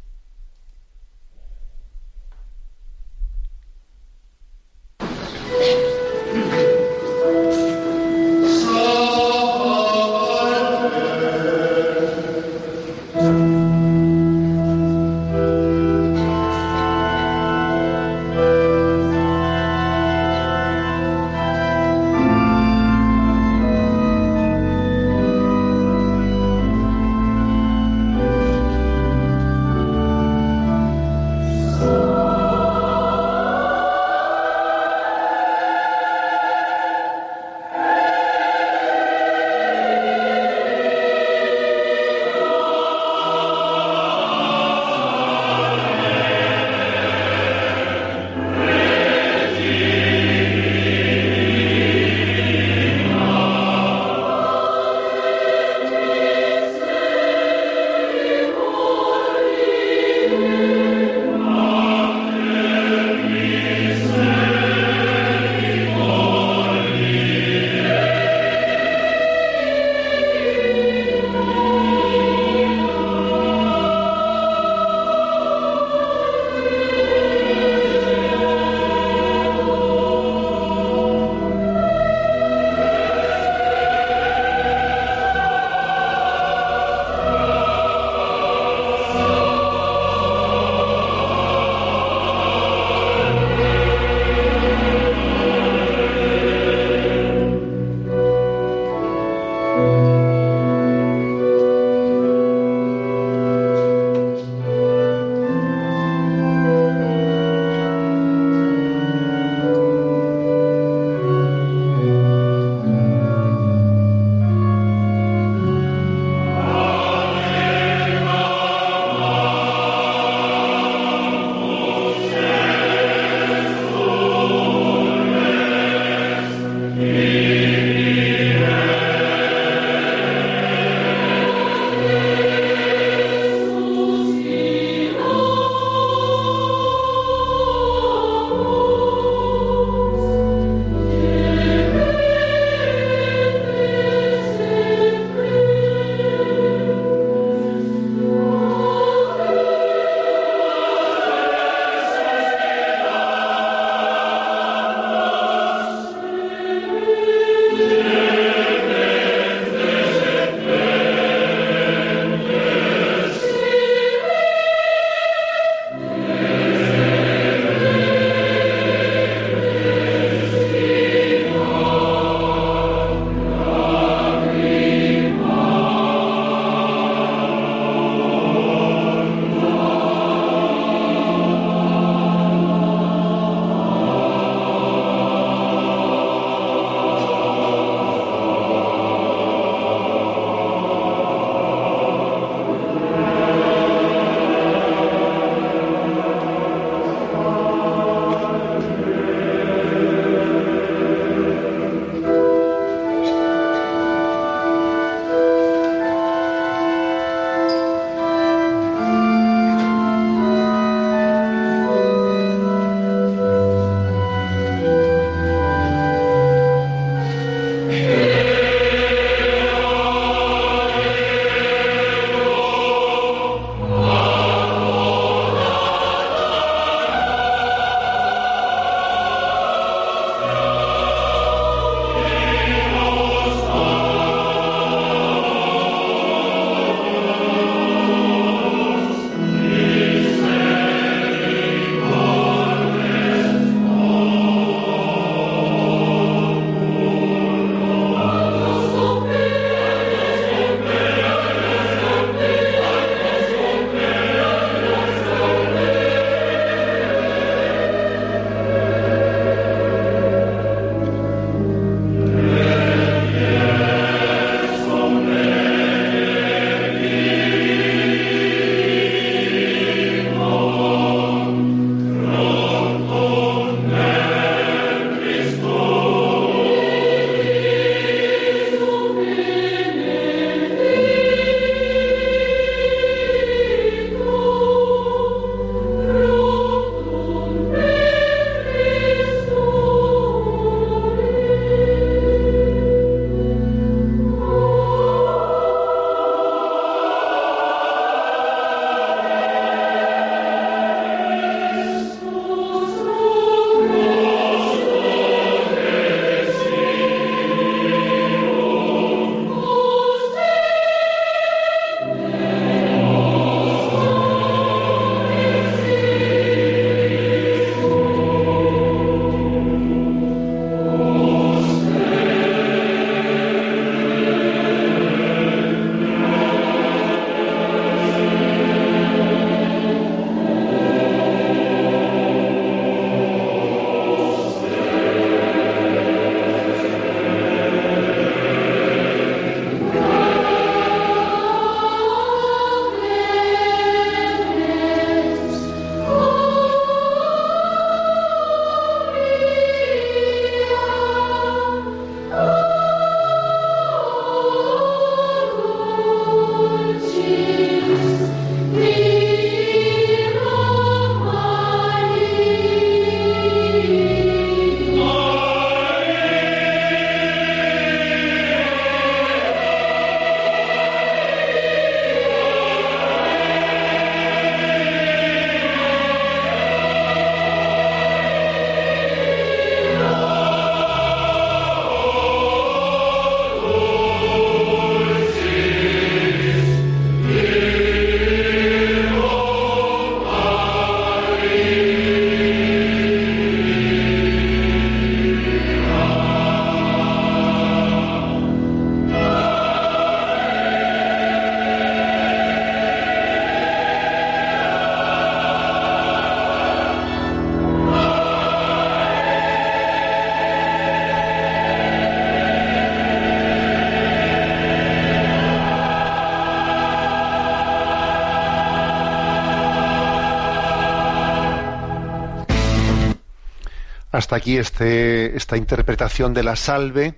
Aquí 424.35 424.59
este, 424.59 425.37
esta 425.37 425.57
interpretación 425.57 426.35
de 426.35 426.43
la 426.43 426.57
salve 426.57 427.15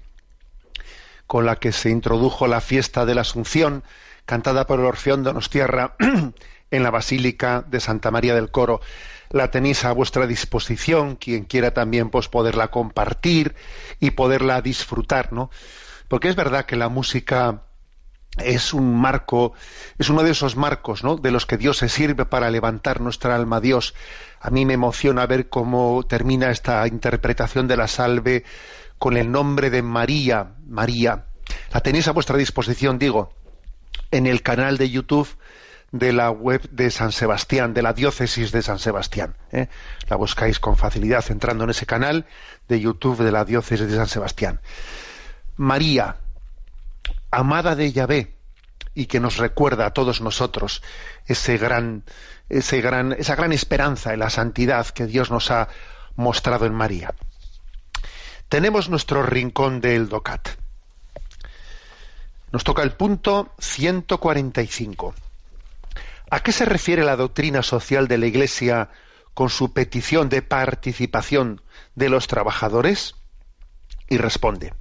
con 1.27 1.47
la 1.47 1.57
que 1.57 1.73
se 1.73 1.89
introdujo 1.89 2.47
la 2.47 2.61
fiesta 2.61 3.07
de 3.07 3.14
la 3.14 3.23
Asunción, 3.23 3.85
cantada 4.27 4.67
por 4.67 4.81
el 4.81 4.85
Orfeón 4.85 5.23
Donostierra 5.23 5.97
en 6.71 6.83
la 6.83 6.91
Basílica 6.91 7.64
de 7.67 7.81
Santa 7.81 8.11
María 8.11 8.35
del 8.35 8.51
Coro. 8.51 8.83
La 9.31 9.51
tenéis 9.51 9.87
a 9.87 9.93
vuestra 9.93 10.27
disposición, 10.27 11.17
quien 11.17 11.45
quiera 11.45 11.73
también 11.73 12.11
pues, 12.11 12.29
poderla 12.29 12.69
compartir 12.69 13.55
y 13.99 14.11
poderla 14.11 14.61
disfrutar, 14.61 15.33
¿no? 15.33 15.51
Porque 16.09 16.29
es 16.29 16.37
verdad 16.37 16.67
que 16.67 16.77
la 16.77 16.91
música 16.91 17.62
es 18.39 18.74
un 18.74 18.99
marco, 18.99 19.53
es 19.99 20.09
uno 20.11 20.22
de 20.22 20.30
esos 20.30 20.57
marcos, 20.57 21.03
¿no? 21.05 21.16
De 21.16 21.30
los 21.30 21.47
que 21.47 21.57
Dios 21.57 21.78
se 21.78 21.89
sirve 21.89 22.26
para 22.26 22.51
levantar 22.51 23.01
nuestra 23.01 23.34
alma 23.34 23.57
a 23.57 23.61
Dios. 23.61 23.95
A 24.41 24.51
mí 24.51 24.64
me 24.66 24.74
emociona 24.74 25.26
ver 25.26 25.49
cómo 25.49 26.05
termina 26.07 26.51
esta 26.51 26.87
interpretación 26.87 27.68
de 27.68 27.76
la 27.76 27.89
salve 27.89 28.45
con 28.99 29.16
el 29.16 29.30
nombre 29.30 29.70
de 29.70 29.82
María, 29.82 30.53
María. 30.66 31.26
La 31.72 31.80
tenéis 31.80 32.09
a 32.09 32.12
vuestra 32.12 32.37
disposición, 32.37 32.99
digo, 32.99 33.32
en 34.11 34.26
el 34.26 34.43
canal 34.43 34.78
de 34.78 34.91
YouTube 34.91 35.28
de 35.93 36.12
la 36.12 36.30
web 36.30 36.68
de 36.70 36.91
San 36.91 37.12
Sebastián, 37.12 37.72
de 37.72 37.82
la 37.82 37.93
diócesis 37.93 38.53
de 38.53 38.62
San 38.62 38.78
Sebastián. 38.78 39.37
¿eh? 39.53 39.68
La 40.09 40.16
buscáis 40.16 40.61
con 40.61 40.76
facilidad 40.76 41.24
entrando 41.30 41.64
en 41.64 41.70
ese 41.70 41.87
canal 41.87 42.26
de 42.68 42.80
YouTube 42.80 43.22
de 43.22 43.32
la 43.32 43.45
diócesis 43.45 43.89
de 43.89 43.97
San 43.97 44.09
Sebastián. 44.09 44.61
María, 45.57 46.16
amada 47.31 47.74
de 47.74 47.93
Yahvé, 47.93 48.37
y 48.97 49.07
que 49.07 49.20
nos 49.20 49.37
recuerda 49.37 49.87
a 49.87 49.93
todos 49.93 50.22
nosotros 50.22 50.83
ese 51.27 51.59
gran, 51.59 52.05
ese 52.49 52.81
gran, 52.81 53.12
esa 53.12 53.37
gran 53.37 53.53
esperanza 53.53 54.14
en 54.14 54.20
la 54.20 54.31
santidad 54.31 54.87
que 54.87 55.07
Dios 55.07 55.31
nos 55.31 55.51
ha 55.51 55.68
mostrado 56.16 56.64
en 56.64 56.74
María. 56.74 57.14
Tenemos 58.49 58.89
nuestro 58.89 59.22
rincón 59.22 59.81
del 59.81 60.09
DOCAT. 60.09 60.49
Nos 62.53 62.64
toca 62.64 62.83
el 62.83 62.93
punto 62.93 63.53
145. 63.59 65.14
¿A 66.31 66.41
qué 66.41 66.53
se 66.53 66.64
refiere 66.64 67.05
la 67.05 67.16
doctrina 67.16 67.62
social 67.62 68.09
de 68.09 68.18
la 68.18 68.27
Iglesia 68.27 68.89
con 69.35 69.51
su 69.51 69.74
petición 69.74 70.31
de 70.31 70.41
participación 70.41 71.61
de 71.95 72.09
los 72.09 72.29
trabajadores? 72.29 73.14
Y 74.09 74.16
responde, 74.16 74.72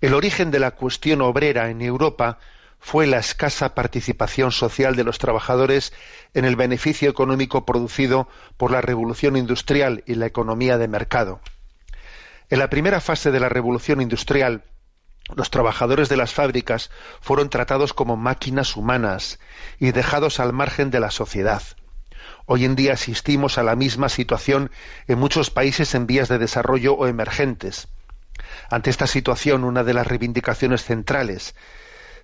el 0.00 0.14
origen 0.14 0.50
de 0.50 0.60
la 0.60 0.72
cuestión 0.72 1.20
obrera 1.22 1.70
en 1.70 1.82
Europa 1.82 2.38
fue 2.78 3.06
la 3.06 3.18
escasa 3.18 3.74
participación 3.74 4.52
social 4.52 4.94
de 4.94 5.02
los 5.04 5.18
trabajadores 5.18 5.92
en 6.34 6.44
el 6.44 6.54
beneficio 6.54 7.10
económico 7.10 7.66
producido 7.66 8.28
por 8.56 8.70
la 8.70 8.80
revolución 8.80 9.36
industrial 9.36 10.04
y 10.06 10.14
la 10.14 10.26
economía 10.26 10.78
de 10.78 10.86
mercado. 10.86 11.40
En 12.50 12.60
la 12.60 12.70
primera 12.70 13.00
fase 13.00 13.30
de 13.30 13.40
la 13.40 13.48
revolución 13.48 14.00
industrial, 14.00 14.62
los 15.34 15.50
trabajadores 15.50 16.08
de 16.08 16.16
las 16.16 16.32
fábricas 16.32 16.90
fueron 17.20 17.50
tratados 17.50 17.92
como 17.92 18.16
máquinas 18.16 18.76
humanas 18.76 19.38
y 19.78 19.90
dejados 19.90 20.40
al 20.40 20.52
margen 20.52 20.90
de 20.90 21.00
la 21.00 21.10
sociedad. 21.10 21.62
Hoy 22.46 22.64
en 22.64 22.76
día 22.76 22.94
asistimos 22.94 23.58
a 23.58 23.62
la 23.62 23.76
misma 23.76 24.08
situación 24.08 24.70
en 25.06 25.18
muchos 25.18 25.50
países 25.50 25.94
en 25.94 26.06
vías 26.06 26.28
de 26.28 26.38
desarrollo 26.38 26.94
o 26.94 27.06
emergentes. 27.06 27.88
Ante 28.68 28.90
esta 28.90 29.06
situación, 29.06 29.64
una 29.64 29.84
de 29.84 29.94
las 29.94 30.06
reivindicaciones 30.06 30.84
centrales 30.84 31.54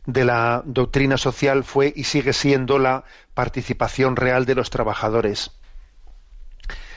de 0.06 0.24
la 0.24 0.62
doctrina 0.66 1.16
social 1.16 1.64
fue 1.64 1.92
y 1.94 2.04
sigue 2.04 2.32
siendo 2.32 2.78
la 2.78 3.04
participación 3.32 4.16
real 4.16 4.44
de 4.44 4.54
los 4.54 4.70
trabajadores. 4.70 5.52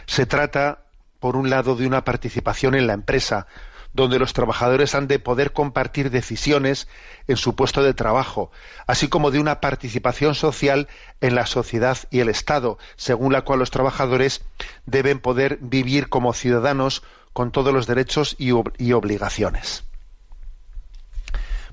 Se 0.05 0.25
trata, 0.25 0.83
por 1.19 1.35
un 1.35 1.49
lado, 1.49 1.75
de 1.75 1.87
una 1.87 2.03
participación 2.03 2.75
en 2.75 2.87
la 2.87 2.93
empresa, 2.93 3.47
donde 3.93 4.19
los 4.19 4.33
trabajadores 4.33 4.93
han 4.95 5.07
de 5.07 5.19
poder 5.19 5.53
compartir 5.53 6.11
decisiones 6.11 6.87
en 7.27 7.37
su 7.37 7.55
puesto 7.55 7.81
de 7.81 7.93
trabajo, 7.93 8.51
así 8.85 9.07
como 9.07 9.31
de 9.31 9.39
una 9.39 9.59
participación 9.59 10.35
social 10.35 10.87
en 11.21 11.35
la 11.35 11.45
sociedad 11.45 11.97
y 12.11 12.19
el 12.19 12.29
Estado, 12.29 12.77
según 12.95 13.33
la 13.33 13.41
cual 13.41 13.59
los 13.59 13.71
trabajadores 13.71 14.43
deben 14.85 15.19
poder 15.19 15.57
vivir 15.61 16.09
como 16.09 16.33
ciudadanos 16.33 17.01
con 17.37 17.51
todos 17.51 17.71
los 17.71 17.85
derechos 17.85 18.35
y, 18.39 18.51
obligaciones. 18.51 19.83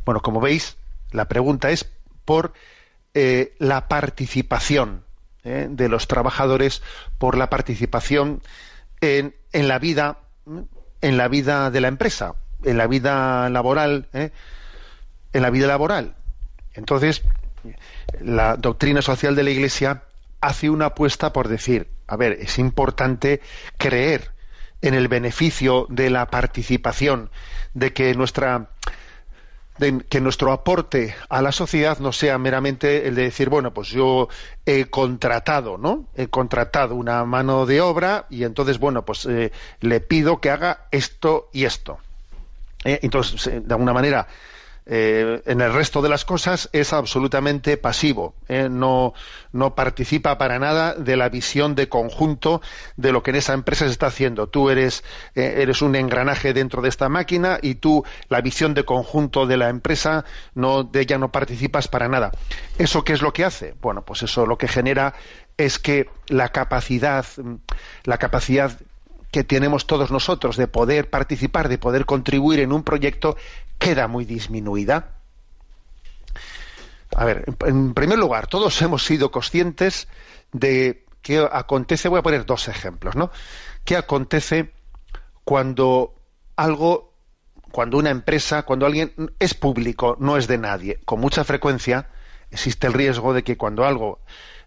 Bueno, 0.05 0.21
como 0.21 0.39
veis, 0.39 0.77
la 1.11 1.25
pregunta 1.25 1.71
es 1.71 1.91
por 2.27 2.53
eh, 3.15 3.55
la 3.59 3.89
participación 3.89 5.07
eh, 5.43 5.67
de 5.71 5.89
los 5.89 6.07
trabajadores, 6.07 6.83
por 7.17 7.39
la 7.39 7.49
participación 7.49 8.43
en, 9.01 9.33
la 9.55 9.79
vida 9.79 10.19
en 11.01 11.17
la 11.17 11.29
vida 11.29 11.71
de 11.71 11.81
la 11.81 11.89
empresa, 11.89 12.35
en 12.62 12.77
la 12.77 12.87
vida 12.87 13.49
laboral, 13.49 14.09
¿eh? 14.12 14.33
en 15.33 15.41
la 15.41 15.49
vida 15.49 15.67
laboral. 15.67 16.15
Entonces, 16.75 17.23
la 18.21 18.59
doctrina 18.59 19.01
social 19.01 19.35
de 19.35 19.45
la 19.45 19.51
Iglesia 19.51 20.03
hace 20.43 20.69
una 20.69 20.89
apuesta 20.89 21.33
por 21.33 21.49
decir, 21.49 21.89
a 22.07 22.17
ver, 22.17 22.33
es 22.33 22.59
importante 22.59 23.41
creer 23.79 24.34
en 24.85 24.93
el 24.93 25.09
beneficio 25.09 25.87
de 25.89 26.11
la 26.11 26.26
participación, 26.26 27.30
de 27.72 27.95
que 27.95 28.14
nuestra 28.14 28.68
de 29.78 30.05
que 30.09 30.20
nuestro 30.20 30.53
aporte 30.53 31.16
a 31.28 31.43
la 31.43 31.51
sociedad 31.51 31.99
no 31.99 32.12
sea 32.12 32.39
meramente 32.39 33.09
el 33.09 33.16
de 33.16 33.22
decir, 33.22 33.49
bueno, 33.49 33.72
pues 33.72 33.89
yo 33.89 34.28
he 34.66 34.85
contratado, 34.85 35.78
¿no? 35.78 36.07
He 36.14 36.28
contratado 36.28 36.95
una 36.95 37.24
mano 37.24 37.66
de 37.66 37.80
obra 37.80 38.26
y 38.30 38.45
entonces, 38.45 38.78
bueno, 38.78 39.05
pues 39.05 39.26
eh, 39.26 39.51
le 39.80 40.01
pido 40.01 40.41
que 40.41 40.51
haga 40.51 40.87
esto 40.93 41.49
y 41.53 41.64
esto. 41.64 41.99
Eh, 42.85 43.01
entonces, 43.03 43.66
de 43.66 43.74
alguna 43.74 43.95
manera, 43.95 44.28
eh, 44.87 45.43
en 45.47 45.62
el 45.62 45.72
resto 45.72 46.03
de 46.03 46.11
las 46.11 46.26
cosas 46.26 46.68
es 46.72 46.93
absolutamente 46.93 47.78
pasivo, 47.78 48.35
¿eh? 48.49 48.68
no, 48.70 49.14
no, 49.53 49.74
participa 49.74 50.37
para 50.37 50.59
nada 50.59 50.95
de 50.95 51.16
la 51.16 51.30
visión 51.30 51.74
de 51.74 51.89
conjunto 51.89 52.61
de 52.97 53.11
lo 53.11 53.22
que 53.22 53.30
en 53.30 53.37
esa 53.37 53.55
empresa 53.55 53.87
se 53.87 53.93
está 53.93 54.09
haciendo. 54.09 54.47
Tú 54.47 54.68
eres, 54.68 55.03
eh, 55.35 55.55
eres 55.59 55.80
un 55.80 55.97
engranaje 55.97 56.53
dentro 56.53 56.82
de 56.82 56.91
esta 56.91 57.09
máquina 57.09 57.59
y 57.62 57.76
tú, 57.76 58.05
la 58.28 58.43
visión 58.43 58.74
de 58.74 58.85
conjunto 58.85 59.47
de 59.47 59.57
la 59.57 59.70
empresa, 59.70 60.26
no, 60.55 60.85
de 60.85 61.01
ella 61.01 61.16
no 61.16 61.32
participas 61.32 61.89
para 61.89 62.09
nada. 62.09 62.32
¿Eso 62.78 63.05
qué 63.05 63.14
es 63.14 63.22
lo 63.22 63.32
que 63.32 63.45
hace? 63.45 63.74
Bueno, 63.80 64.05
pues 64.05 64.22
eso 64.22 64.45
lo 64.45 64.59
que 64.59 64.68
genera 64.68 65.14
es 65.57 65.78
que 65.78 66.11
la 66.28 66.51
capacidad, 66.51 67.24
la 68.05 68.18
capacidad 68.18 68.78
que 69.35 69.43
tenemos 69.43 69.89
todos 69.89 70.12
nosotros 70.12 70.57
de 70.57 70.68
poder 70.68 71.11
participar, 71.11 71.68
de 71.68 71.76
poder 71.76 72.07
contribuir 72.07 72.61
en 72.61 72.70
un 72.70 72.85
proyecto, 72.85 73.37
queda 73.80 74.07
muy 74.07 74.24
disminuida. 74.24 75.16
A 77.16 77.24
ver, 77.24 77.45
en 77.66 77.95
primer 77.95 78.16
lugar, 78.16 78.47
todos 78.47 78.80
hemos 78.80 79.05
sido 79.05 79.32
conscientes 79.32 80.07
de 80.53 81.05
qué 81.20 81.49
acontece, 81.51 82.09
voy 82.09 82.20
a 82.20 82.22
poner 82.22 82.47
dos 82.47 82.68
ejemplos, 82.68 83.16
¿no? 83.16 83.32
¿Qué 83.85 83.97
acontece 83.97 84.72
cuando 85.43 86.14
algo, 86.55 87.12
cuando 87.72 87.99
una 87.99 88.11
empresa, 88.11 88.62
cuando 88.62 88.87
alguien 88.87 89.32
es 89.41 89.55
público, 89.55 90.16
no 90.20 90.37
es 90.37 90.47
de 90.47 90.59
nadie? 90.59 91.01
Con 91.05 91.18
mucha 91.18 91.43
frecuencia 91.43 92.09
existe 92.53 92.87
el 92.87 92.93
riesgo 92.93 93.35
de 93.35 93.43
que 93.43 93.57
cuando 93.57 93.85
algo 93.85 94.20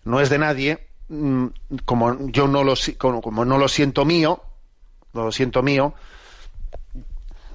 no 0.03 0.20
es 0.20 0.30
de 0.30 0.39
nadie, 0.39 0.89
mm, 1.07 1.45
como 1.86 2.28
yo 2.32 2.49
no 2.49 2.65
lo, 2.65 2.74
como 2.97 3.45
no 3.45 3.57
lo 3.57 3.70
siento 3.70 4.03
mío, 4.03 4.43
lo 5.24 5.32
siento 5.32 5.63
mío, 5.63 5.93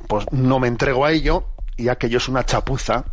pues 0.09 0.27
no 0.33 0.59
me 0.59 0.69
entrego 0.69 1.05
a 1.05 1.13
ello 1.13 1.47
y 1.77 1.89
aquello 1.89 2.19
es 2.19 2.29
una 2.29 2.45
chapuza, 2.45 3.05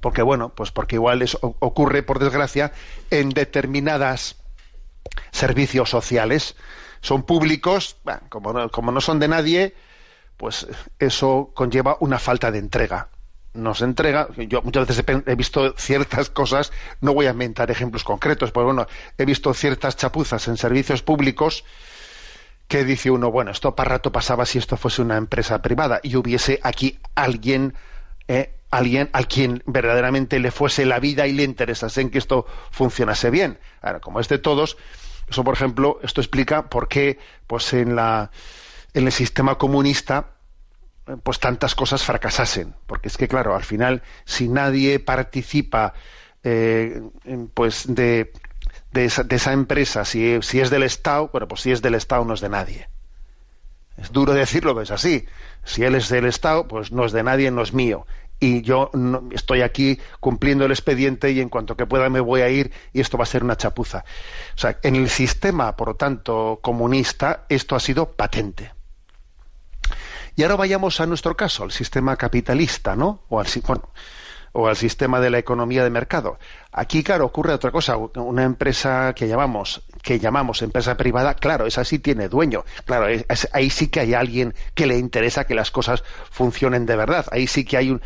porque 0.00 0.22
bueno, 0.22 0.50
pues 0.54 0.70
porque 0.70 0.96
igual 0.96 1.22
eso 1.22 1.38
ocurre, 1.60 2.02
por 2.02 2.18
desgracia, 2.18 2.72
en 3.10 3.30
determinadas 3.30 4.36
servicios 5.30 5.90
sociales. 5.90 6.56
Son 7.00 7.22
públicos, 7.22 7.96
como, 8.28 8.52
no, 8.52 8.70
como 8.70 8.92
no 8.92 9.00
son 9.00 9.18
de 9.18 9.28
nadie, 9.28 9.74
pues 10.36 10.66
eso 10.98 11.50
conlleva 11.54 11.96
una 12.00 12.18
falta 12.18 12.50
de 12.50 12.58
entrega. 12.58 13.08
Nos 13.52 13.82
entrega, 13.82 14.28
yo 14.36 14.62
muchas 14.62 14.88
veces 14.88 15.04
he, 15.26 15.34
visto 15.36 15.74
ciertas 15.76 16.28
cosas, 16.28 16.72
no 17.00 17.14
voy 17.14 17.26
a 17.26 17.30
inventar 17.30 17.70
ejemplos 17.70 18.02
concretos, 18.02 18.50
pero 18.50 18.66
bueno, 18.66 18.86
he 19.16 19.24
visto 19.24 19.54
ciertas 19.54 19.96
chapuzas 19.96 20.48
en 20.48 20.56
servicios 20.56 21.02
públicos 21.02 21.64
que 22.68 22.84
dice 22.84 23.10
uno, 23.10 23.30
bueno, 23.30 23.50
esto 23.50 23.74
para 23.74 23.90
rato 23.90 24.12
pasaba 24.12 24.46
si 24.46 24.58
esto 24.58 24.76
fuese 24.76 25.02
una 25.02 25.16
empresa 25.16 25.60
privada 25.62 26.00
y 26.02 26.16
hubiese 26.16 26.60
aquí 26.62 26.98
alguien, 27.14 27.74
eh, 28.28 28.54
alguien 28.70 29.10
al 29.12 29.28
quien 29.28 29.62
verdaderamente 29.66 30.38
le 30.38 30.50
fuese 30.50 30.86
la 30.86 30.98
vida 30.98 31.26
y 31.26 31.32
le 31.32 31.42
interesase 31.42 32.00
en 32.00 32.10
que 32.10 32.18
esto 32.18 32.46
funcionase 32.70 33.30
bien. 33.30 33.58
Ahora, 33.82 34.00
como 34.00 34.20
es 34.20 34.28
de 34.28 34.38
todos, 34.38 34.76
eso 35.28 35.44
por 35.44 35.54
ejemplo, 35.54 35.98
esto 36.02 36.20
explica 36.20 36.68
por 36.68 36.88
qué, 36.88 37.18
pues 37.46 37.72
en 37.74 37.96
la, 37.96 38.30
en 38.94 39.06
el 39.06 39.12
sistema 39.12 39.56
comunista, 39.58 40.30
pues 41.22 41.38
tantas 41.38 41.74
cosas 41.74 42.02
fracasasen, 42.02 42.74
porque 42.86 43.08
es 43.08 43.16
que 43.18 43.28
claro, 43.28 43.54
al 43.54 43.64
final, 43.64 44.02
si 44.24 44.48
nadie 44.48 45.00
participa, 45.00 45.92
eh, 46.42 47.02
pues 47.52 47.84
de 47.88 48.32
de 48.94 49.36
esa, 49.36 49.52
empresa, 49.52 50.04
si, 50.04 50.40
si, 50.42 50.60
es 50.60 50.70
del 50.70 50.84
Estado, 50.84 51.28
bueno, 51.32 51.48
pues 51.48 51.62
si 51.62 51.72
es 51.72 51.82
del 51.82 51.96
Estado 51.96 52.24
no 52.24 52.34
es 52.34 52.40
de 52.40 52.48
nadie. 52.48 52.88
Es 53.96 54.12
duro 54.12 54.32
decirlo, 54.32 54.72
pero 54.72 54.82
es 54.82 54.90
así. 54.92 55.26
Si 55.64 55.82
él 55.82 55.96
es 55.96 56.08
del 56.08 56.26
Estado, 56.26 56.68
pues 56.68 56.92
no 56.92 57.04
es 57.04 57.12
de 57.12 57.22
nadie, 57.24 57.50
no 57.50 57.62
es 57.62 57.72
mío. 57.72 58.06
Y 58.38 58.62
yo 58.62 58.90
estoy 59.32 59.62
aquí 59.62 59.98
cumpliendo 60.20 60.64
el 60.64 60.70
expediente 60.70 61.30
y 61.32 61.40
en 61.40 61.48
cuanto 61.48 61.76
que 61.76 61.86
pueda 61.86 62.08
me 62.08 62.20
voy 62.20 62.42
a 62.42 62.48
ir 62.48 62.72
y 62.92 63.00
esto 63.00 63.18
va 63.18 63.24
a 63.24 63.26
ser 63.26 63.42
una 63.42 63.56
chapuza. 63.56 64.04
O 64.54 64.58
sea, 64.58 64.78
en 64.82 64.96
el 64.96 65.08
sistema, 65.08 65.76
por 65.76 65.88
lo 65.88 65.94
tanto, 65.96 66.60
comunista, 66.62 67.46
esto 67.48 67.74
ha 67.74 67.80
sido 67.80 68.12
patente. 68.12 68.72
Y 70.36 70.42
ahora 70.42 70.56
vayamos 70.56 71.00
a 71.00 71.06
nuestro 71.06 71.36
caso, 71.36 71.64
al 71.64 71.72
sistema 71.72 72.16
capitalista, 72.16 72.96
¿no? 72.96 73.22
O 73.28 73.40
al, 73.40 73.46
bueno, 73.66 73.88
o 74.54 74.68
al 74.68 74.76
sistema 74.76 75.20
de 75.20 75.30
la 75.30 75.38
economía 75.38 75.82
de 75.84 75.90
mercado. 75.90 76.38
Aquí, 76.72 77.02
claro, 77.02 77.26
ocurre 77.26 77.52
otra 77.52 77.70
cosa. 77.70 77.96
Una 77.96 78.44
empresa 78.44 79.12
que 79.14 79.26
llamamos, 79.26 79.82
que 80.00 80.18
llamamos 80.18 80.62
empresa 80.62 80.96
privada, 80.96 81.34
claro, 81.34 81.66
esa 81.66 81.84
sí 81.84 81.98
tiene 81.98 82.28
dueño. 82.28 82.64
Claro, 82.84 83.06
ahí 83.52 83.70
sí 83.70 83.88
que 83.88 84.00
hay 84.00 84.14
alguien 84.14 84.54
que 84.74 84.86
le 84.86 84.96
interesa 84.96 85.44
que 85.44 85.56
las 85.56 85.70
cosas 85.70 86.04
funcionen 86.30 86.86
de 86.86 86.96
verdad. 86.96 87.26
Ahí 87.32 87.46
sí 87.46 87.64
que 87.64 87.76
hay 87.76 87.90
un. 87.90 88.00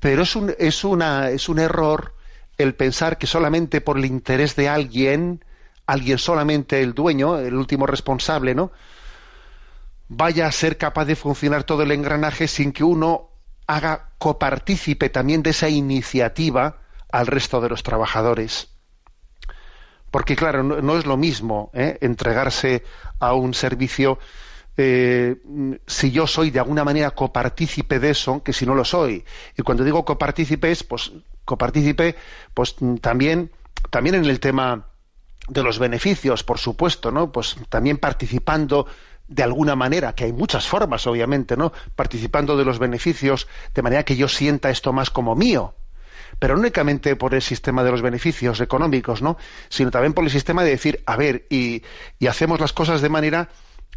Pero 0.00 0.22
es 0.22 0.34
un, 0.34 0.54
es 0.58 0.82
una, 0.82 1.30
es 1.30 1.48
un 1.48 1.58
error 1.58 2.14
el 2.56 2.74
pensar 2.74 3.18
que 3.18 3.26
solamente 3.26 3.82
por 3.82 3.98
el 3.98 4.06
interés 4.06 4.56
de 4.56 4.70
alguien, 4.70 5.44
alguien 5.86 6.16
solamente 6.16 6.80
el 6.80 6.94
dueño, 6.94 7.38
el 7.38 7.54
último 7.54 7.86
responsable, 7.86 8.54
¿no? 8.54 8.72
vaya 10.08 10.46
a 10.46 10.52
ser 10.52 10.78
capaz 10.78 11.04
de 11.04 11.16
funcionar 11.16 11.64
todo 11.64 11.82
el 11.82 11.90
engranaje 11.90 12.48
sin 12.48 12.72
que 12.72 12.84
uno 12.84 13.30
haga 13.66 14.10
copartícipe 14.18 15.10
también 15.10 15.42
de 15.42 15.50
esa 15.50 15.68
iniciativa 15.68 16.78
al 17.10 17.26
resto 17.26 17.60
de 17.60 17.68
los 17.68 17.82
trabajadores. 17.82 18.68
Porque 20.10 20.36
claro, 20.36 20.62
no, 20.62 20.96
es 20.96 21.06
lo 21.06 21.16
mismo 21.16 21.70
¿eh? 21.74 21.98
entregarse 22.00 22.84
a 23.18 23.34
un 23.34 23.54
servicio 23.54 24.18
eh, 24.78 25.36
si 25.86 26.10
yo 26.10 26.26
soy 26.26 26.50
de 26.50 26.58
alguna 26.58 26.84
manera 26.84 27.10
copartícipe 27.10 27.98
de 27.98 28.10
eso 28.10 28.42
que 28.42 28.52
si 28.52 28.66
no 28.66 28.74
lo 28.74 28.84
soy. 28.84 29.24
Y 29.56 29.62
cuando 29.62 29.84
digo 29.84 30.04
copartícipe 30.04 30.70
es, 30.70 30.84
pues, 30.84 31.12
copartícipe, 31.44 32.16
pues 32.54 32.76
también, 33.00 33.50
también 33.90 34.16
en 34.16 34.24
el 34.26 34.40
tema 34.40 34.86
de 35.48 35.62
los 35.62 35.78
beneficios, 35.78 36.42
por 36.42 36.58
supuesto, 36.58 37.10
¿no? 37.10 37.32
Pues 37.32 37.56
también 37.68 37.98
participando 37.98 38.86
de 39.28 39.42
alguna 39.42 39.74
manera, 39.74 40.14
que 40.14 40.24
hay 40.24 40.32
muchas 40.32 40.66
formas, 40.68 41.06
obviamente, 41.06 41.56
¿no? 41.56 41.72
Participando 41.94 42.56
de 42.56 42.64
los 42.64 42.78
beneficios, 42.78 43.48
de 43.74 43.82
manera 43.82 44.04
que 44.04 44.16
yo 44.16 44.28
sienta 44.28 44.70
esto 44.70 44.92
más 44.92 45.10
como 45.10 45.34
mío. 45.34 45.74
Pero 46.38 46.54
no 46.54 46.60
únicamente 46.60 47.16
por 47.16 47.34
el 47.34 47.42
sistema 47.42 47.82
de 47.82 47.90
los 47.90 48.02
beneficios 48.02 48.60
económicos, 48.60 49.22
¿no? 49.22 49.36
Sino 49.68 49.90
también 49.90 50.12
por 50.12 50.24
el 50.24 50.30
sistema 50.30 50.62
de 50.62 50.70
decir, 50.70 51.02
a 51.06 51.16
ver, 51.16 51.46
y, 51.50 51.82
hacemos 52.28 52.60
las 52.60 52.72
cosas 52.72 53.00
de 53.00 53.08
manera 53.08 53.48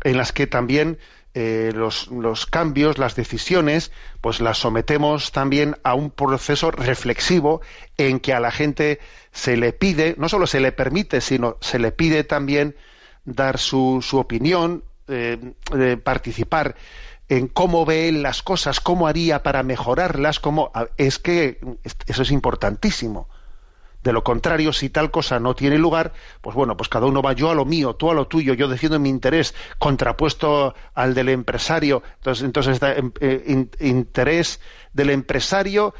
en 0.04 0.18
las 0.18 0.32
que 0.32 0.48
también 0.48 0.98
eh, 1.36 1.72
los, 1.76 2.08
los, 2.08 2.46
cambios, 2.46 2.98
las 2.98 3.16
decisiones, 3.16 3.92
pues 4.22 4.40
las 4.40 4.58
sometemos 4.58 5.32
también 5.32 5.76
a 5.84 5.94
un 5.94 6.10
proceso 6.10 6.72
reflexivo 6.72 7.62
en 7.98 8.20
que 8.20 8.34
a 8.34 8.40
la 8.40 8.52
gente 8.52 9.00
se 9.32 9.58
le 9.58 9.74
pide, 9.74 10.16
no 10.18 10.30
solo 10.30 10.48
se 10.48 10.60
le 10.60 10.72
permite, 10.72 11.22
sino 11.22 11.58
se 11.60 11.78
le 11.78 11.92
pide 11.92 12.24
también 12.24 12.76
dar 13.26 13.60
su, 13.60 14.00
su 14.02 14.18
opinión, 14.18 14.84
eh, 15.10 15.98
participar 16.04 16.76
en 17.28 17.48
cómo 17.48 17.86
ve 17.86 18.12
las 18.12 18.42
cosas, 18.42 18.80
cómo 18.80 19.08
haría 19.08 19.44
para 19.44 19.64
mejorarlas, 19.64 20.40
cómo 20.40 20.72
es 20.98 21.20
que 21.20 21.60
eso 22.08 22.22
es 22.24 22.32
importantísimo. 22.32 23.28
De 24.04 24.14
lo 24.14 24.24
contrario, 24.24 24.72
si 24.72 24.90
tal 24.90 25.12
cosa 25.12 25.40
no 25.40 25.56
tiene 25.56 25.78
lugar, 25.78 26.14
pues 26.42 26.56
bueno, 26.56 26.78
pues 26.78 26.88
cada 26.88 27.06
uno 27.06 27.22
va 27.22 27.34
yo 27.34 27.52
a 27.52 27.54
lo 27.54 27.66
mío, 27.66 27.96
tú 27.96 28.10
a 28.10 28.14
lo 28.14 28.28
tuyo, 28.28 28.54
yo 28.54 28.70
defiendo 28.70 28.98
mi 28.98 29.10
interés 29.10 29.54
contrapuesto 29.78 30.74
al 30.94 31.14
del 31.14 31.30
empresario. 31.30 32.02
Entonces, 32.16 32.46
entonces 32.46 32.80
eh, 33.20 33.68
interés 33.82 34.62
del 34.94 35.10
empresario 35.10 35.94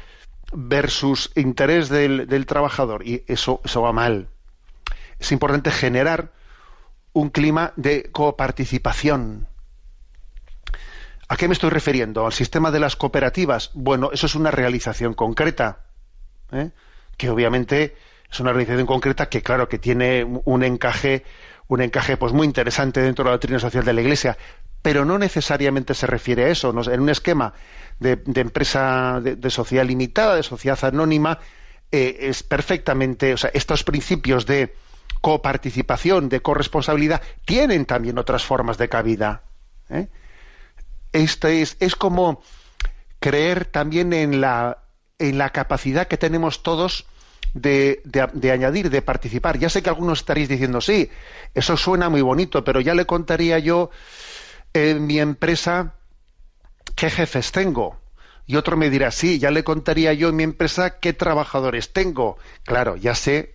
versus 0.52 1.30
interés 1.36 1.90
del, 1.90 2.26
del, 2.26 2.46
trabajador. 2.46 3.06
Y 3.06 3.22
eso, 3.26 3.60
eso 3.64 3.82
va 3.82 3.92
mal. 3.92 4.28
Es 5.18 5.30
importante 5.30 5.70
generar 5.70 6.32
un 7.12 7.30
clima 7.30 7.72
de 7.76 8.10
coparticipación. 8.12 9.48
¿A 11.28 11.36
qué 11.36 11.46
me 11.46 11.54
estoy 11.54 11.70
refiriendo? 11.70 12.26
¿Al 12.26 12.32
sistema 12.32 12.70
de 12.70 12.80
las 12.80 12.96
cooperativas? 12.96 13.70
Bueno, 13.74 14.10
eso 14.12 14.26
es 14.26 14.34
una 14.34 14.50
realización 14.50 15.14
concreta, 15.14 15.80
¿eh? 16.52 16.70
que 17.16 17.30
obviamente 17.30 17.94
es 18.30 18.40
una 18.40 18.52
realización 18.52 18.86
concreta 18.86 19.28
que, 19.28 19.42
claro, 19.42 19.68
que 19.68 19.78
tiene 19.78 20.24
un 20.24 20.64
encaje, 20.64 21.24
un 21.68 21.82
encaje 21.82 22.16
pues 22.16 22.32
muy 22.32 22.46
interesante 22.46 23.00
dentro 23.00 23.24
de 23.24 23.28
la 23.28 23.32
doctrina 23.32 23.58
social 23.58 23.84
de 23.84 23.92
la 23.92 24.00
Iglesia, 24.00 24.36
pero 24.82 25.04
no 25.04 25.18
necesariamente 25.18 25.94
se 25.94 26.06
refiere 26.06 26.44
a 26.44 26.48
eso. 26.48 26.70
En 26.90 27.00
un 27.00 27.08
esquema 27.10 27.52
de, 27.98 28.20
empresa 28.34 29.20
de, 29.20 29.50
sociedad 29.50 29.84
limitada, 29.84 30.36
de 30.36 30.42
sociedad 30.42 30.82
anónima, 30.84 31.38
eh, 31.92 32.16
es 32.20 32.42
perfectamente, 32.42 33.34
o 33.34 33.36
sea, 33.36 33.50
estos 33.52 33.84
principios 33.84 34.46
de 34.46 34.74
coparticipación, 35.20 36.28
de 36.28 36.40
corresponsabilidad, 36.40 37.22
tienen 37.44 37.86
también 37.86 38.18
otras 38.18 38.44
formas 38.44 38.78
de 38.78 38.88
cabida. 38.88 39.42
¿eh? 39.88 40.08
Es, 41.12 41.38
es 41.80 41.96
como 41.96 42.42
creer 43.18 43.66
también 43.66 44.12
en 44.12 44.40
la, 44.40 44.78
en 45.18 45.38
la 45.38 45.50
capacidad 45.50 46.08
que 46.08 46.16
tenemos 46.16 46.62
todos 46.62 47.06
de, 47.54 48.00
de, 48.04 48.50
añadir, 48.50 48.90
de 48.90 49.02
participar. 49.02 49.58
Ya 49.58 49.68
sé 49.68 49.82
que 49.82 49.90
algunos 49.90 50.20
estaréis 50.20 50.48
diciendo, 50.48 50.80
sí, 50.80 51.10
eso 51.54 51.76
suena 51.76 52.08
muy 52.08 52.22
bonito, 52.22 52.64
pero 52.64 52.80
ya 52.80 52.94
le 52.94 53.06
contaría 53.06 53.58
yo 53.58 53.90
en 54.72 55.06
mi 55.06 55.18
empresa 55.18 55.94
qué 56.94 57.10
jefes 57.10 57.52
tengo. 57.52 57.98
Y 58.46 58.56
otro 58.56 58.76
me 58.76 58.90
dirá, 58.90 59.10
sí, 59.10 59.38
ya 59.38 59.50
le 59.50 59.62
contaría 59.62 60.12
yo 60.12 60.30
en 60.30 60.36
mi 60.36 60.42
empresa 60.42 60.98
qué 60.98 61.12
trabajadores 61.12 61.92
tengo. 61.92 62.38
Claro, 62.64 62.96
ya 62.96 63.14
sé 63.14 63.54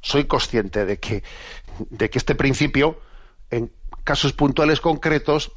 soy 0.00 0.24
consciente 0.24 0.84
de 0.84 0.98
que, 0.98 1.22
de 1.78 2.10
que 2.10 2.18
este 2.18 2.34
principio, 2.34 3.00
en 3.50 3.72
casos 4.04 4.32
puntuales 4.32 4.80
concretos, 4.80 5.52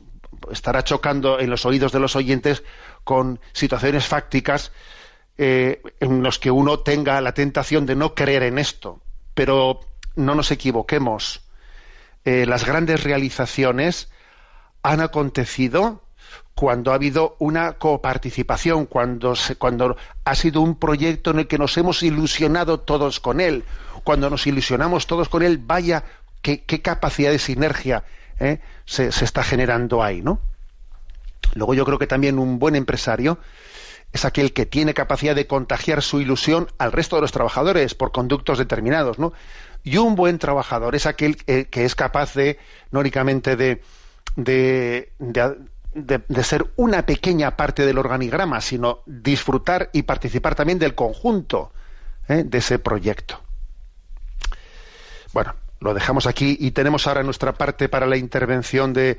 estará 0.51 0.83
chocando 0.83 1.39
en 1.39 1.49
los 1.49 1.65
oídos 1.65 1.91
de 1.91 1.99
los 1.99 2.15
oyentes 2.15 2.63
con 3.03 3.39
situaciones 3.53 4.07
fácticas 4.07 4.71
eh, 5.37 5.81
en 5.99 6.23
los 6.23 6.39
que 6.39 6.51
uno 6.51 6.79
tenga 6.79 7.19
la 7.21 7.33
tentación 7.33 7.85
de 7.85 7.95
no 7.95 8.13
creer 8.13 8.43
en 8.43 8.57
esto. 8.57 9.01
Pero 9.33 9.79
no 10.15 10.35
nos 10.35 10.51
equivoquemos. 10.51 11.41
Eh, 12.25 12.45
las 12.45 12.65
grandes 12.65 13.03
realizaciones 13.03 14.09
han 14.81 15.01
acontecido 15.01 16.03
cuando 16.55 16.91
ha 16.91 16.95
habido 16.95 17.35
una 17.39 17.73
coparticipación, 17.73 18.85
cuando, 18.85 19.33
cuando 19.57 19.97
ha 20.23 20.35
sido 20.35 20.61
un 20.61 20.75
proyecto 20.75 21.31
en 21.31 21.39
el 21.39 21.47
que 21.47 21.57
nos 21.57 21.77
hemos 21.77 22.03
ilusionado 22.03 22.79
todos 22.79 23.19
con 23.19 23.41
él, 23.41 23.63
cuando 24.03 24.29
nos 24.29 24.45
ilusionamos 24.47 25.07
todos 25.07 25.29
con 25.29 25.43
él, 25.43 25.57
vaya 25.57 26.03
qué, 26.41 26.81
capacidad 26.81 27.31
de 27.31 27.39
sinergia 27.39 28.03
¿eh? 28.39 28.59
se, 28.85 29.07
está 29.07 29.43
generando 29.43 30.03
ahí, 30.03 30.21
¿no? 30.21 30.39
Luego 31.55 31.73
yo 31.73 31.85
creo 31.85 31.99
que 31.99 32.07
también 32.07 32.39
un 32.39 32.59
buen 32.59 32.75
empresario 32.75 33.37
es 34.11 34.25
aquel 34.25 34.53
que 34.53 34.65
tiene 34.65 34.93
capacidad 34.93 35.35
de 35.35 35.47
contagiar 35.47 36.01
su 36.01 36.21
ilusión 36.21 36.67
al 36.77 36.91
resto 36.91 37.15
de 37.15 37.21
los 37.21 37.31
trabajadores 37.31 37.95
por 37.95 38.11
conductos 38.11 38.57
determinados, 38.57 39.19
¿no? 39.19 39.33
Y 39.83 39.97
un 39.97 40.15
buen 40.15 40.39
trabajador 40.39 40.95
es 40.95 41.05
aquel 41.05 41.37
eh, 41.47 41.65
que 41.65 41.85
es 41.85 41.95
capaz 41.95 42.33
de, 42.33 42.59
no 42.91 42.99
únicamente 42.99 43.55
de, 43.55 43.81
de, 44.35 45.11
de, 45.93 46.43
ser 46.43 46.71
una 46.75 47.05
pequeña 47.05 47.57
parte 47.57 47.85
del 47.85 47.97
organigrama, 47.97 48.61
sino 48.61 48.99
disfrutar 49.05 49.89
y 49.93 50.03
participar 50.03 50.55
también 50.55 50.79
del 50.79 50.95
conjunto 50.95 51.71
¿eh? 52.27 52.43
de 52.45 52.57
ese 52.57 52.79
proyecto. 52.79 53.41
Bueno, 55.33 55.55
lo 55.79 55.93
dejamos 55.93 56.27
aquí 56.27 56.55
y 56.59 56.71
tenemos 56.71 57.07
ahora 57.07 57.23
nuestra 57.23 57.53
parte 57.53 57.89
para 57.89 58.05
la 58.05 58.15
intervención 58.15 58.93
de, 58.93 59.17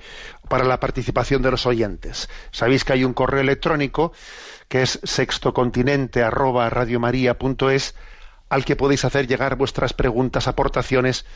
para 0.49 0.65
la 0.65 0.81
participación 0.81 1.43
de 1.43 1.51
los 1.51 1.67
oyentes. 1.67 2.31
Sabéis 2.53 2.85
que 2.85 2.95
hay 2.95 3.05
un 3.05 3.13
correo 3.13 3.43
electrónico 3.43 4.13
que 4.69 4.83
es 4.83 4.99
sextocontinente 5.03 6.23
al 6.23 6.33
que 8.65 8.77
podéis 8.77 9.05
hacer 9.05 9.27
llegar 9.27 9.57
vuestras 9.57 9.93
preguntas, 9.93 10.49
aportaciones 10.49 11.27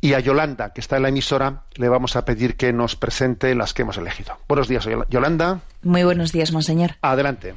y 0.00 0.14
a 0.14 0.20
Yolanda, 0.20 0.72
que 0.72 0.80
está 0.80 0.96
en 0.96 1.02
la 1.02 1.08
emisora, 1.08 1.64
le 1.74 1.88
vamos 1.88 2.14
a 2.14 2.24
pedir 2.24 2.56
que 2.56 2.72
nos 2.72 2.94
presente 2.94 3.54
las 3.54 3.74
que 3.74 3.82
hemos 3.82 3.96
elegido. 3.96 4.38
Buenos 4.46 4.68
días, 4.68 4.86
Yolanda. 5.08 5.60
Muy 5.82 6.04
buenos 6.04 6.30
días, 6.30 6.52
monseñor. 6.52 6.92
Adelante. 7.02 7.54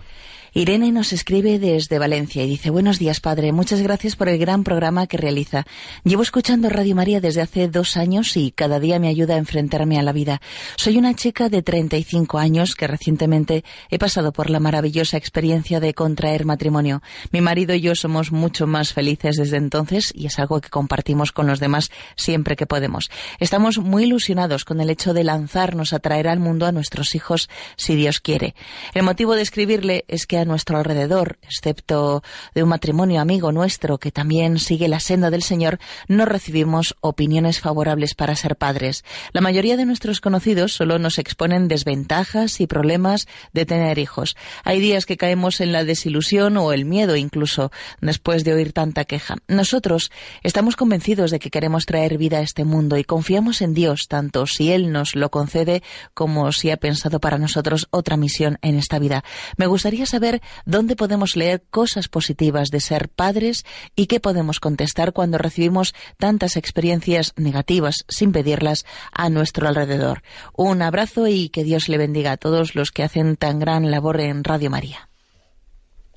Irene 0.54 0.92
nos 0.92 1.14
escribe 1.14 1.60
desde 1.60 1.98
Valencia 1.98 2.44
y 2.44 2.48
dice, 2.50 2.72
buenos 2.72 3.00
días 3.00 3.22
padre, 3.22 3.54
muchas 3.54 3.82
gracias 3.82 4.18
por 4.18 4.28
el 4.28 4.38
gran 4.38 4.66
programa 4.66 5.08
que 5.08 5.16
realiza. 5.16 5.64
Llevo 6.04 6.24
escuchando 6.24 6.68
Radio 6.68 6.94
María 6.94 7.22
desde 7.22 7.40
hace 7.40 7.70
dos 7.70 7.96
años 7.96 8.36
y 8.36 8.52
cada 8.52 8.82
día 8.82 9.00
me 9.00 9.08
ayuda 9.08 9.36
a 9.36 9.38
enfrentarme 9.38 9.98
a 9.98 10.04
la 10.04 10.12
vida. 10.12 10.42
Soy 10.76 10.98
una 10.98 11.14
chica 11.14 11.48
de 11.48 11.62
35 11.62 12.38
años 12.38 12.76
que 12.76 12.86
recientemente 12.86 13.64
he 13.90 13.98
pasado 13.98 14.34
por 14.34 14.50
la 14.50 14.60
maravillosa 14.60 15.16
experiencia 15.16 15.80
de 15.80 15.94
contraer 15.94 16.44
matrimonio. 16.44 17.02
Mi 17.32 17.40
marido 17.40 17.74
y 17.74 17.80
yo 17.80 17.96
somos 17.96 18.34
mucho 18.34 18.68
más 18.68 18.92
felices 18.92 19.38
desde 19.38 19.56
entonces 19.56 20.12
y 20.14 20.26
es 20.26 20.38
algo 20.38 20.60
que 20.60 20.68
compartimos 20.68 21.32
con 21.32 21.48
los 21.48 21.62
demás 21.62 21.92
siempre 22.18 22.58
que 22.58 22.68
podemos. 22.68 23.10
Estamos 23.40 23.78
muy 23.78 24.04
ilusionados 24.04 24.66
con 24.66 24.82
el 24.82 24.90
hecho 24.90 25.14
de 25.14 25.24
lanzarnos 25.24 25.94
a 25.94 26.00
traer 26.00 26.28
al 26.28 26.42
mundo 26.42 26.66
a 26.66 26.74
nuestros 26.74 27.16
hijos 27.16 27.50
si 27.78 27.96
Dios 27.96 28.20
quiere. 28.20 28.54
El 28.94 29.04
motivo 29.04 29.36
de 29.36 29.44
escribirle 29.44 30.04
es 30.10 30.28
que 30.28 30.41
a 30.42 30.46
nuestro 30.46 30.78
alrededor, 30.78 31.38
excepto 31.42 32.24
de 32.54 32.64
un 32.64 32.70
matrimonio 32.70 33.22
amigo 33.22 33.52
nuestro 33.52 33.98
que 33.98 34.12
también 34.12 34.60
sigue 34.60 34.88
la 34.88 35.00
senda 35.00 35.30
del 35.30 35.44
Señor, 35.44 35.80
no 36.08 36.26
recibimos 36.26 36.96
opiniones 37.02 37.60
favorables 37.60 38.16
para 38.16 38.36
ser 38.36 38.56
padres. 38.56 39.04
La 39.34 39.42
mayoría 39.42 39.78
de 39.78 39.86
nuestros 39.86 40.22
conocidos 40.22 40.74
solo 40.74 41.00
nos 41.00 41.18
exponen 41.18 41.68
desventajas 41.68 42.60
y 42.60 42.68
problemas 42.68 43.28
de 43.54 43.66
tener 43.66 44.00
hijos. 44.00 44.36
Hay 44.64 44.80
días 44.80 45.06
que 45.06 45.18
caemos 45.18 45.62
en 45.62 45.72
la 45.72 45.84
desilusión 45.84 46.58
o 46.58 46.74
el 46.74 46.86
miedo 46.86 47.16
incluso 47.16 47.72
después 48.02 48.44
de 48.44 48.54
oír 48.54 48.74
tanta 48.74 49.06
queja. 49.06 49.36
Nosotros 49.48 50.12
estamos 50.44 50.76
convencidos 50.76 51.32
de 51.32 51.40
que 51.40 51.50
queremos 51.50 51.86
traer 51.86 52.18
vida 52.18 52.38
a 52.38 52.42
este 52.42 52.66
mundo 52.66 52.98
y 52.98 53.04
confiamos 53.04 53.62
en 53.62 53.74
Dios 53.74 54.08
tanto 54.08 54.48
si 54.48 54.72
Él 54.72 54.92
nos 54.92 55.16
lo 55.16 55.30
concede 55.30 55.84
como 56.14 56.52
si 56.52 56.72
ha 56.72 56.78
pensado 56.78 57.20
para 57.20 57.38
nosotros 57.38 57.88
otra 57.92 58.18
misión 58.18 58.58
en 58.62 58.78
esta 58.78 59.00
vida. 59.00 59.24
Me 59.58 59.68
gustaría 59.68 60.06
saber 60.06 60.31
dónde 60.66 60.96
podemos 60.96 61.36
leer 61.36 61.64
cosas 61.70 62.08
positivas 62.08 62.70
de 62.70 62.80
ser 62.80 63.10
padres 63.10 63.66
y 63.96 64.06
qué 64.06 64.20
podemos 64.20 64.60
contestar 64.60 65.12
cuando 65.12 65.38
recibimos 65.38 65.94
tantas 66.18 66.56
experiencias 66.56 67.34
negativas 67.36 68.06
sin 68.08 68.32
pedirlas 68.32 68.86
a 69.12 69.30
nuestro 69.30 69.68
alrededor. 69.68 70.22
Un 70.56 70.82
abrazo 70.82 71.28
y 71.28 71.50
que 71.50 71.64
Dios 71.64 71.90
le 71.90 71.98
bendiga 71.98 72.32
a 72.32 72.38
todos 72.38 72.76
los 72.76 72.92
que 72.92 73.04
hacen 73.04 73.36
tan 73.36 73.60
gran 73.60 73.92
labor 73.92 74.22
en 74.22 74.44
Radio 74.44 74.70
María. 74.70 75.10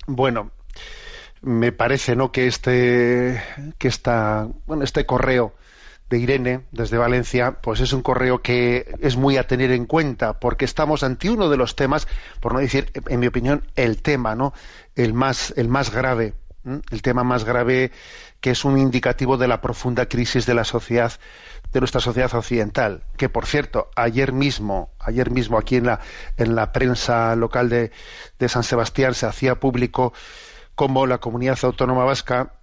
Bueno, 0.07 0.51
me 1.41 1.71
parece 1.71 2.15
no 2.15 2.31
que 2.31 2.47
este 2.47 3.41
que 3.77 3.87
esta, 3.87 4.47
bueno, 4.65 4.83
este 4.83 5.05
correo 5.05 5.55
de 6.09 6.19
Irene 6.19 6.61
desde 6.71 6.97
Valencia, 6.97 7.59
pues 7.61 7.79
es 7.79 7.93
un 7.93 8.01
correo 8.01 8.41
que 8.41 8.95
es 8.99 9.15
muy 9.17 9.37
a 9.37 9.47
tener 9.47 9.71
en 9.71 9.85
cuenta, 9.85 10.39
porque 10.39 10.65
estamos 10.65 11.03
ante 11.03 11.29
uno 11.29 11.49
de 11.49 11.57
los 11.57 11.75
temas, 11.75 12.07
por 12.39 12.53
no 12.53 12.59
decir, 12.59 12.91
en 13.07 13.19
mi 13.19 13.27
opinión, 13.27 13.67
el 13.75 14.01
tema, 14.01 14.35
¿no? 14.35 14.53
El 14.95 15.13
más, 15.13 15.53
el 15.57 15.67
más 15.67 15.91
grave, 15.91 16.33
el 16.91 17.01
tema 17.01 17.23
más 17.23 17.43
grave 17.43 17.91
que 18.39 18.51
es 18.51 18.63
un 18.63 18.77
indicativo 18.77 19.37
de 19.37 19.47
la 19.47 19.61
profunda 19.61 20.07
crisis 20.07 20.45
de 20.45 20.53
la 20.53 20.63
sociedad, 20.63 21.13
de 21.73 21.79
nuestra 21.79 21.99
sociedad 22.01 22.33
occidental. 22.35 23.03
Que 23.17 23.27
por 23.27 23.47
cierto, 23.47 23.89
ayer 23.95 24.33
mismo, 24.33 24.91
ayer 24.99 25.31
mismo 25.31 25.57
aquí 25.57 25.77
en 25.77 25.87
la, 25.87 25.99
en 26.37 26.55
la 26.55 26.71
prensa 26.71 27.35
local 27.35 27.69
de, 27.69 27.91
de 28.37 28.49
San 28.49 28.63
Sebastián 28.63 29.15
se 29.15 29.25
hacía 29.25 29.59
público 29.59 30.13
cómo 30.75 31.07
la 31.07 31.17
comunidad 31.17 31.57
autónoma 31.63 32.03
vasca 32.03 32.53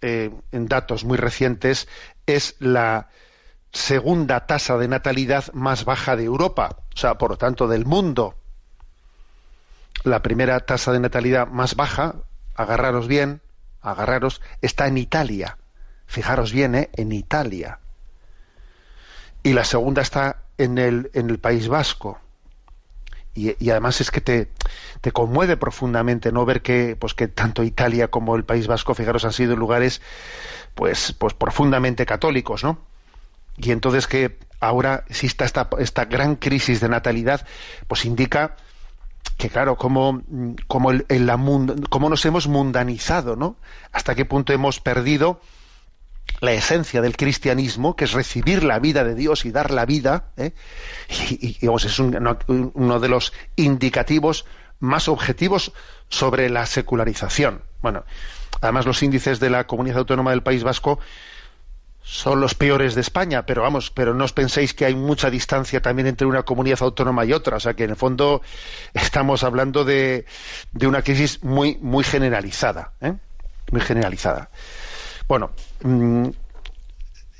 eh, 0.00 0.30
en 0.52 0.66
datos 0.66 1.04
muy 1.04 1.18
recientes, 1.18 1.88
es 2.36 2.56
la 2.58 3.08
segunda 3.72 4.46
tasa 4.46 4.78
de 4.78 4.88
natalidad 4.88 5.52
más 5.52 5.84
baja 5.84 6.16
de 6.16 6.24
Europa, 6.24 6.76
o 6.94 6.96
sea, 6.96 7.16
por 7.16 7.30
lo 7.30 7.36
tanto, 7.36 7.68
del 7.68 7.84
mundo. 7.84 8.34
La 10.04 10.22
primera 10.22 10.60
tasa 10.60 10.92
de 10.92 11.00
natalidad 11.00 11.48
más 11.48 11.74
baja, 11.74 12.16
agarraros 12.54 13.08
bien, 13.08 13.40
agarraros, 13.80 14.40
está 14.62 14.86
en 14.86 14.98
Italia. 14.98 15.58
Fijaros 16.06 16.52
bien, 16.52 16.74
¿eh? 16.74 16.90
en 16.94 17.12
Italia. 17.12 17.80
Y 19.42 19.52
la 19.52 19.64
segunda 19.64 20.02
está 20.02 20.42
en 20.56 20.78
el, 20.78 21.10
en 21.14 21.30
el 21.30 21.38
País 21.38 21.68
Vasco 21.68 22.18
y, 23.38 23.70
además 23.70 24.00
es 24.00 24.10
que 24.10 24.20
te, 24.20 24.48
te, 25.00 25.12
conmueve 25.12 25.56
profundamente 25.56 26.32
no 26.32 26.44
ver 26.44 26.60
que 26.60 26.96
pues 26.98 27.14
que 27.14 27.28
tanto 27.28 27.62
Italia 27.62 28.08
como 28.08 28.34
el 28.36 28.44
País 28.44 28.66
Vasco 28.66 28.94
fijaros 28.94 29.24
han 29.24 29.32
sido 29.32 29.54
lugares 29.54 30.00
pues 30.78 31.12
pues 31.18 31.34
profundamente 31.34 32.06
católicos 32.06 32.62
no 32.62 32.78
y 33.56 33.72
entonces 33.72 34.06
que 34.06 34.38
ahora 34.60 35.02
exista 35.08 35.44
esta, 35.44 35.68
esta 35.80 36.04
gran 36.04 36.36
crisis 36.36 36.80
de 36.80 36.88
natalidad 36.88 37.44
pues 37.88 38.04
indica 38.04 38.54
que 39.36 39.50
claro, 39.50 39.76
como, 39.76 40.22
como, 40.68 40.92
el, 40.92 41.04
la 41.08 41.36
como 41.90 42.08
nos 42.08 42.24
hemos 42.24 42.46
mundanizado, 42.46 43.34
¿no? 43.36 43.56
Hasta 43.92 44.14
qué 44.14 44.24
punto 44.24 44.52
hemos 44.52 44.80
perdido 44.80 45.40
la 46.40 46.52
esencia 46.52 47.02
del 47.02 47.16
cristianismo, 47.16 47.96
que 47.96 48.04
es 48.04 48.12
recibir 48.12 48.62
la 48.62 48.78
vida 48.78 49.02
de 49.02 49.16
Dios 49.16 49.44
y 49.44 49.50
dar 49.50 49.72
la 49.72 49.86
vida, 49.86 50.30
¿eh? 50.36 50.52
y, 51.08 51.58
es 51.60 51.98
uno 51.98 53.00
de 53.00 53.08
los 53.08 53.32
indicativos 53.56 54.44
más 54.78 55.08
objetivos 55.08 55.72
sobre 56.08 56.48
la 56.48 56.66
secularización. 56.66 57.62
Bueno, 57.80 58.04
además 58.60 58.86
los 58.86 59.02
índices 59.02 59.40
de 59.40 59.50
la 59.50 59.66
Comunidad 59.66 59.98
Autónoma 59.98 60.30
del 60.30 60.42
País 60.42 60.64
Vasco 60.64 60.98
son 62.02 62.40
los 62.40 62.54
peores 62.54 62.94
de 62.94 63.02
España, 63.02 63.44
pero 63.44 63.62
vamos, 63.62 63.90
pero 63.90 64.14
no 64.14 64.24
os 64.24 64.32
penséis 64.32 64.72
que 64.72 64.86
hay 64.86 64.94
mucha 64.94 65.28
distancia 65.28 65.82
también 65.82 66.08
entre 66.08 66.26
una 66.26 66.42
comunidad 66.42 66.78
autónoma 66.80 67.26
y 67.26 67.34
otra, 67.34 67.58
o 67.58 67.60
sea 67.60 67.74
que 67.74 67.84
en 67.84 67.90
el 67.90 67.96
fondo 67.96 68.40
estamos 68.94 69.44
hablando 69.44 69.84
de, 69.84 70.24
de 70.72 70.86
una 70.86 71.02
crisis 71.02 71.44
muy, 71.44 71.76
muy 71.82 72.04
generalizada, 72.04 72.92
¿eh? 73.02 73.12
muy 73.70 73.82
generalizada. 73.82 74.48
Bueno, 75.28 75.50
mm, 75.82 76.28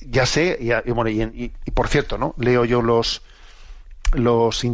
ya 0.02 0.26
sé, 0.26 0.58
y, 0.60 1.70
por 1.70 1.88
cierto, 1.88 2.18
¿no? 2.18 2.34
Leo 2.36 2.66
yo 2.66 2.82
los, 2.82 3.22
los, 4.12 4.64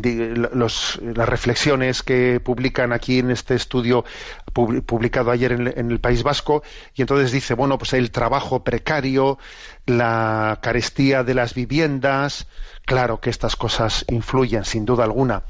las 1.03 1.28
reflexiones 1.28 2.03
que 2.03 2.41
publican 2.41 2.93
aquí 2.93 3.18
en 3.18 3.30
este 3.30 3.55
estudio 3.55 4.05
publicado 4.53 5.30
ayer 5.30 5.53
en, 5.53 5.91
el 5.91 6.01
País 6.01 6.22
Vasco. 6.22 6.62
Y 6.95 7.03
entonces 7.03 7.32
dice 7.32 7.55
bueno 7.55 7.78
pues 7.78 7.93
el 7.93 8.11
trabajo 8.11 8.64
precario 8.64 9.39
la 9.87 10.59
carestía 10.62 11.24
de 11.24 11.35
las 11.35 11.55
viviendas 11.55 12.47
claro 12.85 13.20
que 13.20 13.30
estas 13.30 13.57
cosas 13.57 14.05
influyen 14.09 14.64
sin 14.64 14.85
duda 14.85 15.05
alguna. 15.05 15.45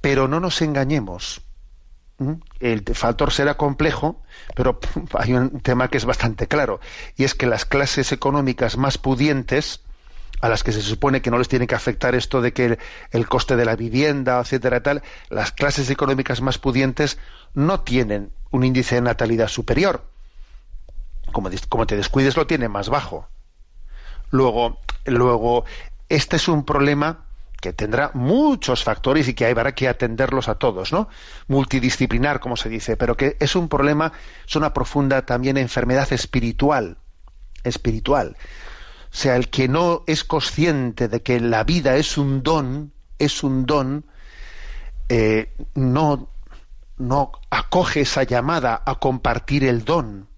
Pero 0.00 0.26
no 0.28 0.40
nos 0.40 0.62
engañemos. 0.62 1.42
El 2.60 2.84
factor 2.94 3.32
será 3.32 3.56
complejo, 3.56 4.22
pero 4.54 4.78
hay 5.14 5.32
un 5.32 5.60
tema 5.60 5.88
que 5.88 5.98
es 5.98 6.04
bastante 6.04 6.46
claro, 6.46 6.80
y 7.16 7.24
es 7.24 7.34
que 7.34 7.46
las 7.46 7.64
clases 7.64 8.12
económicas 8.12 8.76
más 8.76 8.98
pudientes, 8.98 9.80
a 10.42 10.48
las 10.48 10.64
que 10.64 10.72
se 10.72 10.82
supone 10.82 11.22
que 11.22 11.30
no 11.30 11.38
les 11.38 11.48
tiene 11.48 11.68
que 11.68 11.76
afectar 11.76 12.16
esto 12.16 12.42
de 12.42 12.52
que 12.52 12.76
el, 13.12 13.28
coste 13.28 13.54
de 13.54 13.64
la 13.64 13.76
vivienda, 13.76 14.40
etcétera, 14.40 14.82
tal, 14.82 15.02
las 15.30 15.52
clases 15.52 15.88
económicas 15.88 16.40
más 16.42 16.58
pudientes 16.58 17.16
no 17.54 17.80
tienen 17.80 18.32
un 18.50 18.64
índice 18.64 18.96
de 18.96 19.02
natalidad 19.02 19.46
superior. 19.46 20.04
Como, 21.30 21.48
como 21.68 21.86
te 21.86 21.96
descuides, 21.96 22.36
lo 22.36 22.48
tiene 22.48 22.68
más 22.68 22.88
bajo. 22.88 23.28
Luego, 24.30 24.80
luego, 25.06 25.64
este 26.08 26.36
es 26.36 26.48
un 26.48 26.64
problema 26.64 27.24
que 27.60 27.72
tendrá 27.72 28.10
muchos 28.12 28.82
factores 28.82 29.28
y 29.28 29.34
que 29.34 29.46
habrá 29.46 29.76
que 29.76 29.88
atenderlos 29.88 30.48
a 30.48 30.56
todos, 30.56 30.92
¿no? 30.92 31.08
Multidisciplinar, 31.46 32.40
como 32.40 32.56
se 32.56 32.68
dice, 32.68 32.96
pero 32.96 33.16
que 33.16 33.36
es 33.38 33.54
un 33.54 33.68
problema, 33.68 34.12
es 34.44 34.56
una 34.56 34.74
profunda 34.74 35.24
también 35.24 35.56
enfermedad 35.56 36.12
espiritual, 36.12 36.96
espiritual. 37.62 38.36
O 39.12 39.14
sea, 39.14 39.36
el 39.36 39.50
que 39.50 39.68
no 39.68 40.04
es 40.06 40.24
consciente 40.24 41.06
de 41.06 41.22
que 41.22 41.38
la 41.38 41.64
vida 41.64 41.96
es 41.96 42.16
un 42.16 42.42
don, 42.42 42.94
es 43.18 43.42
un 43.42 43.66
don, 43.66 44.06
eh, 45.10 45.52
no, 45.74 46.30
no 46.96 47.32
acoge 47.50 48.00
esa 48.00 48.22
llamada 48.22 48.82
a 48.86 48.94
compartir 48.94 49.64
el 49.64 49.84
don. 49.84 50.28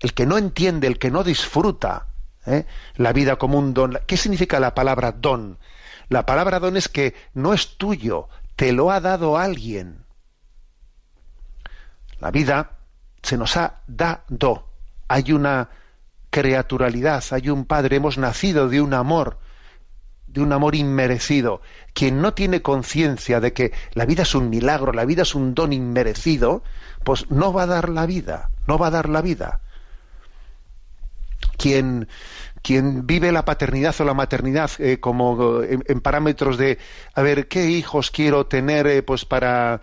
El 0.00 0.14
que 0.14 0.26
no 0.26 0.36
entiende, 0.36 0.88
el 0.88 0.98
que 0.98 1.12
no 1.12 1.22
disfruta 1.22 2.08
¿eh? 2.44 2.66
la 2.96 3.12
vida 3.12 3.36
como 3.36 3.58
un 3.58 3.72
don. 3.72 3.96
¿Qué 4.08 4.16
significa 4.16 4.58
la 4.58 4.74
palabra 4.74 5.12
don? 5.12 5.58
La 6.08 6.26
palabra 6.26 6.58
don 6.58 6.76
es 6.76 6.88
que 6.88 7.14
no 7.34 7.54
es 7.54 7.76
tuyo, 7.76 8.28
te 8.56 8.72
lo 8.72 8.90
ha 8.90 9.00
dado 9.00 9.38
alguien. 9.38 10.04
La 12.18 12.32
vida 12.32 12.78
se 13.22 13.36
nos 13.36 13.56
ha 13.56 13.82
dado. 13.86 14.66
Hay 15.06 15.30
una 15.32 15.70
creaturalidad, 16.30 17.22
hay 17.32 17.50
un 17.50 17.64
Padre, 17.64 17.96
hemos 17.96 18.18
nacido 18.18 18.68
de 18.68 18.80
un 18.80 18.94
amor, 18.94 19.38
de 20.26 20.40
un 20.40 20.52
amor 20.52 20.74
inmerecido. 20.74 21.60
Quien 21.92 22.22
no 22.22 22.34
tiene 22.34 22.62
conciencia 22.62 23.40
de 23.40 23.52
que 23.52 23.72
la 23.92 24.06
vida 24.06 24.22
es 24.22 24.34
un 24.34 24.48
milagro, 24.48 24.92
la 24.92 25.04
vida 25.04 25.22
es 25.22 25.34
un 25.34 25.54
don 25.54 25.72
inmerecido, 25.72 26.62
pues 27.04 27.30
no 27.30 27.52
va 27.52 27.64
a 27.64 27.66
dar 27.66 27.88
la 27.88 28.06
vida, 28.06 28.50
no 28.66 28.78
va 28.78 28.88
a 28.88 28.90
dar 28.90 29.08
la 29.08 29.22
vida. 29.22 29.60
quien, 31.56 32.08
quien 32.62 33.06
vive 33.06 33.32
la 33.32 33.44
paternidad 33.44 33.94
o 34.00 34.04
la 34.04 34.14
maternidad 34.14 34.70
eh, 34.78 34.98
como 34.98 35.62
eh, 35.62 35.78
en, 35.86 36.00
parámetros 36.00 36.56
de 36.56 36.78
a 37.14 37.22
ver 37.22 37.48
qué 37.48 37.70
hijos 37.70 38.10
quiero 38.10 38.46
tener 38.46 38.86
eh, 38.86 39.02
pues 39.02 39.24
para 39.26 39.80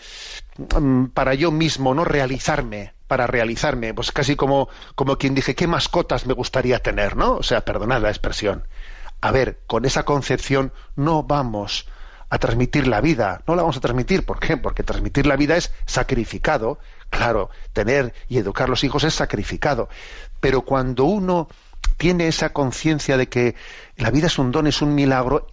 mm, 0.80 1.08
para 1.08 1.36
yo 1.36 1.52
mismo 1.52 1.94
no 1.94 2.04
realizarme 2.04 2.94
para 3.08 3.28
realizarme 3.28 3.94
pues 3.94 4.12
casi 4.12 4.36
como 4.36 4.70
como 4.96 5.18
quien 5.18 5.36
dije 5.36 5.56
qué 5.56 5.68
mascotas 5.68 6.26
me 6.26 6.34
gustaría 6.34 6.80
tener 6.80 7.16
no 7.16 7.36
o 7.38 7.44
sea 7.44 7.62
perdonad 7.62 8.02
la 8.02 8.10
expresión. 8.10 8.68
A 9.20 9.32
ver 9.32 9.60
con 9.66 9.86
esa 9.86 10.04
concepción 10.04 10.72
no 10.96 11.24
vamos 11.24 11.88
a 12.30 12.38
transmitir 12.40 12.88
la 12.88 13.02
vida. 13.02 13.42
No 13.48 13.56
la 13.56 13.64
vamos 13.64 13.78
a 13.78 13.82
transmitir 13.82 14.26
¿por 14.26 14.40
qué? 14.40 14.58
porque 14.58 14.84
transmitir 14.84 15.26
la 15.26 15.36
vida 15.36 15.58
es 15.58 15.72
sacrificado. 15.86 16.80
Claro 17.10 17.50
tener 17.74 18.14
y 18.28 18.38
educar 18.38 18.70
los 18.70 18.84
hijos 18.84 19.04
es 19.04 19.14
sacrificado. 19.14 19.90
Pero 20.40 20.62
cuando 20.62 21.06
uno 21.06 21.48
tiene 21.98 22.28
esa 22.28 22.54
conciencia 22.54 23.18
de 23.18 23.28
que 23.28 23.56
la 23.96 24.12
vida 24.12 24.28
es 24.28 24.38
un 24.38 24.52
don, 24.52 24.68
es 24.68 24.82
un 24.82 24.94
milagro, 24.94 25.48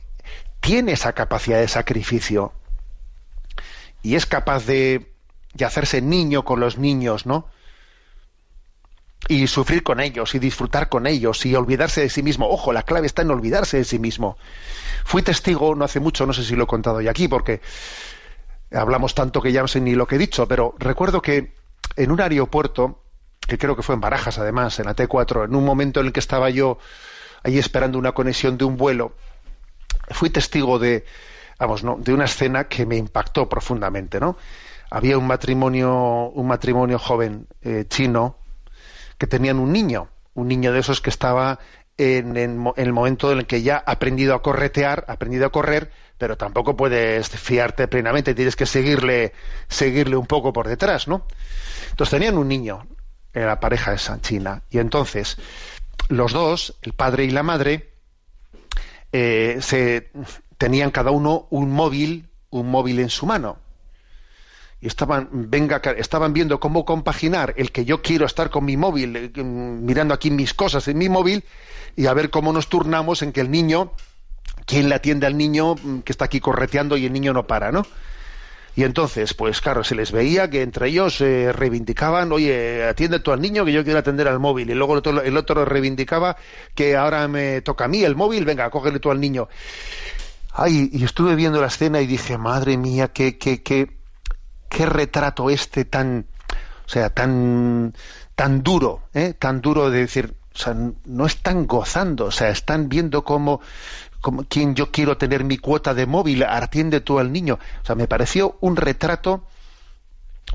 tiene 0.61 0.93
esa 0.93 1.13
capacidad 1.13 1.59
de 1.59 1.69
sacrificio 1.69 2.53
y 4.03 4.17
es 4.17 4.27
capaz 4.27 4.67
de, 4.67 5.14
de 5.55 5.65
hacerse 5.65 6.03
niño 6.03 6.45
con 6.45 6.61
los 6.61 6.79
niños, 6.79 7.27
¿no? 7.27 7.49
y 9.29 9.47
sufrir 9.47 9.83
con 9.83 10.01
ellos 10.01 10.35
y 10.35 10.39
disfrutar 10.39 10.89
con 10.89 11.07
ellos 11.07 11.47
y 11.47 11.55
olvidarse 11.55 12.03
de 12.03 12.11
sí 12.11 12.23
mismo. 12.23 12.49
Ojo, 12.49 12.73
la 12.73 12.83
clave 12.83 13.07
está 13.07 13.23
en 13.23 13.31
olvidarse 13.31 13.79
de 13.79 13.85
sí 13.85 13.99
mismo. 13.99 14.37
Fui 15.05 15.23
testigo 15.23 15.75
no 15.75 15.85
hace 15.85 16.01
mucho, 16.01 16.27
no 16.27 16.33
sé 16.33 16.45
si 16.45 16.55
lo 16.55 16.65
he 16.65 16.67
contado 16.67 17.01
ya 17.01 17.11
aquí, 17.11 17.29
porque 17.29 17.61
hablamos 18.71 19.15
tanto 19.15 19.41
que 19.41 19.53
ya 19.53 19.63
no 19.63 19.69
sé 19.69 19.81
ni 19.81 19.95
lo 19.95 20.07
que 20.07 20.17
he 20.17 20.19
dicho, 20.19 20.47
pero 20.47 20.75
recuerdo 20.79 21.23
que 21.23 21.55
en 21.97 22.11
un 22.11 22.21
aeropuerto 22.21 23.01
que 23.47 23.59
creo 23.59 23.77
que 23.77 23.83
fue 23.83 23.95
en 23.95 24.01
Barajas 24.01 24.39
además, 24.39 24.79
en 24.79 24.87
la 24.87 24.97
T4, 24.97 25.45
en 25.45 25.55
un 25.55 25.65
momento 25.65 26.01
en 26.01 26.07
el 26.07 26.13
que 26.13 26.21
estaba 26.21 26.51
yo 26.51 26.79
ahí 27.43 27.59
esperando 27.59 27.99
una 27.99 28.13
conexión 28.13 28.57
de 28.57 28.65
un 28.65 28.77
vuelo, 28.77 29.13
fui 30.11 30.31
testigo 30.31 30.79
de, 30.79 31.05
vamos, 31.59 31.85
¿no? 31.85 31.97
de 31.99 32.15
una 32.15 32.25
escena 32.25 32.65
que 32.65 32.87
me 32.87 32.97
impactó 32.97 33.49
profundamente, 33.49 34.19
¿no? 34.19 34.37
Había 34.95 35.19
un 35.19 35.27
matrimonio, 35.27 36.31
un 36.31 36.47
matrimonio 36.47 37.01
joven 37.01 37.49
eh, 37.63 37.85
chino 37.89 38.39
que 39.19 39.27
tenían 39.27 39.59
un 39.59 39.73
niño, 39.73 40.09
un 40.35 40.47
niño 40.47 40.71
de 40.71 40.79
esos 40.79 41.01
que 41.01 41.11
estaba 41.11 41.59
en, 41.99 42.37
en, 42.37 42.73
el 42.77 42.93
momento 42.93 43.33
en 43.33 43.39
el 43.39 43.47
que 43.47 43.63
ya 43.63 43.83
ha 43.85 43.91
aprendido 43.91 44.37
a 44.37 44.43
corretear, 44.43 45.05
ha 45.09 45.15
aprendido 45.15 45.47
a 45.47 45.51
correr, 45.51 45.91
pero 46.17 46.37
tampoco 46.37 46.77
puedes 46.77 47.29
fiarte 47.29 47.89
plenamente, 47.89 48.37
tienes 48.37 48.55
que 48.55 48.67
seguirle, 48.67 49.33
seguirle 49.67 50.15
un 50.15 50.27
poco 50.27 50.53
por 50.53 50.69
detrás, 50.69 51.09
¿no? 51.09 51.27
Entonces 51.91 52.13
tenían 52.13 52.39
un 52.39 52.47
niño, 52.47 52.87
la 53.33 53.59
pareja 53.59 53.91
de 53.91 53.99
Sanchina. 53.99 54.63
Y 54.71 54.79
entonces, 54.79 55.39
los 56.09 56.33
dos, 56.33 56.79
el 56.83 56.93
padre 56.93 57.25
y 57.25 57.31
la 57.31 57.43
madre, 57.43 57.91
eh, 59.11 59.59
se 59.61 60.13
tenían 60.57 60.93
cada 60.93 61.11
uno 61.11 61.49
un 61.51 61.73
móvil, 61.73 62.29
un 62.51 62.71
móvil 62.71 63.01
en 63.01 63.11
su 63.11 63.27
mano. 63.27 63.64
Estaban, 64.87 65.29
venga, 65.33 65.81
estaban 65.97 66.33
viendo 66.33 66.61
cómo 66.61 66.85
compaginar 66.85 67.55
el 67.57 67.73
que 67.73 67.85
yo 67.85 68.03
quiero 68.03 68.27
estar 68.27 68.51
con 68.51 68.65
mi 68.65 68.77
móvil, 68.77 69.17
eh, 69.17 69.43
mirando 69.43 70.15
aquí 70.15 70.31
mis 70.31 70.55
cosas 70.55 70.87
en 70.89 70.99
mi 70.99 71.09
móvil, 71.09 71.45
y 71.97 72.07
a 72.07 72.15
ver 72.15 72.31
cómo 72.31 72.53
nos 72.53 72.69
turnamos 72.69 73.23
en 73.23 73.33
que 73.33 73.41
el 73.41 73.51
niño, 73.51 73.93
quién 74.67 74.89
le 74.89 74.95
atiende 74.95 75.27
al 75.27 75.37
niño 75.37 75.75
mm, 75.75 76.01
que 76.01 76.13
está 76.13 76.27
aquí 76.27 76.41
correteando 76.41 76.97
y 76.97 77.07
el 77.07 77.13
niño 77.13 77.33
no 77.33 77.47
para, 77.47 77.73
¿no? 77.73 77.87
Y 78.77 78.83
entonces, 78.83 79.35
pues 79.35 79.61
claro, 79.61 79.85
se 79.85 79.95
les 79.95 80.11
veía 80.11 80.51
que 80.51 80.63
entre 80.63 80.89
ellos 80.89 81.21
eh, 81.21 81.53
reivindicaban, 81.53 82.33
oye, 82.33 82.85
atiende 82.85 83.21
tú 83.21 83.31
al 83.31 83.41
niño 83.41 83.65
que 83.65 83.73
yo 83.73 83.85
quiero 83.85 84.01
atender 84.01 84.27
al 84.27 84.41
móvil. 84.41 84.69
Y 84.69 84.75
luego 84.75 84.95
el 84.95 84.99
otro, 84.99 85.23
el 85.23 85.37
otro 85.37 85.65
reivindicaba 85.65 86.37
que 86.75 86.97
ahora 86.97 87.29
me 87.29 87.61
toca 87.61 87.85
a 87.85 87.89
mí 87.89 88.03
el 88.03 88.17
móvil, 88.17 88.45
venga, 88.45 88.69
cógele 88.71 88.99
tú 88.99 89.13
al 89.13 89.21
niño. 89.21 89.49
Ay, 90.53 90.91
y 90.93 91.05
estuve 91.05 91.37
viendo 91.37 91.61
la 91.61 91.69
escena 91.69 92.01
y 92.01 92.07
dije, 92.07 92.37
madre 92.37 92.77
mía, 92.77 93.09
qué, 93.09 93.39
qué, 93.39 93.63
qué, 93.63 93.94
qué 94.69 94.87
retrato 94.87 95.51
este 95.51 95.85
tan, 95.85 96.27
o 96.87 96.89
sea, 96.89 97.11
tan, 97.11 97.95
tan 98.35 98.63
duro, 98.63 99.03
¿eh? 99.15 99.35
tan 99.35 99.61
duro 99.61 99.91
de 99.91 100.01
decir, 100.01 100.35
o 100.55 100.59
sea, 100.59 100.77
no 101.05 101.27
están 101.27 101.67
gozando, 101.67 102.27
o 102.27 102.31
sea, 102.31 102.49
están 102.51 102.89
viendo 102.89 103.25
cómo 103.25 103.61
como 104.25 104.45
quien 104.45 104.75
yo 104.75 104.91
quiero 104.91 105.19
tener 105.19 105.45
mi 105.45 105.59
cuota 105.59 105.93
de 105.93 106.07
móvil, 106.07 106.45
atiende 106.45 107.03
tú 107.03 107.19
al 107.19 107.31
niño. 107.31 107.59
O 107.83 107.85
sea, 107.85 107.95
me 107.95 108.09
pareció 108.09 108.57
un 108.63 108.75
retrato, 108.75 109.47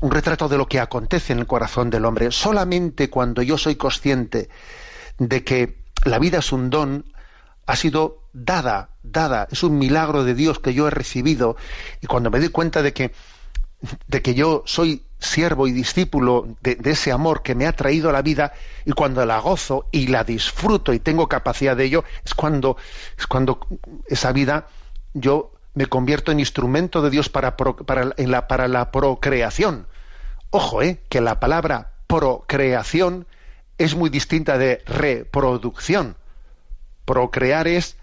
un 0.00 0.10
retrato 0.10 0.48
de 0.48 0.58
lo 0.58 0.66
que 0.66 0.80
acontece 0.80 1.32
en 1.32 1.38
el 1.38 1.46
corazón 1.46 1.88
del 1.88 2.04
hombre. 2.04 2.32
Solamente 2.32 3.08
cuando 3.10 3.42
yo 3.42 3.56
soy 3.56 3.76
consciente 3.76 4.48
de 5.18 5.44
que 5.44 5.84
la 6.04 6.18
vida 6.18 6.38
es 6.38 6.50
un 6.50 6.68
don, 6.68 7.04
ha 7.64 7.76
sido 7.76 8.24
dada, 8.32 8.90
dada, 9.04 9.46
es 9.52 9.62
un 9.62 9.78
milagro 9.78 10.24
de 10.24 10.34
Dios 10.34 10.58
que 10.58 10.74
yo 10.74 10.88
he 10.88 10.90
recibido, 10.90 11.56
y 12.00 12.08
cuando 12.08 12.28
me 12.32 12.40
doy 12.40 12.48
cuenta 12.48 12.82
de 12.82 12.92
que, 12.92 13.12
de 14.06 14.22
que 14.22 14.34
yo 14.34 14.62
soy 14.66 15.02
siervo 15.18 15.66
y 15.66 15.72
discípulo 15.72 16.56
de, 16.62 16.78
ese 16.84 17.12
amor 17.12 17.42
que 17.42 17.54
me 17.54 17.66
ha 17.66 17.72
traído 17.72 18.08
a 18.08 18.12
la 18.12 18.22
vida 18.22 18.52
y 18.84 18.92
cuando 18.92 19.24
la 19.26 19.38
gozo 19.38 19.86
y 19.90 20.06
la 20.08 20.24
disfruto 20.24 20.92
y 20.92 20.98
tengo 20.98 21.28
capacidad 21.28 21.76
de 21.76 21.84
ello 21.84 22.04
es 22.24 22.34
cuando 22.34 22.76
es 23.18 23.26
cuando 23.26 23.66
esa 24.06 24.32
vida 24.32 24.66
yo 25.12 25.52
me 25.74 25.86
convierto 25.86 26.32
en 26.32 26.40
instrumento 26.40 27.02
de 27.02 27.10
Dios 27.10 27.28
para, 27.28 27.56
para, 27.56 28.12
la, 28.16 28.48
para 28.48 28.68
la 28.68 28.90
procreación. 28.90 29.86
Ojo 30.50 30.82
eh 30.82 31.00
que 31.08 31.20
la 31.20 31.38
palabra 31.38 31.92
procreación 32.06 33.26
es 33.78 33.94
muy 33.94 34.10
distinta 34.10 34.58
de 34.58 34.82
reproducción. 34.84 36.16
Procrear 37.04 37.68
es 37.68 37.96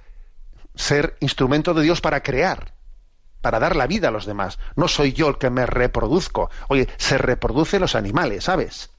ser 0.75 1.17
instrumento 1.19 1.73
de 1.73 1.83
Dios 1.83 1.99
para 1.99 2.21
crear 2.21 2.76
para 3.47 3.59
dar 3.59 3.77
la 3.77 3.87
vida 3.87 4.09
a 4.09 4.11
los 4.11 4.25
demás. 4.25 4.59
No 4.75 4.89
soy 4.89 5.13
yo 5.13 5.29
el 5.29 5.37
que 5.37 5.49
me 5.49 5.65
reproduzco. 5.65 6.51
Oye, 6.67 6.89
se 6.97 7.17
reproducen 7.17 7.79
los 7.79 7.95
animales, 7.95 8.43
¿sabes? 8.43 8.89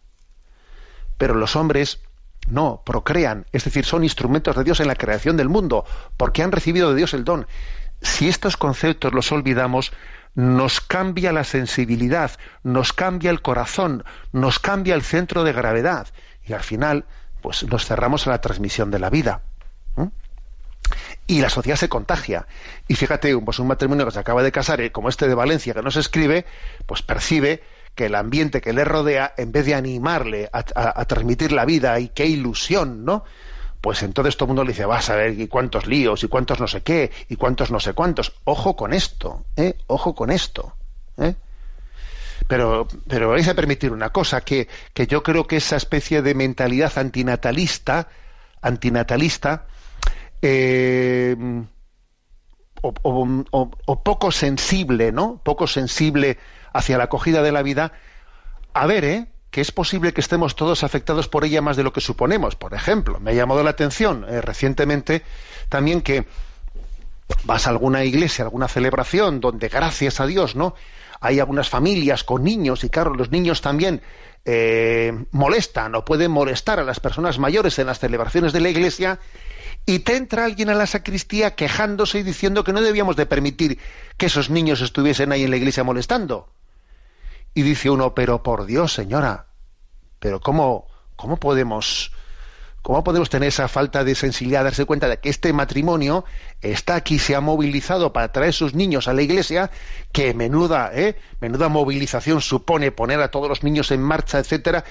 Pero 1.18 1.34
los 1.34 1.54
hombres 1.54 2.00
no, 2.48 2.80
procrean, 2.82 3.44
es 3.52 3.64
decir, 3.64 3.84
son 3.84 4.04
instrumentos 4.04 4.56
de 4.56 4.64
Dios 4.64 4.80
en 4.80 4.86
la 4.86 4.94
creación 4.94 5.36
del 5.36 5.50
mundo, 5.50 5.84
porque 6.16 6.42
han 6.42 6.50
recibido 6.50 6.88
de 6.88 6.96
Dios 6.96 7.12
el 7.12 7.24
don. 7.24 7.46
Si 8.00 8.26
estos 8.26 8.56
conceptos 8.56 9.12
los 9.12 9.30
olvidamos, 9.32 9.92
nos 10.34 10.80
cambia 10.80 11.30
la 11.30 11.44
sensibilidad, 11.44 12.30
nos 12.62 12.94
cambia 12.94 13.30
el 13.30 13.42
corazón, 13.42 14.02
nos 14.32 14.58
cambia 14.60 14.94
el 14.94 15.02
centro 15.02 15.44
de 15.44 15.52
gravedad 15.52 16.06
y 16.46 16.54
al 16.54 16.62
final, 16.62 17.04
pues 17.42 17.64
nos 17.64 17.84
cerramos 17.84 18.26
a 18.26 18.30
la 18.30 18.40
transmisión 18.40 18.90
de 18.90 18.98
la 18.98 19.10
vida 19.10 19.42
y 21.26 21.40
la 21.40 21.50
sociedad 21.50 21.76
se 21.76 21.88
contagia. 21.88 22.46
Y 22.88 22.94
fíjate, 22.94 23.36
pues 23.38 23.58
un 23.58 23.68
matrimonio 23.68 24.06
que 24.06 24.12
se 24.12 24.18
acaba 24.18 24.42
de 24.42 24.52
casar, 24.52 24.80
eh, 24.80 24.92
como 24.92 25.08
este 25.08 25.28
de 25.28 25.34
Valencia, 25.34 25.74
que 25.74 25.82
no 25.82 25.90
se 25.90 26.00
escribe, 26.00 26.46
pues 26.86 27.02
percibe 27.02 27.62
que 27.94 28.06
el 28.06 28.14
ambiente 28.14 28.60
que 28.60 28.72
le 28.72 28.84
rodea, 28.84 29.34
en 29.36 29.50
vez 29.52 29.66
de 29.66 29.74
animarle 29.74 30.48
a, 30.52 31.04
transmitir 31.04 31.52
la 31.52 31.64
vida 31.64 31.98
y 31.98 32.08
qué 32.08 32.26
ilusión, 32.26 33.04
¿no? 33.04 33.24
Pues 33.80 34.02
entonces 34.02 34.36
todo 34.36 34.46
el 34.46 34.48
mundo 34.48 34.64
le 34.64 34.72
dice, 34.72 34.84
vas 34.84 35.10
a 35.10 35.16
ver, 35.16 35.38
y 35.38 35.48
cuántos 35.48 35.86
líos, 35.86 36.22
y 36.22 36.28
cuántos 36.28 36.60
no 36.60 36.68
sé 36.68 36.82
qué, 36.82 37.10
y 37.28 37.36
cuántos 37.36 37.70
no 37.70 37.80
sé 37.80 37.92
cuántos. 37.94 38.34
Ojo 38.44 38.76
con 38.76 38.92
esto, 38.92 39.44
¿eh? 39.56 39.74
Ojo 39.88 40.14
con 40.14 40.30
esto, 40.30 40.74
¿eh? 41.16 41.34
Pero, 42.46 42.88
pero 43.08 43.30
vais 43.30 43.48
a 43.48 43.54
permitir 43.54 43.92
una 43.92 44.10
cosa, 44.10 44.40
que, 44.40 44.68
que 44.94 45.06
yo 45.06 45.22
creo 45.22 45.46
que 45.46 45.56
esa 45.56 45.76
especie 45.76 46.22
de 46.22 46.34
mentalidad 46.34 46.96
antinatalista, 46.96 48.08
antinatalista, 48.62 49.66
eh, 50.42 51.36
o, 52.82 54.02
poco 54.02 54.30
sensible, 54.30 55.12
¿no? 55.12 55.40
Poco 55.42 55.66
sensible 55.66 56.38
hacia 56.72 56.98
la 56.98 57.04
acogida 57.04 57.42
de 57.42 57.52
la 57.52 57.62
vida, 57.62 57.92
a 58.74 58.86
ver, 58.86 59.04
¿eh? 59.04 59.26
que 59.50 59.60
es 59.60 59.72
posible 59.72 60.12
que 60.12 60.20
estemos 60.20 60.56
todos 60.56 60.84
afectados 60.84 61.26
por 61.28 61.44
ella 61.44 61.62
más 61.62 61.76
de 61.76 61.82
lo 61.82 61.92
que 61.92 62.00
suponemos. 62.00 62.54
Por 62.54 62.74
ejemplo, 62.74 63.18
me 63.18 63.30
ha 63.30 63.34
llamado 63.34 63.62
la 63.62 63.70
atención 63.70 64.26
eh, 64.28 64.40
recientemente 64.40 65.22
también 65.68 66.02
que 66.02 66.26
vas 67.44 67.66
a 67.66 67.70
alguna 67.70 68.04
iglesia, 68.04 68.44
alguna 68.44 68.68
celebración 68.68 69.40
donde, 69.40 69.68
gracias 69.68 70.20
a 70.20 70.26
Dios, 70.26 70.54
¿no? 70.54 70.74
Hay 71.20 71.40
algunas 71.40 71.68
familias 71.68 72.24
con 72.24 72.44
niños 72.44 72.84
y 72.84 72.90
claro, 72.90 73.14
los 73.14 73.30
niños 73.30 73.60
también 73.60 74.02
eh, 74.50 75.12
molestan 75.30 75.94
o 75.94 76.06
pueden 76.06 76.30
molestar 76.30 76.80
a 76.80 76.82
las 76.82 77.00
personas 77.00 77.38
mayores 77.38 77.78
en 77.78 77.86
las 77.86 77.98
celebraciones 77.98 78.54
de 78.54 78.62
la 78.62 78.70
iglesia 78.70 79.20
y 79.84 79.98
te 79.98 80.16
entra 80.16 80.46
alguien 80.46 80.70
a 80.70 80.74
la 80.74 80.86
sacristía 80.86 81.54
quejándose 81.54 82.20
y 82.20 82.22
diciendo 82.22 82.64
que 82.64 82.72
no 82.72 82.80
debíamos 82.80 83.14
de 83.14 83.26
permitir 83.26 83.78
que 84.16 84.24
esos 84.24 84.48
niños 84.48 84.80
estuviesen 84.80 85.32
ahí 85.32 85.44
en 85.44 85.50
la 85.50 85.58
iglesia 85.58 85.84
molestando. 85.84 86.48
Y 87.52 87.60
dice 87.60 87.90
uno, 87.90 88.14
pero 88.14 88.42
por 88.42 88.64
Dios, 88.64 88.94
señora, 88.94 89.48
pero 90.18 90.40
¿cómo, 90.40 90.86
cómo 91.16 91.36
podemos 91.36 92.10
¿Cómo 92.88 93.04
podemos 93.04 93.28
tener 93.28 93.48
esa 93.48 93.68
falta 93.68 94.02
de 94.02 94.14
sensibilidad, 94.14 94.64
darse 94.64 94.86
cuenta 94.86 95.10
de 95.10 95.18
que 95.18 95.28
este 95.28 95.52
matrimonio 95.52 96.24
está 96.62 96.94
aquí, 96.94 97.18
se 97.18 97.34
ha 97.34 97.40
movilizado 97.42 98.14
para 98.14 98.32
traer 98.32 98.54
sus 98.54 98.72
niños 98.72 99.08
a 99.08 99.12
la 99.12 99.20
iglesia, 99.20 99.70
que 100.10 100.32
menuda, 100.32 100.90
¿eh? 100.94 101.20
menuda 101.38 101.68
movilización 101.68 102.40
supone 102.40 102.90
poner 102.90 103.20
a 103.20 103.30
todos 103.30 103.46
los 103.46 103.62
niños 103.62 103.90
en 103.90 104.00
marcha, 104.00 104.38
etcétera, 104.38 104.84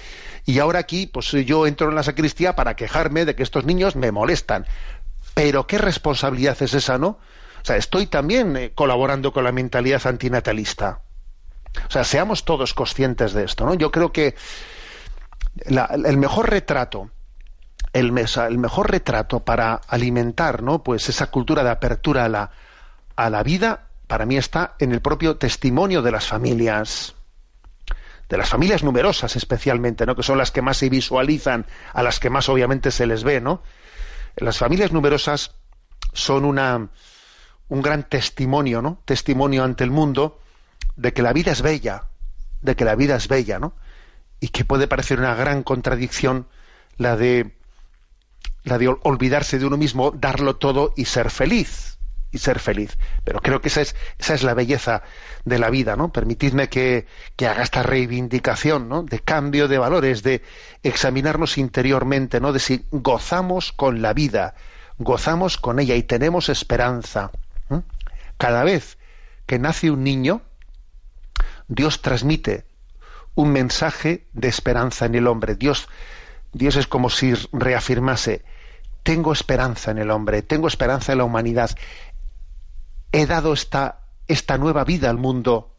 y 0.45 0.59
ahora 0.59 0.77
aquí, 0.77 1.07
pues 1.07 1.31
yo 1.31 1.65
entro 1.65 1.89
en 1.89 1.95
la 1.95 2.03
sacristía 2.03 2.55
para 2.55 2.75
quejarme 2.75 3.25
de 3.25 3.33
que 3.33 3.41
estos 3.41 3.65
niños 3.65 3.95
me 3.95 4.11
molestan. 4.11 4.67
Pero 5.33 5.65
qué 5.65 5.79
responsabilidad 5.79 6.55
es 6.61 6.75
esa, 6.75 6.99
¿no? 6.99 7.07
O 7.07 7.63
sea, 7.63 7.77
estoy 7.77 8.05
también 8.05 8.55
eh, 8.57 8.73
colaborando 8.75 9.33
con 9.33 9.43
la 9.43 9.51
mentalidad 9.51 10.05
antinatalista. 10.05 11.01
O 11.87 11.91
sea, 11.91 12.03
seamos 12.03 12.45
todos 12.45 12.75
conscientes 12.75 13.33
de 13.33 13.45
esto, 13.45 13.65
¿no? 13.65 13.73
Yo 13.73 13.89
creo 13.89 14.11
que 14.11 14.35
el 15.65 16.17
mejor 16.17 16.51
retrato 16.51 17.09
el, 17.99 18.11
mejor 18.11 18.91
retrato 18.91 19.39
para 19.39 19.81
alimentar 19.87 20.61
¿no? 20.61 20.83
pues 20.83 21.09
esa 21.09 21.27
cultura 21.27 21.63
de 21.63 21.71
apertura 21.71 22.25
a 22.25 22.29
la, 22.29 22.51
a 23.15 23.29
la 23.29 23.43
vida 23.43 23.87
para 24.07 24.25
mí 24.25 24.37
está 24.37 24.75
en 24.79 24.91
el 24.91 25.01
propio 25.01 25.37
testimonio 25.37 26.01
de 26.01 26.11
las 26.11 26.27
familias 26.27 27.15
de 28.29 28.37
las 28.37 28.49
familias 28.49 28.83
numerosas 28.83 29.35
especialmente 29.35 30.05
no 30.05 30.15
que 30.15 30.23
son 30.23 30.37
las 30.37 30.51
que 30.51 30.61
más 30.61 30.77
se 30.77 30.89
visualizan 30.89 31.65
a 31.93 32.03
las 32.03 32.19
que 32.19 32.29
más 32.29 32.49
obviamente 32.49 32.91
se 32.91 33.07
les 33.07 33.23
ve 33.23 33.41
no 33.41 33.63
las 34.35 34.59
familias 34.59 34.91
numerosas 34.91 35.55
son 36.13 36.45
una 36.45 36.89
un 37.67 37.81
gran 37.81 38.03
testimonio 38.03 38.81
no 38.81 39.01
testimonio 39.05 39.63
ante 39.63 39.83
el 39.83 39.91
mundo 39.91 40.39
de 40.95 41.13
que 41.13 41.23
la 41.23 41.33
vida 41.33 41.51
es 41.51 41.61
bella 41.61 42.03
de 42.61 42.75
que 42.75 42.85
la 42.85 42.95
vida 42.95 43.15
es 43.15 43.27
bella 43.27 43.59
no 43.59 43.73
y 44.39 44.49
que 44.49 44.65
puede 44.65 44.87
parecer 44.87 45.19
una 45.19 45.33
gran 45.33 45.63
contradicción 45.63 46.47
la 46.97 47.15
de 47.15 47.56
la 48.67 48.77
de 48.77 48.87
olvidarse 48.87 49.59
de 49.59 49.65
uno 49.65 49.77
mismo, 49.77 50.11
darlo 50.11 50.55
todo 50.55 50.93
y 50.95 51.05
ser 51.05 51.29
feliz 51.31 51.97
y 52.31 52.39
ser 52.39 52.59
feliz. 52.59 52.97
Pero 53.23 53.39
creo 53.39 53.61
que 53.61 53.69
esa 53.69 53.81
es, 53.81 53.95
esa 54.19 54.33
es 54.33 54.43
la 54.43 54.53
belleza 54.53 55.03
de 55.45 55.59
la 55.59 55.69
vida, 55.69 55.95
¿no? 55.95 56.11
Permitidme 56.11 56.69
que, 56.69 57.07
que 57.35 57.47
haga 57.47 57.63
esta 57.63 57.83
reivindicación, 57.83 58.89
¿no? 58.89 59.03
De 59.03 59.19
cambio 59.19 59.67
de 59.67 59.77
valores, 59.77 60.23
de 60.23 60.43
examinarnos 60.83 61.57
interiormente, 61.57 62.39
¿no? 62.39 62.53
De 62.53 62.59
si 62.59 62.85
gozamos 62.91 63.71
con 63.71 64.01
la 64.01 64.13
vida, 64.13 64.55
gozamos 64.97 65.57
con 65.57 65.79
ella 65.79 65.95
y 65.95 66.03
tenemos 66.03 66.49
esperanza. 66.49 67.31
Cada 68.37 68.63
vez 68.63 68.97
que 69.45 69.57
nace 69.57 69.89
un 69.89 70.03
niño, 70.03 70.41
Dios 71.67 72.01
transmite 72.01 72.65
un 73.35 73.51
mensaje 73.51 74.25
de 74.33 74.47
esperanza 74.47 75.05
en 75.05 75.15
el 75.15 75.27
hombre. 75.27 75.55
Dios, 75.55 75.87
Dios 76.53 76.75
es 76.75 76.87
como 76.87 77.09
si 77.09 77.33
reafirmase, 77.51 78.43
tengo 79.07 79.31
esperanza 79.31 79.91
en 79.91 79.99
el 79.99 80.11
hombre, 80.11 80.41
tengo 80.41 80.67
esperanza 80.67 81.13
en 81.13 81.19
la 81.19 81.23
humanidad. 81.23 81.71
He 83.13 83.25
dado 83.25 83.53
esta, 83.53 84.01
esta 84.27 84.57
nueva 84.57 84.83
vida 84.83 85.09
al 85.09 85.17
mundo, 85.17 85.77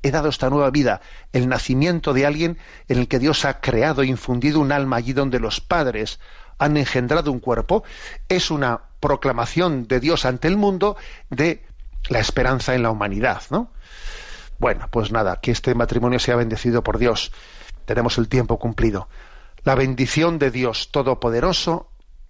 he 0.00 0.10
dado 0.10 0.30
esta 0.30 0.48
nueva 0.48 0.70
vida, 0.70 1.02
el 1.34 1.46
nacimiento 1.46 2.14
de 2.14 2.24
alguien 2.24 2.56
en 2.88 3.00
el 3.00 3.06
que 3.06 3.18
Dios 3.18 3.44
ha 3.44 3.60
creado 3.60 4.00
e 4.00 4.06
infundido 4.06 4.60
un 4.60 4.72
alma 4.72 4.96
allí 4.96 5.12
donde 5.12 5.40
los 5.40 5.60
padres 5.60 6.20
han 6.56 6.78
engendrado 6.78 7.30
un 7.30 7.38
cuerpo, 7.38 7.84
es 8.30 8.50
una 8.50 8.80
proclamación 8.98 9.86
de 9.86 10.00
Dios 10.00 10.24
ante 10.24 10.48
el 10.48 10.56
mundo 10.56 10.96
de 11.28 11.66
la 12.08 12.18
esperanza 12.18 12.74
en 12.74 12.82
la 12.82 12.90
humanidad, 12.90 13.42
¿no? 13.50 13.72
Bueno, 14.58 14.88
pues 14.90 15.12
nada, 15.12 15.38
que 15.38 15.50
este 15.50 15.74
matrimonio 15.74 16.18
sea 16.18 16.36
bendecido 16.36 16.82
por 16.82 16.96
Dios. 16.96 17.30
Tenemos 17.84 18.16
el 18.16 18.26
tiempo 18.26 18.58
cumplido. 18.58 19.10
La 19.64 19.74
bendición 19.74 20.38
de 20.38 20.50
Dios 20.50 20.90
Todopoderoso, 20.90 21.90